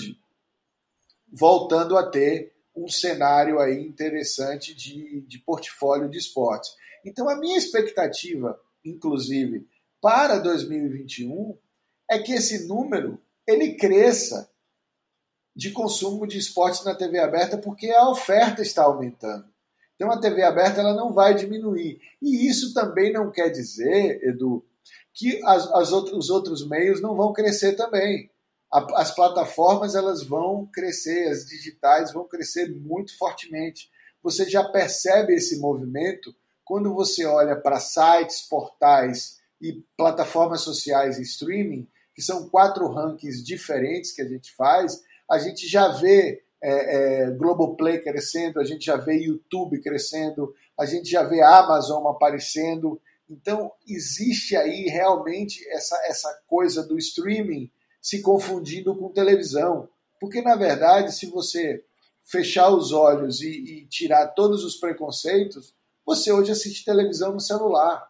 voltando 1.32 1.96
a 1.96 2.08
ter 2.08 2.52
um 2.74 2.88
cenário 2.88 3.58
aí 3.58 3.80
interessante 3.80 4.74
de, 4.74 5.20
de 5.22 5.38
portfólio 5.38 6.08
de 6.08 6.18
esportes. 6.18 6.70
Então, 7.04 7.28
a 7.28 7.36
minha 7.36 7.58
expectativa, 7.58 8.58
inclusive, 8.84 9.66
para 10.00 10.38
2021 10.38 11.56
é 12.10 12.18
que 12.18 12.32
esse 12.32 12.66
número 12.66 13.20
ele 13.46 13.74
cresça 13.74 14.50
de 15.54 15.70
consumo 15.70 16.26
de 16.26 16.38
esportes 16.38 16.84
na 16.84 16.94
TV 16.94 17.18
aberta, 17.18 17.58
porque 17.58 17.90
a 17.90 18.08
oferta 18.08 18.62
está 18.62 18.84
aumentando. 18.84 19.44
Então, 19.94 20.10
a 20.10 20.18
TV 20.18 20.42
aberta 20.42 20.80
ela 20.80 20.94
não 20.94 21.12
vai 21.12 21.34
diminuir. 21.34 22.00
E 22.22 22.48
isso 22.48 22.72
também 22.72 23.12
não 23.12 23.30
quer 23.30 23.50
dizer, 23.50 24.22
Edu, 24.22 24.64
que 25.12 25.42
as, 25.44 25.70
as 25.72 25.92
outros, 25.92 26.16
os 26.16 26.30
outros 26.30 26.66
meios 26.66 27.02
não 27.02 27.14
vão 27.14 27.32
crescer 27.32 27.74
também 27.74 28.29
as 28.72 29.14
plataformas 29.14 29.94
elas 29.94 30.22
vão 30.22 30.66
crescer, 30.66 31.28
as 31.28 31.44
digitais 31.44 32.12
vão 32.12 32.24
crescer 32.24 32.70
muito 32.70 33.16
fortemente. 33.18 33.90
Você 34.22 34.48
já 34.48 34.62
percebe 34.64 35.34
esse 35.34 35.58
movimento 35.58 36.34
quando 36.64 36.94
você 36.94 37.24
olha 37.24 37.56
para 37.56 37.80
sites, 37.80 38.42
portais 38.42 39.40
e 39.60 39.82
plataformas 39.96 40.60
sociais 40.60 41.18
e 41.18 41.22
streaming, 41.22 41.88
que 42.14 42.22
são 42.22 42.48
quatro 42.48 42.88
rankings 42.88 43.42
diferentes 43.42 44.12
que 44.12 44.22
a 44.22 44.28
gente 44.28 44.54
faz, 44.54 45.02
a 45.28 45.38
gente 45.38 45.66
já 45.66 45.88
vê 45.88 46.42
é, 46.62 47.24
é, 47.24 47.30
Globoplay 47.30 48.00
crescendo, 48.00 48.60
a 48.60 48.64
gente 48.64 48.84
já 48.84 48.96
vê 48.96 49.14
YouTube 49.16 49.80
crescendo, 49.80 50.54
a 50.78 50.86
gente 50.86 51.10
já 51.10 51.22
vê 51.22 51.42
Amazon 51.42 52.06
aparecendo. 52.06 53.00
Então, 53.28 53.72
existe 53.88 54.56
aí 54.56 54.84
realmente 54.84 55.66
essa, 55.70 55.96
essa 56.06 56.32
coisa 56.46 56.86
do 56.86 56.98
streaming 56.98 57.70
se 58.00 58.22
confundindo 58.22 58.94
com 58.94 59.12
televisão. 59.12 59.88
Porque, 60.20 60.42
na 60.42 60.56
verdade, 60.56 61.14
se 61.14 61.26
você 61.26 61.84
fechar 62.22 62.70
os 62.70 62.92
olhos 62.92 63.40
e, 63.40 63.48
e 63.48 63.86
tirar 63.86 64.28
todos 64.28 64.64
os 64.64 64.76
preconceitos, 64.76 65.74
você 66.04 66.32
hoje 66.32 66.52
assiste 66.52 66.84
televisão 66.84 67.32
no 67.32 67.40
celular. 67.40 68.08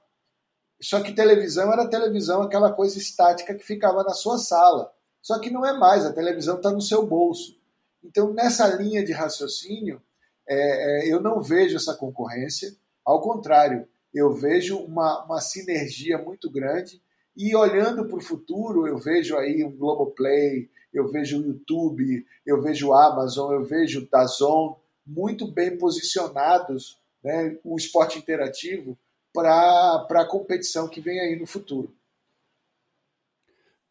Só 0.80 1.01
que 1.03 1.12
televisão 1.12 1.72
era 1.72 1.88
televisão, 1.88 2.43
aquela 2.43 2.72
coisa 2.72 2.99
estática 2.99 3.55
que 3.55 3.64
ficava 3.64 4.03
na 4.03 4.14
sua 4.14 4.38
sala. 4.38 4.93
Só 5.20 5.38
que 5.38 5.51
não 5.51 5.64
é 5.66 5.76
mais, 5.76 6.05
a 6.05 6.12
televisão 6.12 6.57
está 6.57 6.70
no 6.70 6.80
seu 6.80 7.07
bolso. 7.07 7.59
Então, 8.03 8.32
nessa 8.32 8.66
linha 8.68 9.05
de 9.05 9.12
raciocínio, 9.12 10.03
é, 10.49 11.09
é, 11.09 11.12
eu 11.12 11.20
não 11.20 11.43
vejo 11.43 11.76
essa 11.76 11.95
concorrência, 11.95 12.74
ao 13.05 13.20
contrário, 13.20 13.86
eu 14.12 14.32
vejo 14.32 14.78
uma, 14.78 15.24
uma 15.24 15.41
sinergia 15.41 16.18
muito 16.18 16.51
grande 16.51 17.01
e 17.37 17.55
olhando 17.55 18.07
para 18.07 18.18
o 18.18 18.22
futuro, 18.22 18.87
eu 18.87 18.99
vejo 18.99 19.37
aí 19.37 19.64
um 19.64 19.76
Globoplay, 19.76 20.68
eu 20.93 21.09
vejo 21.09 21.41
o 21.41 21.47
YouTube, 21.47 22.26
eu 22.45 22.61
vejo 22.61 22.89
o 22.89 22.95
Amazon, 22.95 23.53
eu 23.53 23.64
vejo 23.64 24.01
o 24.01 24.09
Dazon 24.09 24.78
muito 25.07 25.47
bem 25.47 25.78
posicionados, 25.78 27.01
né, 27.22 27.57
o 27.64 27.76
esporte 27.76 28.18
interativo, 28.18 28.99
para 29.33 30.07
a 30.11 30.28
competição 30.28 30.89
que 30.89 31.01
vem 31.01 31.20
aí 31.20 31.39
no 31.39 31.47
futuro. 31.47 31.95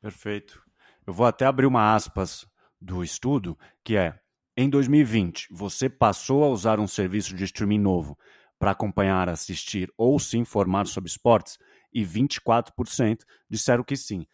Perfeito. 0.01 0.61
Eu 1.05 1.13
vou 1.13 1.25
até 1.25 1.45
abrir 1.45 1.65
uma 1.65 1.95
aspas 1.95 2.45
do 2.79 3.03
estudo, 3.03 3.57
que 3.83 3.95
é: 3.95 4.17
em 4.55 4.69
2020, 4.69 5.47
você 5.51 5.89
passou 5.89 6.43
a 6.43 6.49
usar 6.49 6.79
um 6.79 6.87
serviço 6.87 7.35
de 7.35 7.45
streaming 7.45 7.79
novo 7.79 8.17
para 8.57 8.71
acompanhar, 8.71 9.29
assistir 9.29 9.91
ou 9.97 10.19
se 10.19 10.37
informar 10.37 10.85
sobre 10.85 11.09
esportes? 11.09 11.57
E 11.93 12.03
24% 12.03 13.19
disseram 13.49 13.83
que 13.83 13.95
sim. 13.95 14.25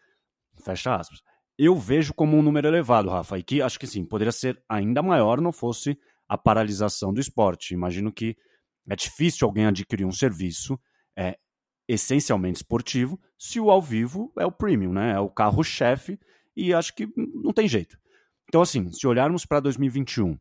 Fecha 0.63 0.95
aspas. 0.95 1.21
Eu 1.57 1.75
vejo 1.75 2.13
como 2.13 2.37
um 2.37 2.41
número 2.41 2.67
elevado, 2.67 3.09
Rafa, 3.09 3.37
e 3.37 3.43
que 3.43 3.61
acho 3.61 3.79
que 3.79 3.87
sim, 3.87 4.03
poderia 4.03 4.31
ser 4.31 4.61
ainda 4.67 5.01
maior 5.01 5.39
não 5.39 5.51
fosse 5.51 5.97
a 6.27 6.37
paralisação 6.37 7.13
do 7.13 7.19
esporte. 7.19 7.73
Imagino 7.73 8.11
que 8.11 8.35
é 8.87 8.95
difícil 8.95 9.47
alguém 9.47 9.65
adquirir 9.65 10.05
um 10.05 10.11
serviço 10.11 10.79
é, 11.17 11.37
essencialmente 11.87 12.57
esportivo 12.57 13.19
se 13.37 13.59
o 13.59 13.69
ao 13.69 13.81
vivo 13.81 14.33
é 14.37 14.45
o 14.45 14.51
premium, 14.51 14.91
né? 14.91 15.13
É 15.13 15.19
o 15.19 15.29
carro-chefe 15.29 16.19
e 16.55 16.73
acho 16.73 16.93
que 16.93 17.07
não 17.15 17.53
tem 17.53 17.67
jeito. 17.67 17.97
Então, 18.47 18.61
assim, 18.61 18.91
se 18.91 19.07
olharmos 19.07 19.45
para 19.45 19.59
2021, 19.59 20.37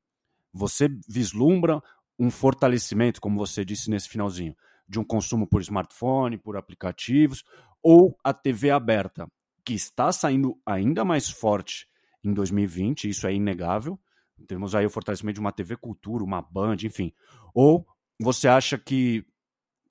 você 0.53 0.89
vislumbra 1.09 1.83
um 2.19 2.31
fortalecimento, 2.31 3.21
como 3.21 3.39
você 3.39 3.65
disse 3.65 3.91
nesse 3.91 4.09
finalzinho, 4.09 4.55
de 4.89 4.99
um 4.99 5.05
consumo 5.05 5.47
por 5.47 5.61
smartphone, 5.61 6.39
por 6.39 6.57
aplicativos, 6.57 7.45
ou 7.83 8.17
a 8.23 8.33
TV 8.33 8.71
aberta, 8.71 9.29
que 9.65 9.75
está 9.75 10.13
saindo 10.13 10.59
ainda 10.65 11.05
mais 11.05 11.29
forte 11.29 11.89
em 12.23 12.33
2020, 12.33 13.09
isso 13.09 13.27
é 13.27 13.35
inegável. 13.35 13.99
Temos 14.47 14.75
aí 14.75 14.85
o 14.85 14.91
fortalecimento 14.91 15.35
de 15.35 15.41
uma 15.41 15.53
TV 15.53 15.77
Cultura, 15.77 16.25
uma 16.25 16.43
Band, 16.43 16.77
enfim. 16.85 17.13
Ou 17.55 17.87
você 18.21 18.49
acha 18.49 18.79
que 18.79 19.25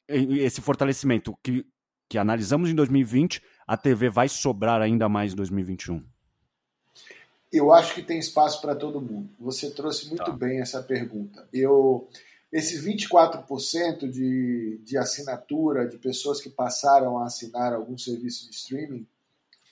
esse 0.08 0.62
fortalecimento 0.62 1.38
que, 1.42 1.66
que 2.10 2.18
analisamos 2.18 2.70
em 2.70 2.76
2020, 2.76 3.42
a 3.66 3.78
TV 3.78 4.10
vai 4.10 4.28
sobrar 4.28 4.82
ainda 4.82 5.08
mais 5.08 5.34
em 5.34 5.36
2021? 5.36 6.04
Eu 7.52 7.72
acho 7.72 7.94
que 7.94 8.02
tem 8.02 8.18
espaço 8.18 8.60
para 8.62 8.76
todo 8.76 9.00
mundo. 9.00 9.30
Você 9.40 9.70
trouxe 9.72 10.08
muito 10.08 10.26
tá. 10.26 10.32
bem 10.32 10.60
essa 10.60 10.82
pergunta. 10.82 11.48
Eu 11.54 12.10
esses 12.54 12.86
24% 12.86 14.08
de, 14.08 14.78
de 14.84 14.96
assinatura, 14.96 15.88
de 15.88 15.98
pessoas 15.98 16.40
que 16.40 16.52
passaram 16.52 17.18
a 17.18 17.26
assinar 17.26 17.74
algum 17.74 17.98
serviço 17.98 18.48
de 18.48 18.56
streaming, 18.56 19.08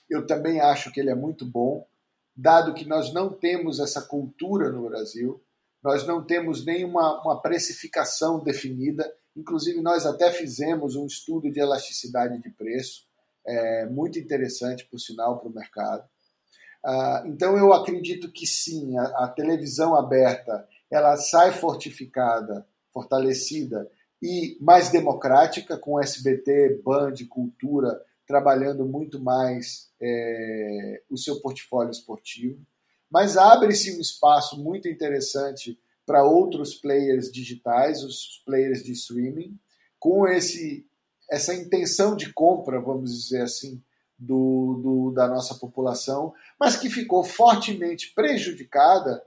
eu 0.09 0.25
também 0.25 0.59
acho 0.59 0.91
que 0.91 0.99
ele 0.99 1.11
é 1.11 1.15
muito 1.15 1.45
bom, 1.45 1.87
dado 2.35 2.73
que 2.73 2.83
nós 2.83 3.13
não 3.13 3.31
temos 3.31 3.79
essa 3.79 4.01
cultura 4.01 4.71
no 4.71 4.89
Brasil, 4.89 5.39
nós 5.83 6.07
não 6.07 6.23
temos 6.23 6.65
nenhuma 6.65 7.21
uma 7.21 7.39
precificação 7.39 8.43
definida, 8.43 9.09
inclusive 9.37 9.79
nós 9.79 10.07
até 10.07 10.31
fizemos 10.31 10.95
um 10.95 11.05
estudo 11.05 11.51
de 11.51 11.59
elasticidade 11.59 12.41
de 12.41 12.49
preço, 12.49 13.05
é, 13.45 13.85
muito 13.85 14.17
interessante, 14.17 14.85
por 14.85 14.99
sinal, 14.99 15.37
para 15.37 15.49
o 15.49 15.53
mercado. 15.53 16.03
Ah, 16.83 17.23
então 17.27 17.55
eu 17.57 17.73
acredito 17.73 18.31
que 18.31 18.47
sim, 18.47 18.97
a, 18.97 19.03
a 19.23 19.27
televisão 19.27 19.95
aberta 19.95 20.67
ela 20.89 21.15
sai 21.15 21.51
fortificada 21.51 22.65
fortalecida 22.93 23.89
e 24.21 24.57
mais 24.61 24.89
democrática, 24.89 25.77
com 25.77 25.99
SBT, 25.99 26.81
Band, 26.83 27.15
Cultura 27.29 27.99
trabalhando 28.27 28.85
muito 28.85 29.19
mais 29.19 29.89
é, 29.99 31.01
o 31.09 31.17
seu 31.17 31.41
portfólio 31.41 31.91
esportivo. 31.91 32.59
Mas 33.09 33.35
abre-se 33.35 33.95
um 33.97 33.99
espaço 33.99 34.57
muito 34.61 34.87
interessante 34.87 35.77
para 36.05 36.23
outros 36.23 36.75
players 36.75 37.31
digitais, 37.31 38.03
os 38.03 38.41
players 38.45 38.83
de 38.83 38.93
streaming, 38.93 39.59
com 39.99 40.27
esse, 40.27 40.87
essa 41.29 41.53
intenção 41.53 42.15
de 42.15 42.31
compra, 42.31 42.79
vamos 42.79 43.11
dizer 43.23 43.41
assim, 43.41 43.81
do, 44.17 44.79
do, 44.81 45.11
da 45.11 45.27
nossa 45.27 45.55
população, 45.55 46.33
mas 46.59 46.77
que 46.77 46.89
ficou 46.89 47.23
fortemente 47.23 48.13
prejudicada 48.13 49.21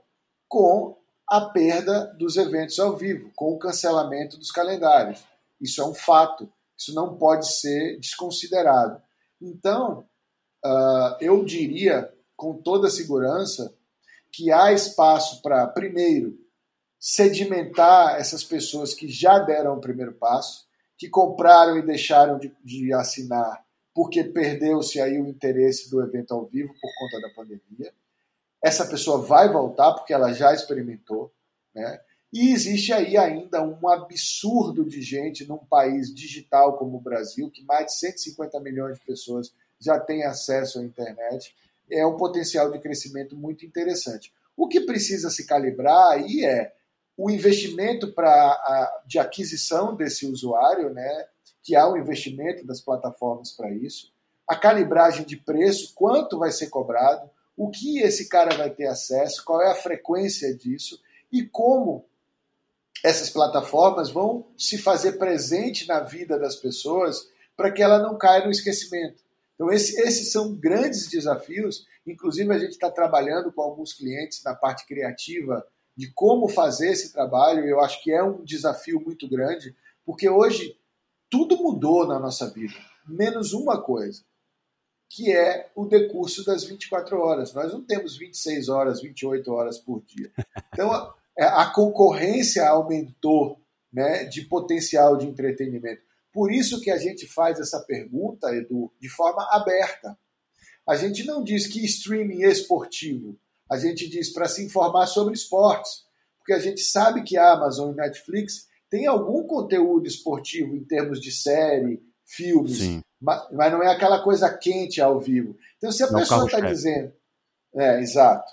com 0.47 0.97
a 1.27 1.41
perda 1.41 2.05
dos 2.17 2.37
eventos 2.37 2.79
ao 2.79 2.95
vivo, 2.95 3.31
com 3.35 3.53
o 3.53 3.59
cancelamento 3.59 4.37
dos 4.37 4.51
calendários. 4.51 5.23
Isso 5.59 5.81
é 5.81 5.85
um 5.85 5.93
fato, 5.93 6.51
isso 6.77 6.93
não 6.93 7.17
pode 7.17 7.51
ser 7.51 7.99
desconsiderado. 7.99 9.01
Então, 9.41 10.05
uh, 10.63 11.17
eu 11.19 11.43
diria 11.43 12.13
com 12.35 12.53
toda 12.53 12.89
segurança 12.89 13.73
que 14.31 14.51
há 14.51 14.71
espaço 14.71 15.41
para, 15.41 15.65
primeiro, 15.67 16.37
sedimentar 16.99 18.19
essas 18.19 18.43
pessoas 18.43 18.93
que 18.93 19.07
já 19.07 19.39
deram 19.39 19.77
o 19.77 19.81
primeiro 19.81 20.13
passo, 20.13 20.65
que 20.97 21.09
compraram 21.09 21.77
e 21.77 21.85
deixaram 21.85 22.37
de, 22.37 22.55
de 22.63 22.93
assinar 22.93 23.65
porque 23.95 24.25
perdeu-se 24.25 24.99
aí 24.99 25.17
o 25.17 25.29
interesse 25.29 25.89
do 25.89 26.03
evento 26.03 26.33
ao 26.33 26.45
vivo 26.45 26.73
por 26.81 26.91
conta 26.99 27.21
da 27.21 27.33
pandemia. 27.33 27.93
Essa 28.65 28.85
pessoa 28.85 29.21
vai 29.21 29.51
voltar 29.51 29.93
porque 29.93 30.13
ela 30.13 30.33
já 30.33 30.53
experimentou, 30.53 31.31
né? 31.73 31.99
E 32.33 32.51
existe 32.51 32.91
aí 32.91 33.15
ainda 33.15 33.61
um 33.61 33.87
absurdo 33.87 34.83
de 34.83 35.01
gente 35.01 35.47
num 35.47 35.57
país 35.57 36.13
digital 36.13 36.77
como 36.77 36.97
o 36.97 37.01
Brasil, 37.01 37.49
que 37.49 37.63
mais 37.63 37.85
de 37.85 37.93
150 37.99 38.59
milhões 38.59 38.97
de 38.97 39.05
pessoas 39.05 39.53
já 39.79 39.99
têm 39.99 40.23
acesso 40.23 40.79
à 40.79 40.83
internet. 40.83 41.55
É 41.89 42.05
um 42.05 42.17
potencial 42.17 42.71
de 42.71 42.79
crescimento 42.79 43.37
muito 43.37 43.65
interessante. 43.65 44.33
O 44.57 44.67
que 44.67 44.81
precisa 44.81 45.29
se 45.29 45.45
calibrar 45.45 46.13
aí 46.13 46.43
é 46.43 46.73
o 47.15 47.29
investimento 47.29 48.11
pra, 48.11 49.01
de 49.05 49.19
aquisição 49.19 49.95
desse 49.95 50.25
usuário, 50.25 50.89
né? 50.89 51.27
que 51.65 51.75
há 51.75 51.89
um 51.89 51.97
investimento 51.97 52.65
das 52.65 52.79
plataformas 52.79 53.51
para 53.51 53.71
isso, 53.71 54.13
a 54.47 54.55
calibragem 54.55 55.25
de 55.25 55.35
preço, 55.35 55.93
quanto 55.95 56.37
vai 56.37 56.51
ser 56.51 56.69
cobrado, 56.69 57.27
o 57.57 57.69
que 57.69 57.99
esse 57.99 58.27
cara 58.27 58.55
vai 58.55 58.69
ter 58.69 58.87
acesso, 58.87 59.43
qual 59.45 59.61
é 59.61 59.71
a 59.71 59.75
frequência 59.75 60.53
disso 60.55 61.01
e 61.31 61.43
como 61.43 62.05
essas 63.03 63.29
plataformas 63.29 64.09
vão 64.09 64.47
se 64.57 64.77
fazer 64.77 65.13
presente 65.13 65.87
na 65.87 65.99
vida 65.99 66.39
das 66.39 66.55
pessoas 66.55 67.29
para 67.55 67.71
que 67.71 67.81
ela 67.81 67.99
não 67.99 68.17
caia 68.17 68.43
no 68.43 68.51
esquecimento. 68.51 69.23
Então, 69.53 69.71
esse, 69.71 69.99
esses 70.01 70.31
são 70.31 70.53
grandes 70.53 71.07
desafios. 71.07 71.87
Inclusive, 72.05 72.53
a 72.53 72.57
gente 72.57 72.71
está 72.71 72.91
trabalhando 72.91 73.51
com 73.51 73.61
alguns 73.61 73.93
clientes 73.93 74.43
na 74.43 74.53
parte 74.53 74.85
criativa 74.85 75.65
de 75.95 76.11
como 76.11 76.47
fazer 76.47 76.91
esse 76.91 77.13
trabalho. 77.13 77.65
Eu 77.65 77.79
acho 77.79 78.03
que 78.03 78.11
é 78.11 78.21
um 78.21 78.43
desafio 78.43 78.99
muito 78.99 79.29
grande, 79.29 79.75
porque 80.05 80.27
hoje 80.29 80.77
tudo 81.29 81.57
mudou 81.57 82.05
na 82.05 82.19
nossa 82.19 82.49
vida, 82.49 82.75
menos 83.07 83.53
uma 83.53 83.81
coisa, 83.81 84.23
que 85.09 85.31
é 85.31 85.69
o 85.75 85.85
decurso 85.85 86.43
das 86.43 86.63
24 86.63 87.17
horas. 87.19 87.53
Nós 87.53 87.71
não 87.71 87.81
temos 87.81 88.17
26 88.17 88.69
horas, 88.69 89.01
28 89.01 89.51
horas 89.51 89.77
por 89.77 90.03
dia. 90.05 90.31
Então, 90.73 90.91
a, 90.91 91.13
é, 91.37 91.45
a 91.45 91.65
concorrência 91.67 92.67
aumentou 92.67 93.59
né, 93.91 94.25
de 94.25 94.41
potencial 94.41 95.17
de 95.17 95.25
entretenimento. 95.25 96.01
Por 96.33 96.51
isso 96.51 96.81
que 96.81 96.91
a 96.91 96.97
gente 96.97 97.25
faz 97.27 97.59
essa 97.59 97.79
pergunta, 97.81 98.53
Edu, 98.53 98.91
de 98.99 99.07
forma 99.07 99.47
aberta. 99.51 100.17
A 100.87 100.95
gente 100.95 101.23
não 101.25 101.43
diz 101.43 101.65
que 101.65 101.83
streaming 101.85 102.43
esportivo, 102.43 103.39
a 103.71 103.77
gente 103.77 104.07
diz 104.07 104.31
para 104.31 104.47
se 104.47 104.63
informar 104.63 105.07
sobre 105.07 105.33
esportes, 105.33 106.03
porque 106.37 106.53
a 106.53 106.59
gente 106.59 106.81
sabe 106.81 107.23
que 107.23 107.37
a 107.37 107.53
Amazon 107.53 107.93
e 107.93 107.95
Netflix 107.95 108.67
tem 108.89 109.07
algum 109.07 109.47
conteúdo 109.47 110.07
esportivo 110.07 110.75
em 110.75 110.83
termos 110.83 111.19
de 111.19 111.31
série, 111.31 112.03
filmes, 112.25 113.01
mas, 113.21 113.47
mas, 113.51 113.71
não 113.71 113.81
é 113.81 113.91
aquela 113.91 114.21
coisa 114.21 114.55
quente 114.55 115.01
ao 115.01 115.19
vivo. 115.19 115.55
Então, 115.77 115.91
se 115.91 116.03
a 116.03 116.11
não 116.11 116.19
pessoa 116.19 116.45
está 116.45 116.59
dizendo. 116.59 117.13
É, 117.73 117.99
exato. 117.99 118.51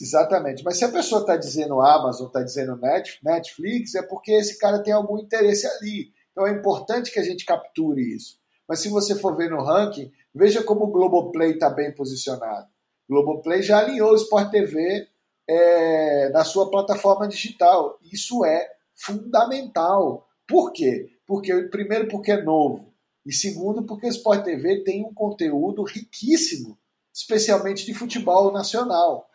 Exatamente. 0.00 0.62
Mas 0.62 0.78
se 0.78 0.84
a 0.84 0.92
pessoa 0.92 1.22
está 1.22 1.36
dizendo 1.36 1.80
Amazon, 1.80 2.28
está 2.28 2.42
dizendo 2.42 2.78
Netflix, 3.22 3.96
é 3.96 4.02
porque 4.02 4.32
esse 4.32 4.56
cara 4.56 4.80
tem 4.80 4.92
algum 4.92 5.18
interesse 5.18 5.66
ali. 5.66 6.12
Então 6.30 6.46
é 6.46 6.52
importante 6.52 7.10
que 7.10 7.18
a 7.18 7.24
gente 7.24 7.44
capture 7.44 8.00
isso. 8.00 8.38
Mas 8.68 8.78
se 8.78 8.88
você 8.88 9.16
for 9.16 9.36
ver 9.36 9.50
no 9.50 9.62
ranking, 9.62 10.10
veja 10.32 10.62
como 10.62 10.84
o 10.84 10.90
Globoplay 10.90 11.52
está 11.52 11.68
bem 11.68 11.92
posicionado. 11.92 12.68
O 13.08 13.14
Globoplay 13.14 13.60
já 13.60 13.80
alinhou 13.80 14.12
o 14.12 14.16
Sport 14.16 14.50
TV 14.50 15.08
é, 15.48 16.30
na 16.30 16.44
sua 16.44 16.70
plataforma 16.70 17.26
digital. 17.26 17.98
Isso 18.00 18.44
é 18.44 18.70
fundamental. 18.94 20.28
Por 20.46 20.72
quê? 20.72 21.10
Porque, 21.26 21.54
primeiro, 21.64 22.08
porque 22.08 22.32
é 22.32 22.42
novo. 22.42 22.91
E 23.24 23.32
segundo, 23.32 23.84
porque 23.84 24.06
o 24.06 24.10
Sport 24.10 24.44
TV 24.44 24.82
tem 24.82 25.04
um 25.04 25.14
conteúdo 25.14 25.82
riquíssimo, 25.84 26.78
especialmente 27.14 27.86
de 27.86 27.94
futebol 27.94 28.52
nacional. 28.52 29.28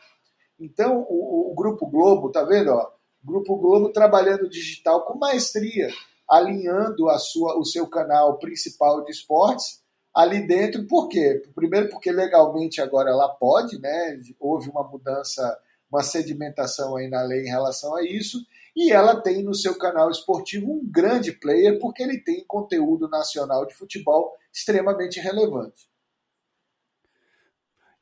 Então, 0.59 1.05
o, 1.09 1.51
o 1.51 1.55
Grupo 1.55 1.88
Globo, 1.88 2.31
tá 2.31 2.43
vendo? 2.43 2.71
Ó, 2.71 2.91
Grupo 3.23 3.55
Globo 3.57 3.89
trabalhando 3.89 4.49
digital 4.49 5.05
com 5.05 5.17
maestria, 5.17 5.89
alinhando 6.27 7.09
a 7.09 7.17
sua, 7.17 7.57
o 7.57 7.63
seu 7.63 7.88
canal 7.88 8.38
principal 8.39 9.03
de 9.03 9.11
esportes 9.11 9.81
ali 10.13 10.45
dentro. 10.47 10.85
Por 10.88 11.07
quê? 11.07 11.43
Primeiro, 11.53 11.89
porque 11.89 12.11
legalmente 12.11 12.81
agora 12.81 13.11
ela 13.11 13.29
pode, 13.29 13.79
né? 13.79 14.19
Houve 14.39 14.69
uma 14.69 14.83
mudança, 14.83 15.57
uma 15.91 16.01
sedimentação 16.01 16.95
aí 16.95 17.07
na 17.07 17.21
lei 17.21 17.43
em 17.43 17.49
relação 17.49 17.95
a 17.95 18.03
isso. 18.03 18.39
E 18.78 18.91
ela 18.91 19.19
tem 19.19 19.43
no 19.43 19.55
seu 19.55 19.75
canal 19.75 20.11
esportivo 20.11 20.71
um 20.71 20.88
grande 20.88 21.32
player, 21.32 21.80
porque 21.80 22.03
ele 22.03 22.19
tem 22.19 22.45
conteúdo 22.45 23.09
nacional 23.09 23.65
de 23.65 23.73
futebol 23.73 24.32
extremamente 24.53 25.19
relevante. 25.19 25.89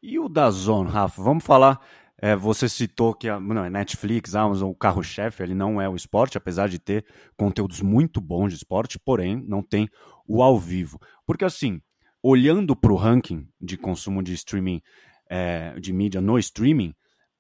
E 0.04 0.20
o 0.20 0.28
da 0.28 0.52
Zone, 0.52 0.90
Rafa? 0.90 1.24
Vamos 1.24 1.46
falar. 1.46 1.80
É, 2.22 2.36
você 2.36 2.68
citou 2.68 3.14
que 3.14 3.30
a 3.30 3.40
não, 3.40 3.64
é 3.64 3.70
Netflix, 3.70 4.36
Amazon, 4.36 4.70
o 4.70 4.76
carro-chefe, 4.76 5.42
ele 5.42 5.56
não 5.56 5.82
é 5.82 5.88
o 5.88 5.96
esporte, 5.96 6.38
apesar 6.38 6.68
de 6.68 6.78
ter 6.78 7.06
conteúdos 7.38 7.82
muito 7.82 8.20
bons 8.20 8.50
de 8.50 8.58
esporte, 8.58 9.00
porém 9.00 9.42
não 9.48 9.64
tem 9.64 9.88
o 10.28 10.44
ao 10.44 10.60
vivo. 10.60 11.00
Porque 11.26 11.46
assim, 11.46 11.82
olhando 12.22 12.76
para 12.76 12.92
o 12.92 12.98
ranking 12.98 13.48
de 13.62 13.78
consumo 13.78 14.22
de 14.22 14.34
streaming, 14.34 14.82
é, 15.30 15.80
de 15.80 15.94
mídia 15.94 16.20
no 16.20 16.38
streaming, 16.38 16.94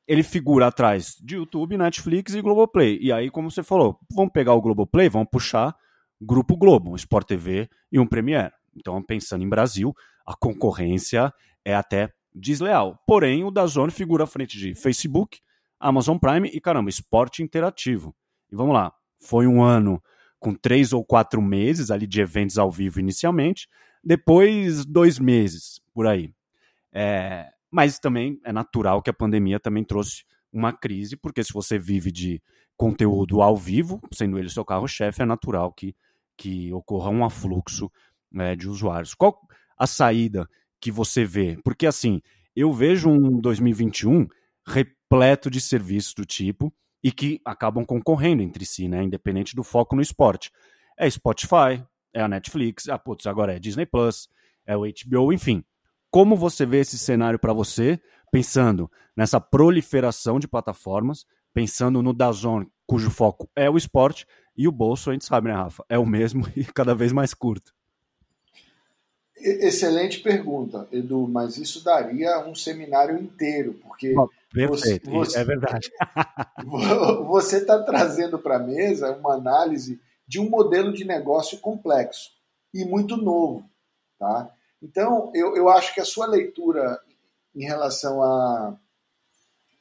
ele 0.07 0.23
figura 0.23 0.67
atrás 0.67 1.15
de 1.21 1.35
YouTube, 1.35 1.77
Netflix 1.77 2.33
e 2.33 2.41
Globoplay. 2.41 2.99
E 3.01 3.11
aí, 3.11 3.29
como 3.29 3.49
você 3.49 3.63
falou, 3.63 3.99
vamos 4.11 4.31
pegar 4.31 4.53
o 4.53 4.61
Globoplay, 4.61 5.09
vamos 5.09 5.29
puxar 5.31 5.75
Grupo 6.21 6.55
Globo, 6.55 6.91
um 6.91 6.95
Sport 6.95 7.27
TV 7.27 7.69
e 7.91 7.99
um 7.99 8.05
Premiere. 8.05 8.51
Então, 8.75 9.01
pensando 9.01 9.43
em 9.43 9.49
Brasil, 9.49 9.93
a 10.25 10.35
concorrência 10.35 11.33
é 11.63 11.73
até 11.73 12.09
desleal. 12.33 12.99
Porém, 13.07 13.43
o 13.43 13.51
Dazone 13.51 13.91
figura 13.91 14.25
à 14.25 14.27
frente 14.27 14.57
de 14.57 14.75
Facebook, 14.75 15.39
Amazon 15.79 16.17
Prime 16.17 16.49
e, 16.49 16.59
caramba, 16.59 16.89
esporte 16.89 17.41
interativo. 17.41 18.15
E 18.51 18.55
vamos 18.55 18.73
lá, 18.73 18.93
foi 19.19 19.47
um 19.47 19.63
ano 19.63 20.01
com 20.39 20.53
três 20.53 20.93
ou 20.93 21.03
quatro 21.03 21.41
meses 21.41 21.89
ali 21.89 22.05
de 22.05 22.21
eventos 22.21 22.57
ao 22.57 22.69
vivo 22.69 22.99
inicialmente, 22.99 23.67
depois 24.03 24.85
dois 24.85 25.17
meses, 25.17 25.81
por 25.93 26.05
aí. 26.05 26.31
É, 26.93 27.49
mas 27.75 27.99
também 27.99 28.39
é 28.45 28.53
natural 28.53 29.01
que 29.01 29.09
a 29.09 29.13
pandemia 29.13 29.59
também 29.59 29.83
trouxe 29.83 30.23
uma 30.49 30.71
crise, 30.71 31.17
porque 31.17 31.43
se 31.43 31.51
você 31.51 31.77
vive 31.77 32.09
de 32.09 32.41
conteúdo 32.77 33.41
ao 33.41 33.57
vivo, 33.57 33.99
sendo 34.13 34.39
ele 34.39 34.49
seu 34.49 34.63
carro-chefe, 34.63 35.21
é 35.21 35.25
natural 35.25 35.73
que, 35.73 35.93
que 36.37 36.71
ocorra 36.71 37.09
um 37.09 37.25
afluxo 37.25 37.91
né, 38.31 38.55
de 38.55 38.69
usuários. 38.69 39.13
Qual 39.13 39.37
a 39.77 39.85
saída 39.85 40.47
que 40.79 40.89
você 40.89 41.25
vê? 41.25 41.57
Porque 41.65 41.85
assim, 41.85 42.21
eu 42.55 42.71
vejo 42.71 43.09
um 43.09 43.41
2021 43.41 44.25
repleto 44.65 45.51
de 45.51 45.59
serviços 45.59 46.13
do 46.13 46.23
tipo 46.23 46.73
e 47.03 47.11
que 47.11 47.41
acabam 47.43 47.83
concorrendo 47.83 48.41
entre 48.41 48.65
si, 48.65 48.87
né, 48.87 49.03
independente 49.03 49.53
do 49.53 49.63
foco 49.63 49.97
no 49.97 50.01
esporte. 50.01 50.49
É 50.97 51.09
Spotify, 51.09 51.83
é 52.13 52.21
a 52.21 52.27
Netflix, 52.29 52.87
ah, 52.87 52.97
putz, 52.97 53.27
agora 53.27 53.53
é 53.53 53.59
Disney 53.59 53.85
Plus, 53.85 54.29
é 54.65 54.77
o 54.77 54.83
HBO, 54.83 55.33
enfim 55.33 55.61
como 56.15 56.37
você 56.37 56.65
vê 56.65 56.79
esse 56.79 56.97
cenário 56.97 57.37
para 57.37 57.51
você, 57.51 57.99
pensando 58.31 58.89
nessa 59.17 59.37
proliferação 59.37 60.39
de 60.39 60.47
plataformas, 60.47 61.25
pensando 61.53 62.01
no 62.01 62.13
Dazon, 62.13 62.63
cujo 62.87 63.11
foco 63.11 63.49
é 63.53 63.69
o 63.69 63.75
esporte, 63.75 64.25
e 64.55 64.65
o 64.65 64.71
bolso, 64.71 65.09
a 65.09 65.13
gente 65.13 65.25
sabe, 65.25 65.49
né, 65.49 65.53
Rafa? 65.53 65.83
É 65.89 65.99
o 65.99 66.05
mesmo 66.05 66.45
e 66.55 66.63
cada 66.63 66.95
vez 66.95 67.11
mais 67.11 67.33
curto. 67.33 67.73
Excelente 69.35 70.21
pergunta, 70.21 70.87
Edu, 70.89 71.27
mas 71.27 71.57
isso 71.57 71.83
daria 71.83 72.47
um 72.47 72.55
seminário 72.55 73.21
inteiro, 73.21 73.73
porque. 73.83 74.17
Oh, 74.17 74.29
perfeito, 74.53 75.11
você, 75.11 75.39
é 75.39 75.43
verdade. 75.43 75.91
você 77.27 77.57
está 77.57 77.83
trazendo 77.83 78.39
para 78.39 78.55
a 78.55 78.63
mesa 78.63 79.11
uma 79.17 79.33
análise 79.33 79.99
de 80.25 80.39
um 80.39 80.49
modelo 80.49 80.93
de 80.93 81.03
negócio 81.03 81.59
complexo 81.59 82.31
e 82.73 82.85
muito 82.85 83.17
novo. 83.17 83.69
Tá? 84.17 84.49
Então, 84.81 85.31
eu, 85.33 85.55
eu 85.55 85.69
acho 85.69 85.93
que 85.93 86.01
a 86.01 86.05
sua 86.05 86.25
leitura 86.25 86.99
em 87.55 87.63
relação 87.63 88.21
a, 88.21 88.75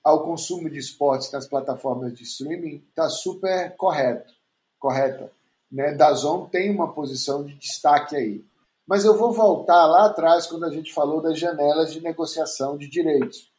ao 0.03 0.23
consumo 0.23 0.71
de 0.71 0.79
esportes 0.79 1.33
nas 1.33 1.47
plataformas 1.47 2.13
de 2.15 2.23
streaming 2.23 2.85
está 2.89 3.09
super 3.09 3.75
correto, 3.77 4.33
correta. 4.79 5.31
Né? 5.71 5.95
Dazon 5.95 6.47
tem 6.47 6.71
uma 6.71 6.93
posição 6.93 7.45
de 7.45 7.55
destaque 7.55 8.15
aí. 8.15 8.45
Mas 8.87 9.05
eu 9.05 9.17
vou 9.17 9.33
voltar 9.33 9.87
lá 9.87 10.07
atrás 10.07 10.47
quando 10.47 10.65
a 10.65 10.71
gente 10.71 10.93
falou 10.93 11.21
das 11.21 11.39
janelas 11.39 11.93
de 11.93 12.01
negociação 12.01 12.77
de 12.77 12.89
direitos. 12.89 13.51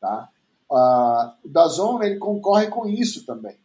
Tá? 0.00 0.28
Ah, 0.70 1.36
o 1.42 1.48
Dazon 1.48 2.02
ele 2.02 2.18
concorre 2.18 2.68
com 2.68 2.86
isso 2.86 3.24
também, 3.24 3.56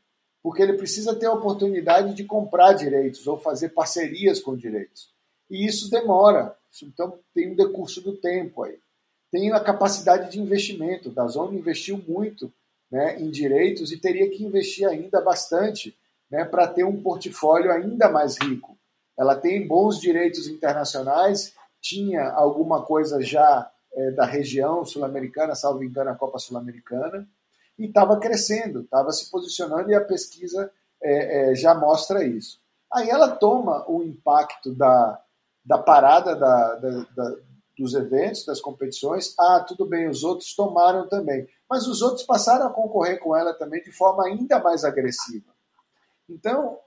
porque 0.42 0.62
ele 0.62 0.74
precisa 0.74 1.16
ter 1.16 1.26
a 1.26 1.34
oportunidade 1.34 2.14
de 2.14 2.24
comprar 2.24 2.74
direitos 2.74 3.28
ou 3.28 3.38
fazer 3.38 3.70
parcerias 3.70 4.40
com 4.40 4.56
direitos. 4.56 5.12
E 5.50 5.66
isso 5.68 5.90
demora, 5.90 6.56
então 6.84 7.20
tem 7.34 7.52
um 7.52 7.56
decurso 7.56 8.02
do 8.02 8.16
tempo 8.16 8.64
aí. 8.64 8.78
Tem 9.32 9.52
a 9.52 9.60
capacidade 9.60 10.32
de 10.32 10.40
investimento. 10.40 11.10
O 11.10 11.12
Dazon 11.12 11.52
investiu 11.54 12.02
muito 12.08 12.52
né, 12.92 13.20
em 13.20 13.30
direitos 13.30 13.92
e 13.92 13.98
teria 13.98 14.30
que 14.30 14.44
investir 14.44 14.88
ainda 14.88 15.22
bastante 15.22 15.96
né, 16.30 16.44
para 16.46 16.68
ter 16.68 16.84
um 16.84 17.02
portfólio 17.02 17.72
ainda 17.72 18.10
mais 18.10 18.38
rico. 18.38 18.78
Ela 19.18 19.36
tem 19.36 19.68
bons 19.68 20.00
direitos 20.00 20.48
internacionais, 20.48 21.54
tinha 21.80 22.30
alguma 22.30 22.84
coisa 22.84 23.22
já 23.22 23.70
é, 23.94 24.12
da 24.12 24.26
região 24.26 24.86
sul-americana, 24.86 25.56
salvo 25.56 25.84
engano, 25.84 26.10
a 26.10 26.16
Copa 26.16 26.40
Sul-Americana, 26.40 27.28
e 27.78 27.86
estava 27.86 28.20
crescendo, 28.20 28.82
estava 28.82 29.12
se 29.12 29.30
posicionando 29.30 29.90
e 29.90 29.96
a 29.96 30.04
pesquisa 30.04 30.72
é, 31.02 31.52
é, 31.52 31.56
já 31.56 31.74
mostra 31.74 32.24
isso. 32.24 32.60
Aí 32.92 33.10
ela 33.10 33.30
toma 33.30 33.86
o 33.90 34.04
impacto 34.04 34.74
da, 34.74 35.22
da 35.64 35.78
parada 35.78 36.36
da, 36.36 36.76
da, 36.76 36.90
da, 37.16 37.36
dos 37.78 37.94
eventos, 37.94 38.46
das 38.46 38.60
competições. 38.60 39.34
Ah, 39.40 39.64
tudo 39.68 39.86
bem, 39.86 40.10
os 40.10 40.24
outros 40.24 40.54
tomaram 40.56 41.08
também. 41.08 41.48
Mas 41.70 41.88
os 41.88 42.02
outros 42.02 42.26
passaram 42.26 42.68
a 42.68 42.74
concorrer 42.74 43.20
com 43.20 43.36
ela 43.36 43.54
também 43.54 43.82
de 43.82 43.92
forma 43.92 44.26
ainda 44.26 44.60
mais 44.60 44.84
agressiva. 44.84 45.52
Então, 46.30 46.80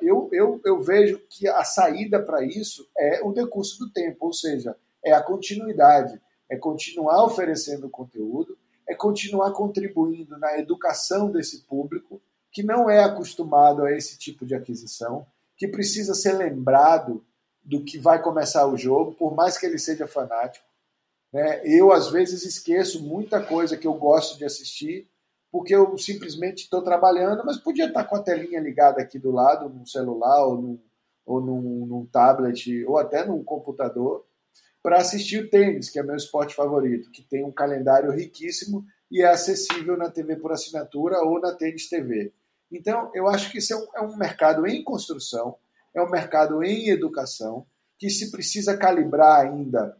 eu, 0.00 0.28
eu, 0.32 0.60
eu 0.64 0.80
vejo 0.80 1.20
que 1.28 1.46
a 1.46 1.64
saída 1.64 2.22
para 2.22 2.42
isso 2.42 2.88
é 2.96 3.20
o 3.22 3.32
decurso 3.32 3.78
do 3.78 3.92
tempo, 3.92 4.26
ou 4.26 4.32
seja, 4.32 4.74
é 5.04 5.12
a 5.12 5.22
continuidade, 5.22 6.20
é 6.48 6.56
continuar 6.56 7.22
oferecendo 7.24 7.90
conteúdo, 7.90 8.56
é 8.88 8.94
continuar 8.94 9.52
contribuindo 9.52 10.38
na 10.38 10.58
educação 10.58 11.30
desse 11.30 11.64
público 11.64 12.20
que 12.50 12.62
não 12.62 12.88
é 12.88 13.04
acostumado 13.04 13.84
a 13.84 13.92
esse 13.92 14.18
tipo 14.18 14.46
de 14.46 14.54
aquisição, 14.54 15.26
que 15.58 15.68
precisa 15.68 16.14
ser 16.14 16.32
lembrado 16.32 17.22
do 17.66 17.84
que 17.84 17.98
vai 17.98 18.22
começar 18.22 18.66
o 18.66 18.76
jogo, 18.76 19.12
por 19.12 19.34
mais 19.34 19.58
que 19.58 19.66
ele 19.66 19.78
seja 19.78 20.06
fanático. 20.06 20.64
Né? 21.32 21.60
Eu, 21.64 21.92
às 21.92 22.08
vezes, 22.08 22.44
esqueço 22.44 23.02
muita 23.02 23.42
coisa 23.42 23.76
que 23.76 23.86
eu 23.86 23.94
gosto 23.94 24.38
de 24.38 24.44
assistir 24.44 25.08
porque 25.50 25.74
eu 25.74 25.96
simplesmente 25.96 26.64
estou 26.64 26.82
trabalhando, 26.82 27.42
mas 27.44 27.56
podia 27.56 27.86
estar 27.86 28.04
com 28.04 28.16
a 28.16 28.22
telinha 28.22 28.60
ligada 28.60 29.00
aqui 29.00 29.18
do 29.18 29.30
lado, 29.30 29.68
num 29.70 29.86
celular 29.86 30.44
ou 30.46 30.60
num, 30.60 30.80
ou 31.24 31.40
num, 31.40 31.86
num 31.86 32.06
tablet 32.06 32.84
ou 32.84 32.98
até 32.98 33.24
num 33.24 33.42
computador, 33.42 34.26
para 34.82 34.98
assistir 34.98 35.42
o 35.42 35.48
tênis, 35.48 35.88
que 35.88 35.98
é 35.98 36.02
meu 36.02 36.14
esporte 36.14 36.54
favorito, 36.54 37.10
que 37.10 37.22
tem 37.22 37.42
um 37.42 37.50
calendário 37.50 38.10
riquíssimo 38.12 38.84
e 39.10 39.22
é 39.22 39.28
acessível 39.28 39.96
na 39.96 40.10
TV 40.10 40.36
por 40.36 40.52
assinatura 40.52 41.22
ou 41.22 41.40
na 41.40 41.54
Tênis 41.54 41.88
TV. 41.88 42.32
Então, 42.70 43.10
eu 43.14 43.26
acho 43.26 43.50
que 43.50 43.58
isso 43.58 43.72
é 43.72 43.76
um, 43.76 43.86
é 43.96 44.00
um 44.02 44.16
mercado 44.16 44.66
em 44.66 44.84
construção, 44.84 45.56
é 45.96 46.02
um 46.02 46.10
mercado 46.10 46.62
em 46.62 46.90
educação, 46.90 47.66
que 47.98 48.10
se 48.10 48.30
precisa 48.30 48.76
calibrar 48.76 49.46
ainda 49.46 49.96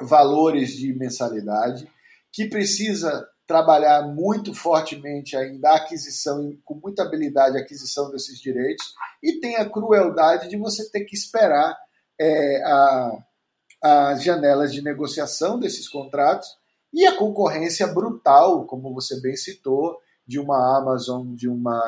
valores 0.00 0.70
de 0.70 0.94
mensalidade, 0.94 1.90
que 2.32 2.48
precisa 2.48 3.28
trabalhar 3.46 4.02
muito 4.02 4.54
fortemente 4.54 5.36
ainda 5.36 5.70
a 5.70 5.76
aquisição, 5.76 6.56
com 6.64 6.74
muita 6.74 7.02
habilidade, 7.02 7.58
a 7.58 7.60
aquisição 7.60 8.08
desses 8.10 8.38
direitos, 8.40 8.94
e 9.20 9.40
tem 9.40 9.56
a 9.56 9.68
crueldade 9.68 10.48
de 10.48 10.56
você 10.56 10.88
ter 10.88 11.00
que 11.00 11.16
esperar 11.16 11.76
é, 12.18 12.62
a, 12.62 13.24
as 13.82 14.22
janelas 14.22 14.72
de 14.72 14.80
negociação 14.80 15.58
desses 15.58 15.88
contratos 15.88 16.48
e 16.92 17.04
a 17.04 17.16
concorrência 17.16 17.88
brutal, 17.88 18.64
como 18.66 18.94
você 18.94 19.20
bem 19.20 19.34
citou, 19.34 19.98
de 20.24 20.38
uma 20.38 20.78
Amazon, 20.78 21.34
de 21.34 21.48
uma, 21.48 21.82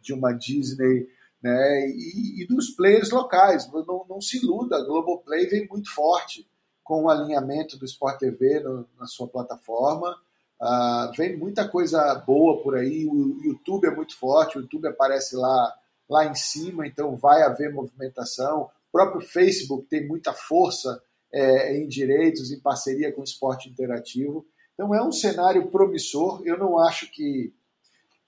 de 0.00 0.14
uma 0.14 0.32
Disney, 0.32 1.06
né, 1.44 1.90
e, 1.90 2.42
e 2.42 2.46
dos 2.46 2.70
players 2.70 3.10
locais. 3.10 3.70
Não, 3.70 4.06
não 4.08 4.18
se 4.18 4.38
iluda, 4.38 4.76
a 4.76 4.82
Globoplay 4.82 5.46
vem 5.46 5.68
muito 5.68 5.94
forte 5.94 6.48
com 6.82 7.04
o 7.04 7.10
alinhamento 7.10 7.76
do 7.76 7.84
Sport 7.84 8.18
TV 8.18 8.60
no, 8.60 8.88
na 8.98 9.06
sua 9.06 9.28
plataforma. 9.28 10.16
Uh, 10.58 11.12
vem 11.14 11.36
muita 11.36 11.68
coisa 11.68 12.14
boa 12.14 12.62
por 12.62 12.74
aí. 12.76 13.06
O 13.06 13.38
YouTube 13.44 13.86
é 13.86 13.94
muito 13.94 14.18
forte, 14.18 14.56
o 14.56 14.62
YouTube 14.62 14.88
aparece 14.88 15.36
lá, 15.36 15.74
lá 16.08 16.24
em 16.24 16.34
cima, 16.34 16.86
então 16.86 17.14
vai 17.14 17.42
haver 17.42 17.70
movimentação. 17.70 18.62
O 18.62 18.92
próprio 18.92 19.20
Facebook 19.20 19.86
tem 19.86 20.08
muita 20.08 20.32
força 20.32 21.02
é, 21.30 21.76
em 21.76 21.86
direitos, 21.86 22.50
em 22.50 22.60
parceria 22.60 23.12
com 23.12 23.20
o 23.20 23.24
esporte 23.24 23.68
interativo. 23.68 24.46
Então 24.72 24.94
é 24.94 25.02
um 25.02 25.12
cenário 25.12 25.70
promissor. 25.70 26.40
Eu 26.46 26.56
não 26.56 26.78
acho 26.78 27.10
que, 27.10 27.52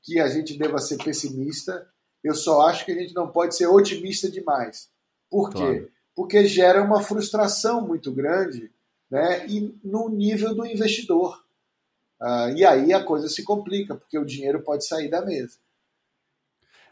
que 0.02 0.20
a 0.20 0.28
gente 0.28 0.58
deva 0.58 0.78
ser 0.78 0.98
pessimista. 0.98 1.88
Eu 2.26 2.34
só 2.34 2.62
acho 2.62 2.84
que 2.84 2.90
a 2.90 2.94
gente 2.94 3.14
não 3.14 3.28
pode 3.28 3.56
ser 3.56 3.68
otimista 3.68 4.28
demais. 4.28 4.90
Por 5.30 5.50
quê? 5.50 5.58
Claro. 5.58 5.90
Porque 6.14 6.46
gera 6.46 6.82
uma 6.82 7.00
frustração 7.00 7.86
muito 7.86 8.10
grande 8.12 8.72
né, 9.08 9.46
e 9.46 9.72
no 9.84 10.08
nível 10.08 10.54
do 10.54 10.66
investidor. 10.66 11.40
Uh, 12.20 12.50
e 12.56 12.64
aí 12.64 12.92
a 12.92 13.04
coisa 13.04 13.28
se 13.28 13.44
complica, 13.44 13.94
porque 13.94 14.18
o 14.18 14.24
dinheiro 14.24 14.60
pode 14.62 14.86
sair 14.86 15.08
da 15.08 15.24
mesa. 15.24 15.58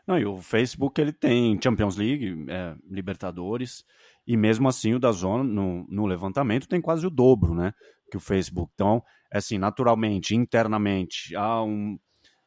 Não, 0.06 0.18
e 0.18 0.24
o 0.24 0.38
Facebook 0.38 1.00
ele 1.00 1.12
tem 1.12 1.58
Champions 1.60 1.96
League, 1.96 2.46
é, 2.48 2.76
Libertadores, 2.88 3.84
e 4.26 4.36
mesmo 4.36 4.68
assim 4.68 4.94
o 4.94 5.00
da 5.00 5.10
Zona 5.10 5.42
no, 5.42 5.86
no, 5.88 6.06
levantamento 6.06 6.68
tem 6.68 6.80
quase 6.80 7.06
o 7.06 7.10
dobro, 7.10 7.54
né, 7.54 7.72
que 8.10 8.16
o 8.16 8.20
Facebook. 8.20 8.70
Então, 8.74 9.02
é 9.32 9.38
assim, 9.38 9.56
naturalmente, 9.58 10.36
internamente 10.36 11.34
há 11.34 11.64
um, 11.64 11.98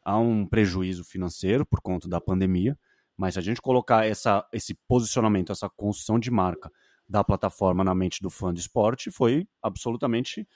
há 0.08 0.18
um 0.18 0.46
prejuízo 0.46 1.04
financeiro 1.04 1.66
por 1.66 1.82
conta 1.82 2.08
da 2.08 2.22
pandemia, 2.22 2.80
mas 3.18 3.34
se 3.34 3.40
a 3.40 3.44
gente 3.44 3.62
colocar 3.62 4.08
essa, 4.08 4.48
esse 4.54 4.74
posicionamento, 4.88 5.52
essa 5.52 5.70
construção 5.70 6.18
de 6.18 6.32
marca 6.32 6.72
da 7.10 7.26
plataforma 7.26 7.84
na 7.84 7.94
mente 7.94 8.22
do 8.22 8.30
fã 8.30 8.54
de 8.54 8.62
esporte, 8.62 9.12
foi 9.12 9.46
absolutamente 9.62 10.48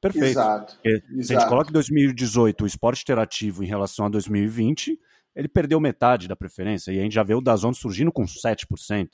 Perfeito. 0.00 0.26
Exato, 0.26 0.78
exato. 0.84 1.24
Se 1.24 1.34
a 1.34 1.40
gente 1.40 1.48
coloca 1.48 1.70
em 1.70 1.72
2018 1.72 2.62
o 2.62 2.66
esporte 2.68 3.02
interativo 3.02 3.64
em 3.64 3.66
relação 3.66 4.06
a 4.06 4.08
2020, 4.08 4.96
ele 5.34 5.48
perdeu 5.48 5.80
metade 5.80 6.28
da 6.28 6.36
preferência. 6.36 6.92
E 6.92 7.00
a 7.00 7.02
gente 7.02 7.14
já 7.14 7.24
vê 7.24 7.34
o 7.34 7.40
Dazon 7.40 7.72
surgindo 7.72 8.12
com 8.12 8.22
7%. 8.22 9.08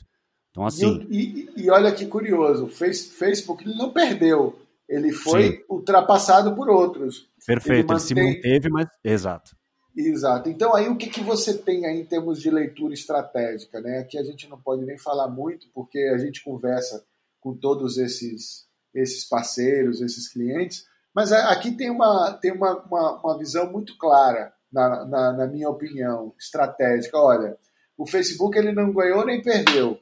Então, 0.50 0.66
assim. 0.66 1.06
E, 1.08 1.48
e, 1.56 1.64
e 1.64 1.70
olha 1.70 1.90
que 1.90 2.04
curioso, 2.04 2.66
o 2.66 2.68
Facebook 2.68 3.64
ele 3.64 3.78
não 3.78 3.94
perdeu. 3.94 4.58
Ele 4.86 5.10
foi 5.10 5.52
Sim. 5.52 5.64
ultrapassado 5.70 6.54
por 6.54 6.68
outros. 6.68 7.30
Perfeito, 7.46 7.90
ele, 7.90 7.94
mantém... 7.94 7.94
ele, 7.94 8.00
se 8.00 8.14
manteve, 8.14 8.68
mas. 8.68 8.86
Exato. 9.02 9.56
Exato. 9.96 10.48
Então, 10.48 10.74
aí 10.74 10.88
o 10.88 10.96
que, 10.96 11.08
que 11.08 11.20
você 11.20 11.56
tem 11.56 11.86
aí 11.86 12.00
em 12.00 12.04
termos 12.04 12.40
de 12.40 12.50
leitura 12.50 12.92
estratégica? 12.92 13.80
Né? 13.80 13.98
Aqui 13.98 14.18
a 14.18 14.24
gente 14.24 14.48
não 14.48 14.60
pode 14.60 14.84
nem 14.84 14.98
falar 14.98 15.28
muito, 15.28 15.68
porque 15.72 15.98
a 16.12 16.18
gente 16.18 16.42
conversa 16.42 17.04
com 17.40 17.54
todos 17.54 17.96
esses 17.98 18.64
esses 18.94 19.24
parceiros, 19.24 20.00
esses 20.00 20.28
clientes. 20.28 20.86
Mas 21.12 21.32
aqui 21.32 21.72
tem 21.72 21.90
uma, 21.90 22.32
tem 22.34 22.52
uma, 22.52 22.76
uma, 22.84 23.20
uma 23.20 23.38
visão 23.38 23.70
muito 23.70 23.98
clara, 23.98 24.52
na, 24.72 25.04
na, 25.04 25.32
na, 25.32 25.46
minha 25.46 25.68
opinião, 25.68 26.34
estratégica. 26.38 27.18
Olha, 27.18 27.56
o 27.96 28.06
Facebook 28.06 28.56
ele 28.56 28.72
não 28.72 28.92
ganhou 28.92 29.24
nem 29.24 29.42
perdeu, 29.42 30.00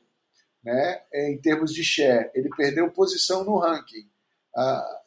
né? 0.62 1.02
em 1.12 1.38
termos 1.38 1.72
de 1.72 1.82
share. 1.82 2.30
Ele 2.34 2.48
perdeu 2.56 2.90
posição 2.90 3.44
no 3.44 3.58
ranking. 3.58 4.08
Ah, 4.54 5.00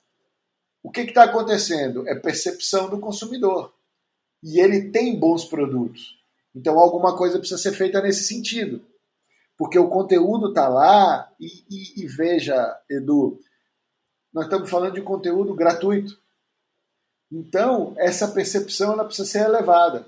o 0.83 0.91
que 0.91 1.01
está 1.01 1.23
acontecendo? 1.23 2.07
É 2.07 2.15
percepção 2.15 2.89
do 2.89 2.99
consumidor. 2.99 3.74
E 4.45 4.59
ele 4.59 4.91
tem 4.91 5.19
bons 5.19 5.43
produtos. 5.43 6.15
Então 6.53 6.77
alguma 6.77 7.17
coisa 7.17 7.39
precisa 7.39 7.59
ser 7.59 7.71
feita 7.71 7.99
nesse 7.99 8.25
sentido. 8.25 8.79
Porque 9.57 9.79
o 9.79 9.89
conteúdo 9.89 10.49
está 10.49 10.67
lá 10.67 11.33
e, 11.39 11.47
e, 11.67 12.03
e 12.03 12.07
veja, 12.07 12.79
Edu, 12.87 13.39
nós 14.31 14.45
estamos 14.45 14.69
falando 14.69 14.93
de 14.93 15.01
conteúdo 15.01 15.55
gratuito. 15.55 16.15
Então, 17.31 17.95
essa 17.97 18.27
percepção 18.27 18.93
ela 18.93 19.05
precisa 19.05 19.27
ser 19.27 19.45
elevada. 19.45 20.05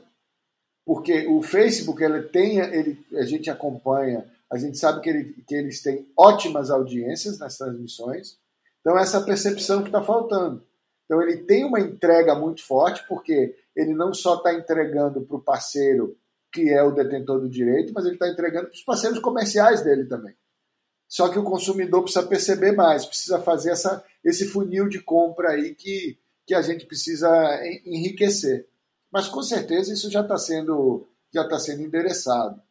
Porque 0.85 1.25
o 1.27 1.41
Facebook, 1.41 2.03
ele 2.03 2.23
tem, 2.23 2.59
ele, 2.59 3.03
a 3.15 3.23
gente 3.23 3.49
acompanha, 3.49 4.29
a 4.51 4.57
gente 4.57 4.77
sabe 4.77 5.01
que, 5.01 5.09
ele, 5.09 5.33
que 5.47 5.55
eles 5.55 5.81
têm 5.81 6.07
ótimas 6.15 6.69
audiências 6.69 7.39
nas 7.39 7.57
transmissões. 7.57 8.38
Então, 8.81 8.97
essa 8.97 9.21
percepção 9.21 9.81
que 9.81 9.89
está 9.89 10.03
faltando. 10.03 10.63
Então, 11.08 11.22
ele 11.24 11.38
tem 11.38 11.64
uma 11.64 11.80
entrega 11.80 12.36
muito 12.36 12.64
forte, 12.64 13.03
porque 13.08 13.55
ele 13.74 13.95
não 13.95 14.14
só 14.14 14.36
está 14.36 14.53
entregando 14.53 15.22
para 15.22 15.38
o 15.38 15.41
parceiro 15.41 16.18
que 16.51 16.70
é 16.70 16.84
o 16.84 16.91
detentor 16.91 17.39
do 17.39 17.49
direito, 17.49 17.93
mas 17.93 18.05
ele 18.05 18.16
está 18.16 18.28
entregando 18.28 18.68
para 18.68 18.76
os 18.76 18.84
parceiros 18.84 19.20
comerciais 19.20 19.82
dele 19.82 20.05
também. 20.05 20.36
Só 21.08 21.30
que 21.30 21.39
o 21.39 21.43
consumidor 21.43 22.03
precisa 22.03 22.26
perceber 22.26 22.74
mais, 22.74 23.05
precisa 23.05 23.39
fazer 23.39 23.72
essa, 23.72 24.03
esse 24.24 24.45
funil 24.47 24.89
de 24.89 24.99
compra 24.99 25.51
aí 25.51 25.74
que, 25.74 26.20
que 26.45 26.53
a 26.53 26.62
gente 26.62 26.86
precisa 26.86 27.30
enriquecer. 27.86 28.68
Mas 29.12 29.28
com 29.28 29.41
certeza 29.41 29.93
isso 29.93 30.12
já 30.12 30.22
está 30.22 30.38
sendo, 30.38 31.08
já 31.34 31.43
está 31.43 31.58
sendo 31.60 31.82
endereçado. 31.84 32.62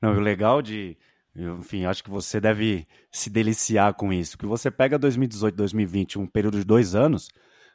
Não, 0.00 0.16
o 0.16 0.20
legal 0.20 0.62
de, 0.62 0.96
enfim, 1.34 1.84
acho 1.84 2.02
que 2.02 2.10
você 2.10 2.40
deve 2.40 2.86
se 3.10 3.30
deliciar 3.30 3.94
com 3.94 4.12
isso, 4.12 4.36
que 4.36 4.46
você 4.46 4.70
pega 4.70 4.98
2018, 4.98 5.54
2020, 5.54 6.18
um 6.18 6.26
período 6.26 6.58
de 6.58 6.64
dois 6.64 6.94
anos, 6.94 7.28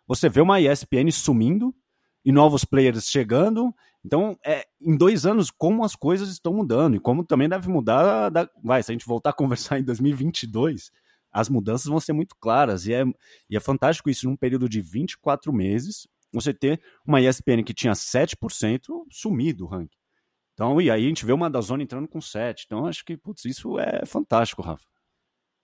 você 0.08 0.30
vê 0.30 0.42
uma 0.42 0.60
ESPN 0.60 1.10
sumindo 1.12 1.74
e 2.24 2.32
novos 2.32 2.64
players 2.66 3.08
chegando. 3.08 3.74
Então, 4.04 4.38
é, 4.46 4.66
em 4.80 4.96
dois 4.96 5.26
anos, 5.26 5.50
como 5.50 5.84
as 5.84 5.96
coisas 5.96 6.30
estão 6.30 6.54
mudando 6.54 6.96
e 6.96 7.00
como 7.00 7.24
também 7.24 7.50
deve 7.50 7.70
mudar. 7.70 8.30
Da, 8.30 8.50
vai, 8.64 8.84
se 8.84 8.92
a 8.92 8.94
gente 8.94 9.06
voltar 9.06 9.32
a 9.32 9.34
conversar 9.34 9.80
em 9.80 9.84
2022, 9.84 10.92
as 11.32 11.50
mudanças 11.50 11.88
vão 11.88 12.00
ser 12.00 12.14
muito 12.14 12.36
claras. 12.40 12.86
E 12.86 12.94
é, 12.94 13.04
e 13.50 13.58
é 13.58 13.60
fantástico 13.60 14.10
isso, 14.10 14.30
num 14.30 14.36
período 14.36 14.70
de 14.70 14.80
24 14.80 15.52
meses, 15.52 16.08
você 16.32 16.54
ter 16.54 16.80
uma 17.06 17.22
ESPN 17.22 17.64
que 17.64 17.74
tinha 17.74 17.94
7% 17.94 18.36
sumir 19.10 19.54
do 19.54 19.66
ranking. 19.66 19.98
Então, 20.56 20.82
e 20.82 20.90
aí 20.90 21.06
a 21.06 21.08
gente 21.08 21.26
vê 21.26 21.34
uma 21.34 21.50
da 21.50 21.62
zona 21.62 21.84
entrando 21.84 22.08
com 22.08 22.20
7. 22.20 22.64
Então, 22.66 22.88
acho 22.88 23.04
que, 23.06 23.16
putz, 23.16 23.46
isso 23.46 23.78
é 23.78 24.06
fantástico, 24.06 24.62
Rafa. 24.62 24.84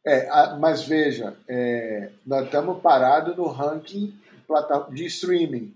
É, 0.06 0.28
mas 0.60 0.84
veja, 0.84 1.36
é, 1.48 2.12
nós 2.26 2.46
estamos 2.46 2.82
parados 2.82 3.36
no 3.38 3.48
ranking 3.48 4.14
de 4.92 5.06
streaming. 5.06 5.74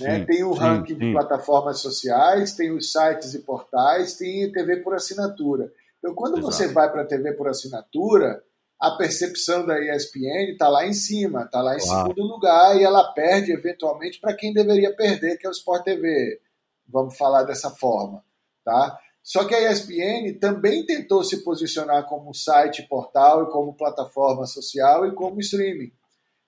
Né? 0.00 0.18
Sim, 0.18 0.26
tem 0.26 0.44
o 0.44 0.52
sim, 0.52 0.58
ranking 0.58 0.94
sim. 0.94 0.98
de 0.98 1.12
plataformas 1.12 1.80
sociais, 1.80 2.54
tem 2.54 2.72
os 2.72 2.90
sites 2.90 3.34
e 3.34 3.40
portais, 3.40 4.16
tem 4.16 4.50
TV 4.50 4.78
por 4.78 4.94
assinatura. 4.94 5.72
Então, 5.98 6.14
quando 6.14 6.38
Exato. 6.38 6.52
você 6.52 6.68
vai 6.68 6.90
para 6.90 7.02
a 7.02 7.06
TV 7.06 7.32
por 7.32 7.48
assinatura, 7.48 8.42
a 8.78 8.90
percepção 8.92 9.64
da 9.64 9.80
ESPN 9.80 10.52
está 10.52 10.68
lá 10.68 10.86
em 10.86 10.92
cima, 10.92 11.44
está 11.44 11.62
lá 11.62 11.76
em 11.76 11.80
claro. 11.80 12.08
segundo 12.08 12.22
lugar 12.28 12.76
e 12.76 12.82
ela 12.82 13.12
perde 13.12 13.52
eventualmente 13.52 14.20
para 14.20 14.34
quem 14.34 14.52
deveria 14.52 14.94
perder, 14.94 15.38
que 15.38 15.46
é 15.46 15.50
o 15.50 15.52
Sport 15.52 15.84
TV. 15.84 16.40
Vamos 16.86 17.16
falar 17.16 17.44
dessa 17.44 17.70
forma, 17.70 18.22
tá? 18.66 18.98
Só 19.22 19.44
que 19.44 19.54
a 19.54 19.72
ESPN 19.72 20.38
também 20.40 20.84
tentou 20.84 21.22
se 21.24 21.42
posicionar 21.42 22.06
como 22.06 22.34
site, 22.34 22.86
portal 22.88 23.44
e 23.44 23.50
como 23.50 23.76
plataforma 23.76 24.44
social 24.46 25.06
e 25.06 25.14
como 25.14 25.40
streaming. 25.40 25.92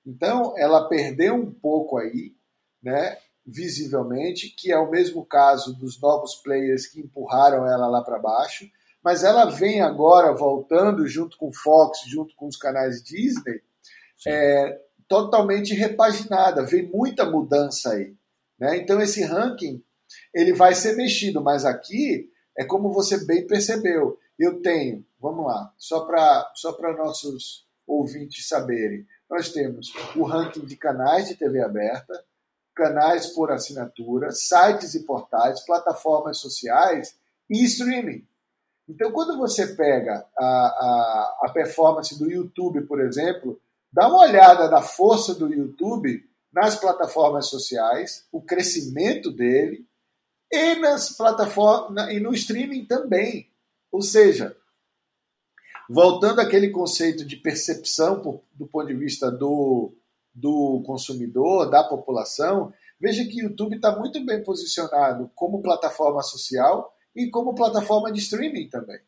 Então, 0.05 0.55
ela 0.57 0.89
perdeu 0.89 1.35
um 1.35 1.51
pouco 1.51 1.99
aí, 1.99 2.35
né? 2.83 3.17
visivelmente, 3.47 4.51
que 4.51 4.71
é 4.71 4.79
o 4.79 4.91
mesmo 4.91 5.25
caso 5.25 5.73
dos 5.73 5.99
novos 5.99 6.35
players 6.35 6.87
que 6.87 7.01
empurraram 7.01 7.67
ela 7.67 7.87
lá 7.87 8.03
para 8.03 8.19
baixo, 8.19 8.69
mas 9.03 9.25
ela 9.25 9.47
vem 9.47 9.81
agora 9.81 10.35
voltando 10.35 11.07
junto 11.07 11.39
com 11.39 11.51
Fox, 11.51 12.01
junto 12.07 12.37
com 12.37 12.47
os 12.47 12.59
canais 12.59 13.03
Disney, 13.03 13.63
é, 14.27 14.79
totalmente 15.09 15.73
repaginada, 15.73 16.63
vem 16.63 16.87
muita 16.87 17.25
mudança 17.25 17.93
aí. 17.93 18.15
Né? 18.59 18.77
Então 18.77 19.01
esse 19.01 19.25
ranking 19.25 19.83
ele 20.35 20.53
vai 20.53 20.75
ser 20.75 20.97
mexido, 20.97 21.43
mas 21.43 21.65
aqui 21.65 22.31
é 22.57 22.65
como 22.65 22.93
você 22.93 23.25
bem 23.25 23.47
percebeu. 23.47 24.19
Eu 24.39 24.61
tenho, 24.61 25.05
vamos 25.21 25.47
lá, 25.47 25.73
só 25.77 26.01
para 26.01 26.51
só 26.55 26.77
nossos 26.97 27.67
ouvintes 27.87 28.47
saberem, 28.47 29.07
nós 29.31 29.51
temos 29.51 29.93
o 30.15 30.23
ranking 30.25 30.65
de 30.65 30.77
canais 30.77 31.29
de 31.29 31.35
TV 31.35 31.63
aberta, 31.63 32.25
canais 32.75 33.27
por 33.29 33.51
assinatura, 33.51 34.31
sites 34.31 34.95
e 34.95 35.05
portais, 35.05 35.65
plataformas 35.65 36.39
sociais 36.39 37.17
e 37.51 37.65
streaming. 37.65 38.27
Então, 38.89 39.11
quando 39.11 39.37
você 39.37 39.67
pega 39.75 40.25
a, 40.39 40.45
a, 40.45 41.39
a 41.45 41.51
performance 41.53 42.19
do 42.19 42.31
YouTube, 42.31 42.83
por 42.83 43.01
exemplo, 43.01 43.61
dá 43.93 44.09
uma 44.09 44.21
olhada 44.21 44.71
na 44.71 44.81
força 44.81 45.35
do 45.35 45.53
YouTube 45.53 46.25
nas 46.53 46.77
plataformas 46.77 47.47
sociais, 47.49 48.27
o 48.33 48.41
crescimento 48.41 49.31
dele, 49.31 49.87
e 50.51 50.75
nas 50.77 51.17
plataformas 51.17 52.11
e 52.11 52.21
no 52.21 52.33
streaming 52.35 52.85
também. 52.87 53.51
Ou 53.91 54.03
seja, 54.03 54.57
voltando 55.89 56.41
àquele 56.41 56.71
conceito 56.71 57.25
de 57.25 57.37
percepção 57.37 58.21
por, 58.21 58.43
do 58.53 58.67
ponto 58.67 58.87
de 58.87 58.95
vista 58.95 59.31
do, 59.31 59.95
do 60.35 60.83
consumidor, 60.85 61.71
da 61.71 61.83
população, 61.85 62.73
veja 63.01 63.25
que 63.25 63.43
o 63.43 63.49
YouTube 63.49 63.77
está 63.77 63.97
muito 63.97 64.25
bem 64.25 64.43
posicionado 64.43 65.31
como 65.35 65.63
plataforma 65.63 66.23
social 66.23 66.95
e 67.15 67.31
como 67.31 67.55
plataforma 67.55 68.13
de 68.13 68.21
streaming 68.21 68.69
também. 68.69 69.01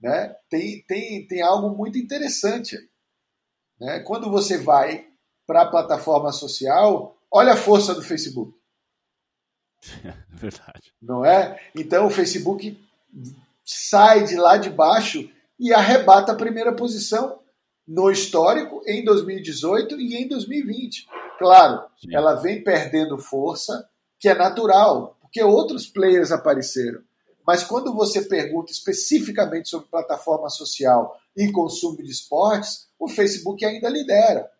Né? 0.00 0.34
Tem, 0.50 0.82
tem, 0.86 1.26
tem 1.26 1.42
algo 1.42 1.76
muito 1.76 1.98
interessante 1.98 2.76
aí. 2.76 2.88
Né? 3.80 4.00
Quando 4.00 4.30
você 4.30 4.58
vai 4.58 5.08
para 5.46 5.62
a 5.62 5.70
plataforma 5.70 6.32
social, 6.32 7.16
olha 7.30 7.52
a 7.52 7.56
força 7.56 7.94
do 7.94 8.02
Facebook. 8.02 8.54
É 10.04 10.14
verdade. 10.36 10.92
Não 11.00 11.24
é? 11.24 11.60
Então 11.74 12.06
o 12.06 12.10
Facebook 12.10 12.78
sai 13.64 14.24
de 14.24 14.36
lá 14.36 14.56
de 14.56 14.70
baixo 14.70 15.30
e 15.58 15.72
arrebata 15.72 16.32
a 16.32 16.36
primeira 16.36 16.74
posição 16.74 17.38
no 17.86 18.10
histórico 18.10 18.82
em 18.86 19.04
2018 19.04 20.00
e 20.00 20.16
em 20.16 20.28
2020. 20.28 21.06
Claro, 21.38 21.84
Sim. 22.00 22.14
ela 22.14 22.34
vem 22.34 22.62
perdendo 22.62 23.18
força, 23.18 23.88
que 24.18 24.28
é 24.28 24.34
natural, 24.34 25.16
porque 25.20 25.42
outros 25.42 25.86
players 25.86 26.32
apareceram. 26.32 27.00
Mas 27.46 27.62
quando 27.62 27.94
você 27.94 28.22
pergunta 28.22 28.72
especificamente 28.72 29.68
sobre 29.68 29.88
plataforma 29.88 30.48
social 30.48 31.18
e 31.36 31.50
consumo 31.52 32.02
de 32.02 32.10
esportes, 32.10 32.88
o 32.98 33.08
Facebook 33.08 33.64
ainda 33.64 33.88
lidera. 33.88 34.50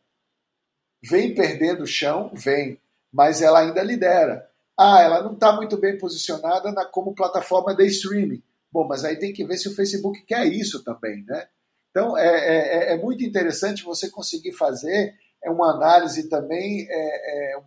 Vem 1.02 1.34
perdendo 1.34 1.86
chão, 1.86 2.30
vem, 2.34 2.78
mas 3.12 3.40
ela 3.40 3.60
ainda 3.60 3.82
lidera. 3.82 4.50
Ah, 4.76 5.00
ela 5.02 5.22
não 5.22 5.34
está 5.34 5.54
muito 5.54 5.76
bem 5.76 5.96
posicionada 5.96 6.72
na, 6.72 6.84
como 6.84 7.14
plataforma 7.14 7.74
de 7.74 7.86
streaming. 7.86 8.42
Bom, 8.72 8.86
mas 8.86 9.04
aí 9.04 9.16
tem 9.16 9.32
que 9.32 9.44
ver 9.44 9.56
se 9.56 9.68
o 9.68 9.74
Facebook 9.74 10.22
quer 10.22 10.46
isso 10.46 10.82
também, 10.82 11.24
né? 11.24 11.46
Então, 11.90 12.18
é, 12.18 12.26
é, 12.26 12.56
é, 12.56 12.92
é 12.94 12.98
muito 12.98 13.22
interessante 13.22 13.84
você 13.84 14.10
conseguir 14.10 14.52
fazer 14.52 15.14
uma 15.44 15.72
análise 15.72 16.28
também, 16.28 16.86
é, 16.90 17.52
é 17.52 17.62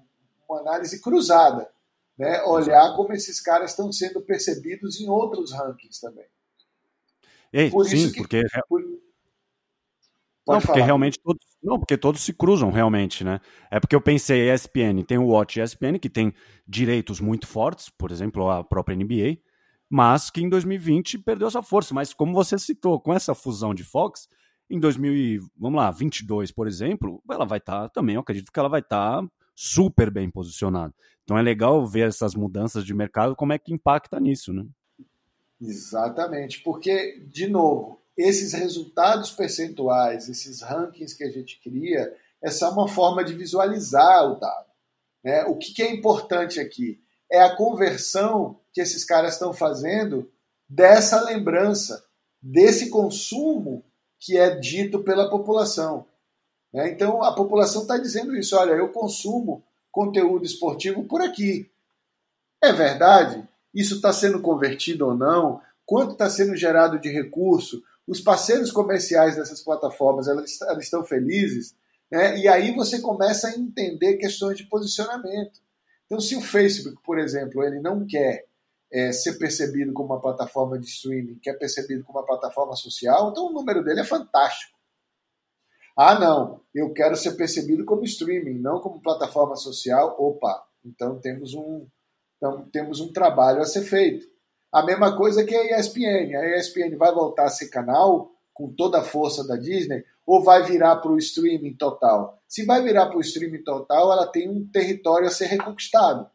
uma 0.50 0.60
análise 0.60 1.02
cruzada. 1.02 1.70
Né? 2.18 2.42
Olhar 2.44 2.94
como 2.96 3.14
esses 3.14 3.40
caras 3.40 3.72
estão 3.72 3.92
sendo 3.92 4.22
percebidos 4.22 5.00
em 5.00 5.08
outros 5.08 5.54
rankings 5.54 6.02
também. 6.02 6.26
Ei, 7.54 7.70
por 7.70 7.86
sim, 7.88 8.12
que, 8.12 8.18
porque... 8.18 8.44
Por... 8.68 8.82
não, 10.46 10.60
porque 10.60 10.82
realmente 10.82 11.20
todos, 11.24 11.47
não, 11.62 11.80
porque 11.80 11.98
todos 11.98 12.22
se 12.22 12.34
cruzam 12.34 12.72
realmente, 12.72 13.24
né? 13.24 13.40
É 13.72 13.80
porque 13.80 13.96
eu 13.96 14.02
pensei, 14.02 14.52
ESPN 14.52 15.04
tem 15.06 15.18
o 15.18 15.28
Watch 15.28 15.60
ESPN 15.60 15.98
que 16.00 16.10
tem 16.10 16.34
direitos 16.68 17.20
muito 17.20 17.48
fortes, 17.48 17.90
por 17.90 18.12
exemplo, 18.12 18.50
a 18.50 18.64
própria 18.64 18.96
NBA, 18.96 19.40
mas 19.90 20.30
que 20.30 20.42
em 20.42 20.50
2020 20.50 21.20
perdeu 21.20 21.48
essa 21.48 21.62
força. 21.62 21.94
Mas 21.94 22.14
como 22.14 22.34
você 22.34 22.58
citou, 22.60 23.00
com 23.00 23.14
essa 23.14 23.34
fusão 23.34 23.74
de 23.74 23.84
Fox, 23.84 24.28
em 24.70 24.80
2000, 24.80 25.48
vamos 25.58 25.78
lá, 25.78 25.90
22, 25.92 26.52
por 26.52 26.68
exemplo, 26.68 27.22
ela 27.30 27.46
vai 27.46 27.58
estar 27.58 27.84
tá, 27.84 27.90
também, 27.90 28.16
eu 28.16 28.22
acredito 28.22 28.52
que 28.52 28.60
ela 28.60 28.70
vai 28.70 28.82
estar 28.82 29.22
tá 29.22 29.28
super 29.56 30.12
bem 30.12 30.30
posicionada. 30.30 30.94
Então 31.24 31.38
é 31.38 31.42
legal 31.42 31.86
ver 31.86 32.08
essas 32.08 32.36
mudanças 32.36 32.86
de 32.86 32.94
mercado, 32.94 33.36
como 33.36 33.54
é 33.54 33.58
que 33.58 33.74
impacta 33.74 34.20
nisso, 34.20 34.54
né? 34.54 34.66
Exatamente, 35.60 36.62
porque, 36.64 37.20
de 37.28 37.48
novo, 37.48 38.00
esses 38.18 38.54
resultados 38.54 39.32
percentuais, 39.32 40.28
esses 40.28 40.62
rankings 40.62 41.16
que 41.16 41.24
a 41.24 41.30
gente 41.30 41.60
cria, 41.62 42.14
é 42.42 42.50
só 42.50 42.72
uma 42.72 42.88
forma 42.88 43.24
de 43.24 43.34
visualizar 43.34 44.32
o 44.32 44.40
dado. 44.40 44.68
Né? 45.24 45.44
O 45.46 45.56
que, 45.56 45.74
que 45.74 45.84
é 45.84 45.94
importante 45.94 46.60
aqui? 46.60 47.00
É 47.32 47.42
a 47.42 47.56
conversão 47.56 48.60
que 48.74 48.82
esses 48.82 49.04
caras 49.04 49.34
estão 49.34 49.54
fazendo 49.54 50.32
dessa 50.68 51.22
lembrança, 51.22 52.04
desse 52.42 52.90
consumo 52.90 53.84
que 54.20 54.38
é 54.38 54.56
dito 54.56 55.04
pela 55.04 55.30
população. 55.30 56.06
Né? 56.74 56.90
Então 56.90 57.22
a 57.24 57.34
população 57.34 57.84
está 57.84 57.98
dizendo 57.98 58.36
isso: 58.36 58.56
olha, 58.56 58.72
eu 58.72 58.90
consumo 58.90 59.64
conteúdo 59.92 60.46
esportivo 60.46 61.04
por 61.04 61.22
aqui. 61.22 61.70
É 62.64 62.72
verdade? 62.72 63.48
Isso 63.74 63.96
está 63.96 64.12
sendo 64.12 64.42
convertido 64.42 65.06
ou 65.06 65.16
não? 65.16 65.62
Quanto 65.86 66.14
está 66.14 66.30
sendo 66.30 66.56
gerado 66.56 67.00
de 67.00 67.10
recurso? 67.10 67.84
Os 68.08 68.22
parceiros 68.22 68.72
comerciais 68.72 69.36
dessas 69.36 69.62
plataformas 69.62 70.28
elas, 70.28 70.62
elas 70.62 70.84
estão 70.84 71.04
felizes? 71.04 71.76
Né? 72.10 72.40
E 72.40 72.48
aí 72.48 72.74
você 72.74 73.02
começa 73.02 73.48
a 73.48 73.58
entender 73.58 74.18
questões 74.18 74.58
de 74.58 74.66
posicionamento. 74.66 75.60
Então, 76.06 76.20
se 76.20 76.36
o 76.36 76.42
Facebook, 76.42 77.02
por 77.04 77.20
exemplo, 77.20 77.62
ele 77.64 77.82
não 77.82 78.08
quer 78.08 78.46
é, 78.92 79.12
ser 79.12 79.38
percebido 79.38 79.92
como 79.92 80.14
uma 80.14 80.22
plataforma 80.22 80.80
de 80.80 80.86
streaming, 80.86 81.38
que 81.40 81.50
é 81.50 81.54
percebido 81.54 82.04
como 82.06 82.20
uma 82.20 82.26
plataforma 82.26 82.76
social, 82.76 83.30
então 83.30 83.48
o 83.48 83.52
número 83.52 83.84
dele 83.84 84.00
é 84.00 84.06
fantástico. 84.06 84.78
Ah, 85.98 86.18
não, 86.18 86.62
eu 86.74 86.94
quero 86.94 87.16
ser 87.16 87.32
percebido 87.32 87.84
como 87.84 88.04
streaming, 88.04 88.60
não 88.60 88.80
como 88.80 89.02
plataforma 89.02 89.56
social. 89.56 90.16
Opa, 90.20 90.64
então 90.86 91.20
temos 91.20 91.54
um, 91.56 91.88
Então 92.38 92.70
temos 92.72 93.02
um 93.02 93.12
trabalho 93.12 93.62
a 93.62 93.66
ser 93.66 93.82
feito. 93.82 94.28
A 94.72 94.84
mesma 94.84 95.16
coisa 95.16 95.44
que 95.44 95.56
a 95.56 95.80
ESPN. 95.80 96.36
A 96.36 96.58
ESPN 96.58 96.96
vai 96.98 97.14
voltar 97.14 97.46
a 97.46 97.50
ser 97.50 97.70
canal 97.70 98.32
com 98.54 98.74
toda 98.74 99.00
a 99.00 99.04
força 99.04 99.46
da 99.48 99.56
Disney 99.56 100.04
ou 100.26 100.44
vai 100.44 100.64
virar 100.64 100.98
para 100.98 101.12
o 101.12 101.18
streaming 101.18 101.76
total? 101.76 102.42
Se 102.48 102.66
vai 102.66 102.82
virar 102.82 103.08
para 103.08 103.18
o 103.18 103.22
streaming 103.22 103.64
total, 103.64 104.12
ela 104.12 104.28
tem 104.28 104.50
um 104.50 104.68
território 104.68 105.28
a 105.28 105.32
ser 105.32 105.46
reconquistado. 105.46 106.30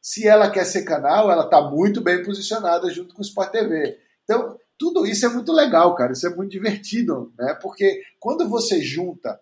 Se 0.00 0.28
ela 0.28 0.50
quer 0.50 0.64
ser 0.64 0.84
canal, 0.84 1.30
ela 1.30 1.44
está 1.44 1.60
muito 1.60 2.00
bem 2.00 2.22
posicionada 2.22 2.88
junto 2.90 3.12
com 3.12 3.22
o 3.22 3.24
Sport 3.24 3.50
TV. 3.50 3.98
Então, 4.22 4.56
tudo 4.78 5.04
isso 5.04 5.26
é 5.26 5.28
muito 5.28 5.52
legal, 5.52 5.94
cara. 5.96 6.12
Isso 6.12 6.26
é 6.26 6.34
muito 6.34 6.52
divertido, 6.52 7.32
né? 7.36 7.58
Porque 7.60 8.02
quando 8.20 8.48
você 8.48 8.80
junta 8.80 9.40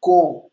com 0.00 0.48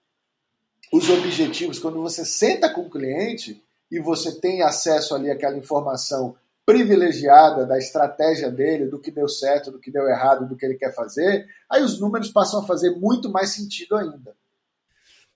os 0.92 1.10
objetivos, 1.10 1.80
quando 1.80 2.02
você 2.02 2.26
senta 2.26 2.70
com 2.70 2.82
o 2.82 2.90
cliente 2.90 3.64
e 3.90 4.00
você 4.00 4.40
tem 4.40 4.62
acesso 4.62 5.16
ali 5.16 5.32
àquela 5.32 5.58
informação 5.58 6.36
privilegiada 6.66 7.66
da 7.66 7.78
estratégia 7.78 8.50
dele, 8.50 8.88
do 8.88 9.00
que 9.00 9.12
deu 9.12 9.28
certo, 9.28 9.72
do 9.72 9.80
que 9.80 9.92
deu 9.92 10.08
errado, 10.08 10.48
do 10.48 10.56
que 10.56 10.66
ele 10.66 10.76
quer 10.76 10.94
fazer, 10.94 11.48
aí 11.70 11.84
os 11.84 12.00
números 12.00 12.30
passam 12.30 12.62
a 12.62 12.66
fazer 12.66 12.92
muito 12.92 13.30
mais 13.30 13.54
sentido 13.54 13.96
ainda. 13.96 14.36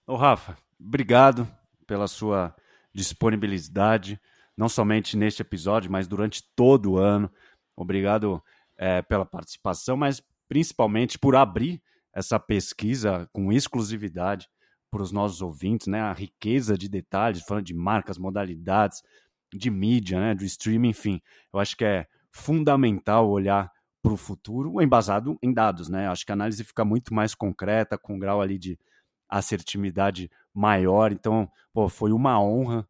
Ô 0.08 0.16
Rafa, 0.16 0.58
obrigado 0.80 1.48
pela 1.86 2.08
sua 2.08 2.56
disponibilidade, 2.94 4.20
não 4.58 4.68
somente 4.68 5.16
neste 5.16 5.42
episódio, 5.42 5.92
mas 5.92 6.08
durante 6.08 6.44
todo 6.56 6.94
o 6.94 6.98
ano. 6.98 7.32
Obrigado 7.76 8.44
é, 8.78 9.02
pela 9.02 9.26
participação, 9.26 9.96
mas 9.96 10.22
principalmente 10.48 11.20
por 11.20 11.36
abrir 11.36 11.82
essa 12.12 12.40
pesquisa 12.40 13.30
com 13.32 13.54
exclusividade 13.54 14.50
para 14.90 15.04
os 15.04 15.12
nossos 15.12 15.42
ouvintes, 15.42 15.88
né? 15.88 16.02
A 16.02 16.14
riqueza 16.14 16.76
de 16.76 16.90
detalhes, 16.90 17.44
falando 17.44 17.66
de 17.66 17.74
marcas, 17.74 18.18
modalidades, 18.18 19.04
de 19.54 19.70
mídia, 19.70 20.20
né, 20.20 20.36
do 20.36 20.44
streaming, 20.44 20.90
enfim. 20.90 21.22
Eu 21.54 21.60
acho 21.60 21.76
que 21.76 21.86
é 21.86 22.08
fundamental 22.32 23.30
olhar 23.30 23.72
para 24.02 24.14
o 24.14 24.18
futuro 24.18 24.82
embasado 24.82 25.38
em 25.42 25.54
dados, 25.54 25.90
né? 25.90 26.08
Acho 26.08 26.26
que 26.26 26.32
a 26.32 26.34
análise 26.34 26.64
fica 26.64 26.86
muito 26.86 27.14
mais 27.14 27.36
concreta, 27.36 27.98
com 27.98 28.16
um 28.16 28.20
grau 28.20 28.42
ali 28.42 28.58
de 28.58 28.80
assertividade 29.28 30.32
maior. 30.54 31.12
Então, 31.12 31.50
pô, 31.74 31.90
foi 31.90 32.12
uma 32.12 32.42
honra 32.42 32.88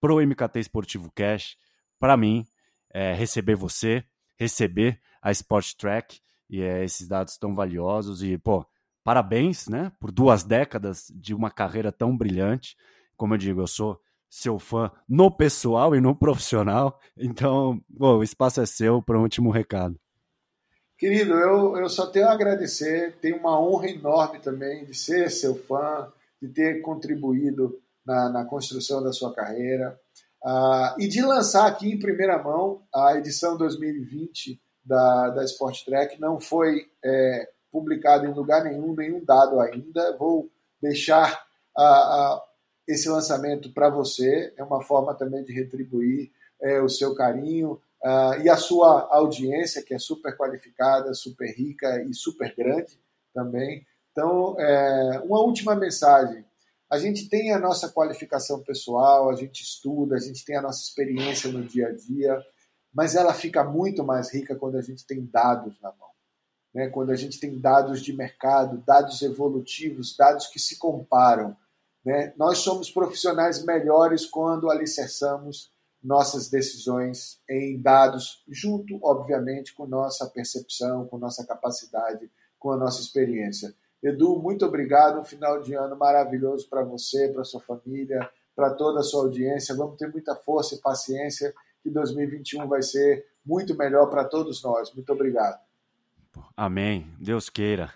pro 0.00 0.20
MKT 0.20 0.60
Esportivo 0.60 1.10
Cash, 1.14 1.56
para 1.98 2.16
mim, 2.16 2.46
é, 2.90 3.12
receber 3.12 3.56
você, 3.56 4.04
receber 4.36 5.00
a 5.20 5.30
Sport 5.32 5.74
Track 5.74 6.20
e 6.48 6.62
é, 6.62 6.84
esses 6.84 7.06
dados 7.06 7.36
tão 7.36 7.54
valiosos 7.54 8.22
e, 8.22 8.38
pô, 8.38 8.64
parabéns, 9.04 9.68
né, 9.68 9.92
por 9.98 10.10
duas 10.10 10.44
décadas 10.44 11.12
de 11.14 11.34
uma 11.34 11.50
carreira 11.50 11.90
tão 11.90 12.16
brilhante. 12.16 12.76
Como 13.16 13.34
eu 13.34 13.38
digo, 13.38 13.60
eu 13.60 13.66
sou 13.66 14.00
seu 14.28 14.58
fã 14.58 14.90
no 15.08 15.30
pessoal 15.30 15.94
e 15.94 16.00
no 16.00 16.14
profissional. 16.14 16.98
Então, 17.16 17.80
bom, 17.88 18.18
o 18.18 18.22
espaço 18.22 18.60
é 18.60 18.66
seu 18.66 19.02
para 19.02 19.18
um 19.18 19.22
último 19.22 19.50
recado. 19.50 19.98
Querido, 20.98 21.34
eu, 21.34 21.76
eu 21.76 21.88
só 21.88 22.06
tenho 22.06 22.26
a 22.26 22.32
agradecer, 22.32 23.16
tenho 23.20 23.36
uma 23.36 23.60
honra 23.60 23.88
enorme 23.88 24.40
também 24.40 24.84
de 24.84 24.94
ser 24.94 25.30
seu 25.30 25.54
fã, 25.54 26.12
de 26.42 26.48
ter 26.48 26.80
contribuído 26.82 27.80
na, 28.04 28.28
na 28.28 28.44
construção 28.44 29.02
da 29.02 29.12
sua 29.12 29.32
carreira 29.32 29.98
uh, 30.44 31.00
e 31.00 31.06
de 31.06 31.22
lançar 31.22 31.66
aqui 31.66 31.88
em 31.90 31.98
primeira 31.98 32.42
mão 32.42 32.82
a 32.92 33.14
edição 33.16 33.56
2020 33.56 34.60
da, 34.84 35.30
da 35.30 35.44
Sport 35.44 35.84
Track. 35.84 36.20
Não 36.20 36.40
foi 36.40 36.88
é, 37.04 37.48
publicado 37.70 38.26
em 38.26 38.32
lugar 38.32 38.64
nenhum, 38.64 38.94
nenhum 38.94 39.24
dado 39.24 39.60
ainda. 39.60 40.16
Vou 40.16 40.50
deixar 40.82 41.46
a, 41.76 42.42
esse 42.88 43.08
lançamento 43.08 43.70
para 43.72 43.90
você. 43.90 44.52
É 44.56 44.64
uma 44.64 44.82
forma 44.82 45.14
também 45.14 45.44
de 45.44 45.52
retribuir 45.52 46.32
é, 46.60 46.80
o 46.80 46.88
seu 46.88 47.14
carinho 47.14 47.80
uh, 48.02 48.40
e 48.42 48.48
a 48.48 48.56
sua 48.56 49.06
audiência, 49.10 49.82
que 49.82 49.94
é 49.94 49.98
super 49.98 50.36
qualificada, 50.36 51.12
super 51.12 51.54
rica 51.54 52.02
e 52.02 52.14
super 52.14 52.54
grande 52.56 52.98
também. 53.34 53.86
Então, 54.10 54.58
é, 54.58 55.20
uma 55.24 55.40
última 55.40 55.74
mensagem. 55.76 56.44
A 56.90 56.98
gente 56.98 57.28
tem 57.28 57.52
a 57.52 57.58
nossa 57.58 57.90
qualificação 57.90 58.60
pessoal, 58.60 59.28
a 59.28 59.36
gente 59.36 59.62
estuda, 59.62 60.16
a 60.16 60.18
gente 60.18 60.42
tem 60.42 60.56
a 60.56 60.62
nossa 60.62 60.82
experiência 60.82 61.52
no 61.52 61.62
dia 61.62 61.88
a 61.88 61.92
dia, 61.92 62.42
mas 62.92 63.14
ela 63.14 63.34
fica 63.34 63.62
muito 63.62 64.02
mais 64.02 64.32
rica 64.32 64.56
quando 64.56 64.78
a 64.78 64.80
gente 64.80 65.06
tem 65.06 65.24
dados 65.26 65.78
na 65.82 65.90
mão. 65.92 66.08
Né? 66.74 66.88
Quando 66.88 67.10
a 67.10 67.14
gente 67.14 67.38
tem 67.38 67.58
dados 67.60 68.00
de 68.02 68.14
mercado, 68.14 68.82
dados 68.86 69.20
evolutivos, 69.20 70.16
dados 70.16 70.46
que 70.46 70.58
se 70.58 70.78
comparam 70.78 71.54
né? 72.04 72.32
Nós 72.36 72.58
somos 72.58 72.90
profissionais 72.90 73.64
melhores 73.64 74.26
quando 74.26 74.70
alicerçamos 74.70 75.70
nossas 76.02 76.48
decisões 76.48 77.40
em 77.48 77.80
dados, 77.80 78.42
junto, 78.48 78.98
obviamente, 79.02 79.74
com 79.74 79.86
nossa 79.86 80.26
percepção, 80.26 81.06
com 81.06 81.18
nossa 81.18 81.46
capacidade, 81.46 82.30
com 82.58 82.70
a 82.70 82.76
nossa 82.76 83.00
experiência. 83.00 83.74
Edu, 84.02 84.38
muito 84.40 84.64
obrigado. 84.64 85.20
Um 85.20 85.24
final 85.24 85.60
de 85.60 85.74
ano 85.74 85.96
maravilhoso 85.96 86.68
para 86.68 86.84
você, 86.84 87.28
para 87.28 87.44
sua 87.44 87.60
família, 87.60 88.28
para 88.54 88.70
toda 88.70 89.00
a 89.00 89.02
sua 89.02 89.22
audiência. 89.22 89.74
Vamos 89.74 89.96
ter 89.96 90.08
muita 90.08 90.36
força 90.36 90.76
e 90.76 90.80
paciência, 90.80 91.52
que 91.82 91.90
2021 91.90 92.66
vai 92.68 92.82
ser 92.82 93.26
muito 93.44 93.76
melhor 93.76 94.08
para 94.08 94.24
todos 94.24 94.62
nós. 94.62 94.92
Muito 94.94 95.12
obrigado. 95.12 95.60
Amém. 96.56 97.12
Deus 97.18 97.48
queira. 97.48 97.92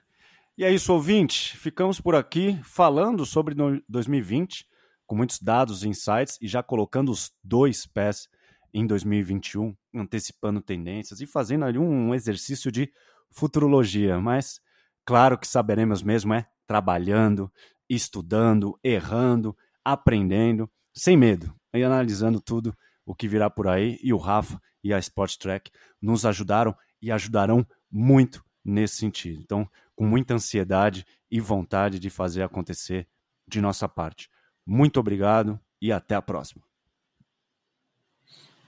E 0.56 0.64
é 0.64 0.70
isso, 0.70 0.92
ouvinte. 0.92 1.56
Ficamos 1.56 1.98
por 1.98 2.14
aqui 2.14 2.60
falando 2.62 3.24
sobre 3.24 3.54
2020, 3.88 4.66
com 5.06 5.16
muitos 5.16 5.40
dados 5.40 5.82
e 5.82 5.88
insights, 5.88 6.38
e 6.42 6.46
já 6.46 6.62
colocando 6.62 7.10
os 7.10 7.32
dois 7.42 7.86
pés 7.86 8.28
em 8.74 8.86
2021, 8.86 9.74
antecipando 9.94 10.60
tendências 10.60 11.20
e 11.20 11.26
fazendo 11.26 11.64
ali 11.64 11.78
um 11.78 12.14
exercício 12.14 12.70
de 12.70 12.92
futurologia. 13.30 14.20
Mas, 14.20 14.60
claro 15.06 15.38
que 15.38 15.48
saberemos 15.48 16.02
mesmo 16.02 16.34
é 16.34 16.46
trabalhando, 16.66 17.50
estudando, 17.88 18.78
errando, 18.84 19.56
aprendendo, 19.82 20.70
sem 20.94 21.16
medo, 21.16 21.54
e 21.74 21.82
analisando 21.82 22.40
tudo 22.40 22.76
o 23.06 23.14
que 23.14 23.26
virá 23.26 23.48
por 23.48 23.68
aí. 23.68 23.98
E 24.02 24.12
o 24.12 24.18
Rafa 24.18 24.60
e 24.84 24.92
a 24.92 24.98
Sport 24.98 25.38
Track 25.38 25.70
nos 26.00 26.26
ajudaram 26.26 26.76
e 27.00 27.10
ajudarão 27.10 27.66
muito 27.90 28.44
nesse 28.64 28.96
sentido. 28.96 29.40
Então, 29.42 29.68
com 29.96 30.06
muita 30.06 30.34
ansiedade 30.34 31.04
e 31.30 31.40
vontade 31.40 31.98
de 31.98 32.10
fazer 32.10 32.42
acontecer 32.42 33.08
de 33.48 33.60
nossa 33.60 33.88
parte. 33.88 34.28
Muito 34.66 34.98
obrigado 35.00 35.60
e 35.80 35.92
até 35.92 36.14
a 36.14 36.22
próxima. 36.22 36.62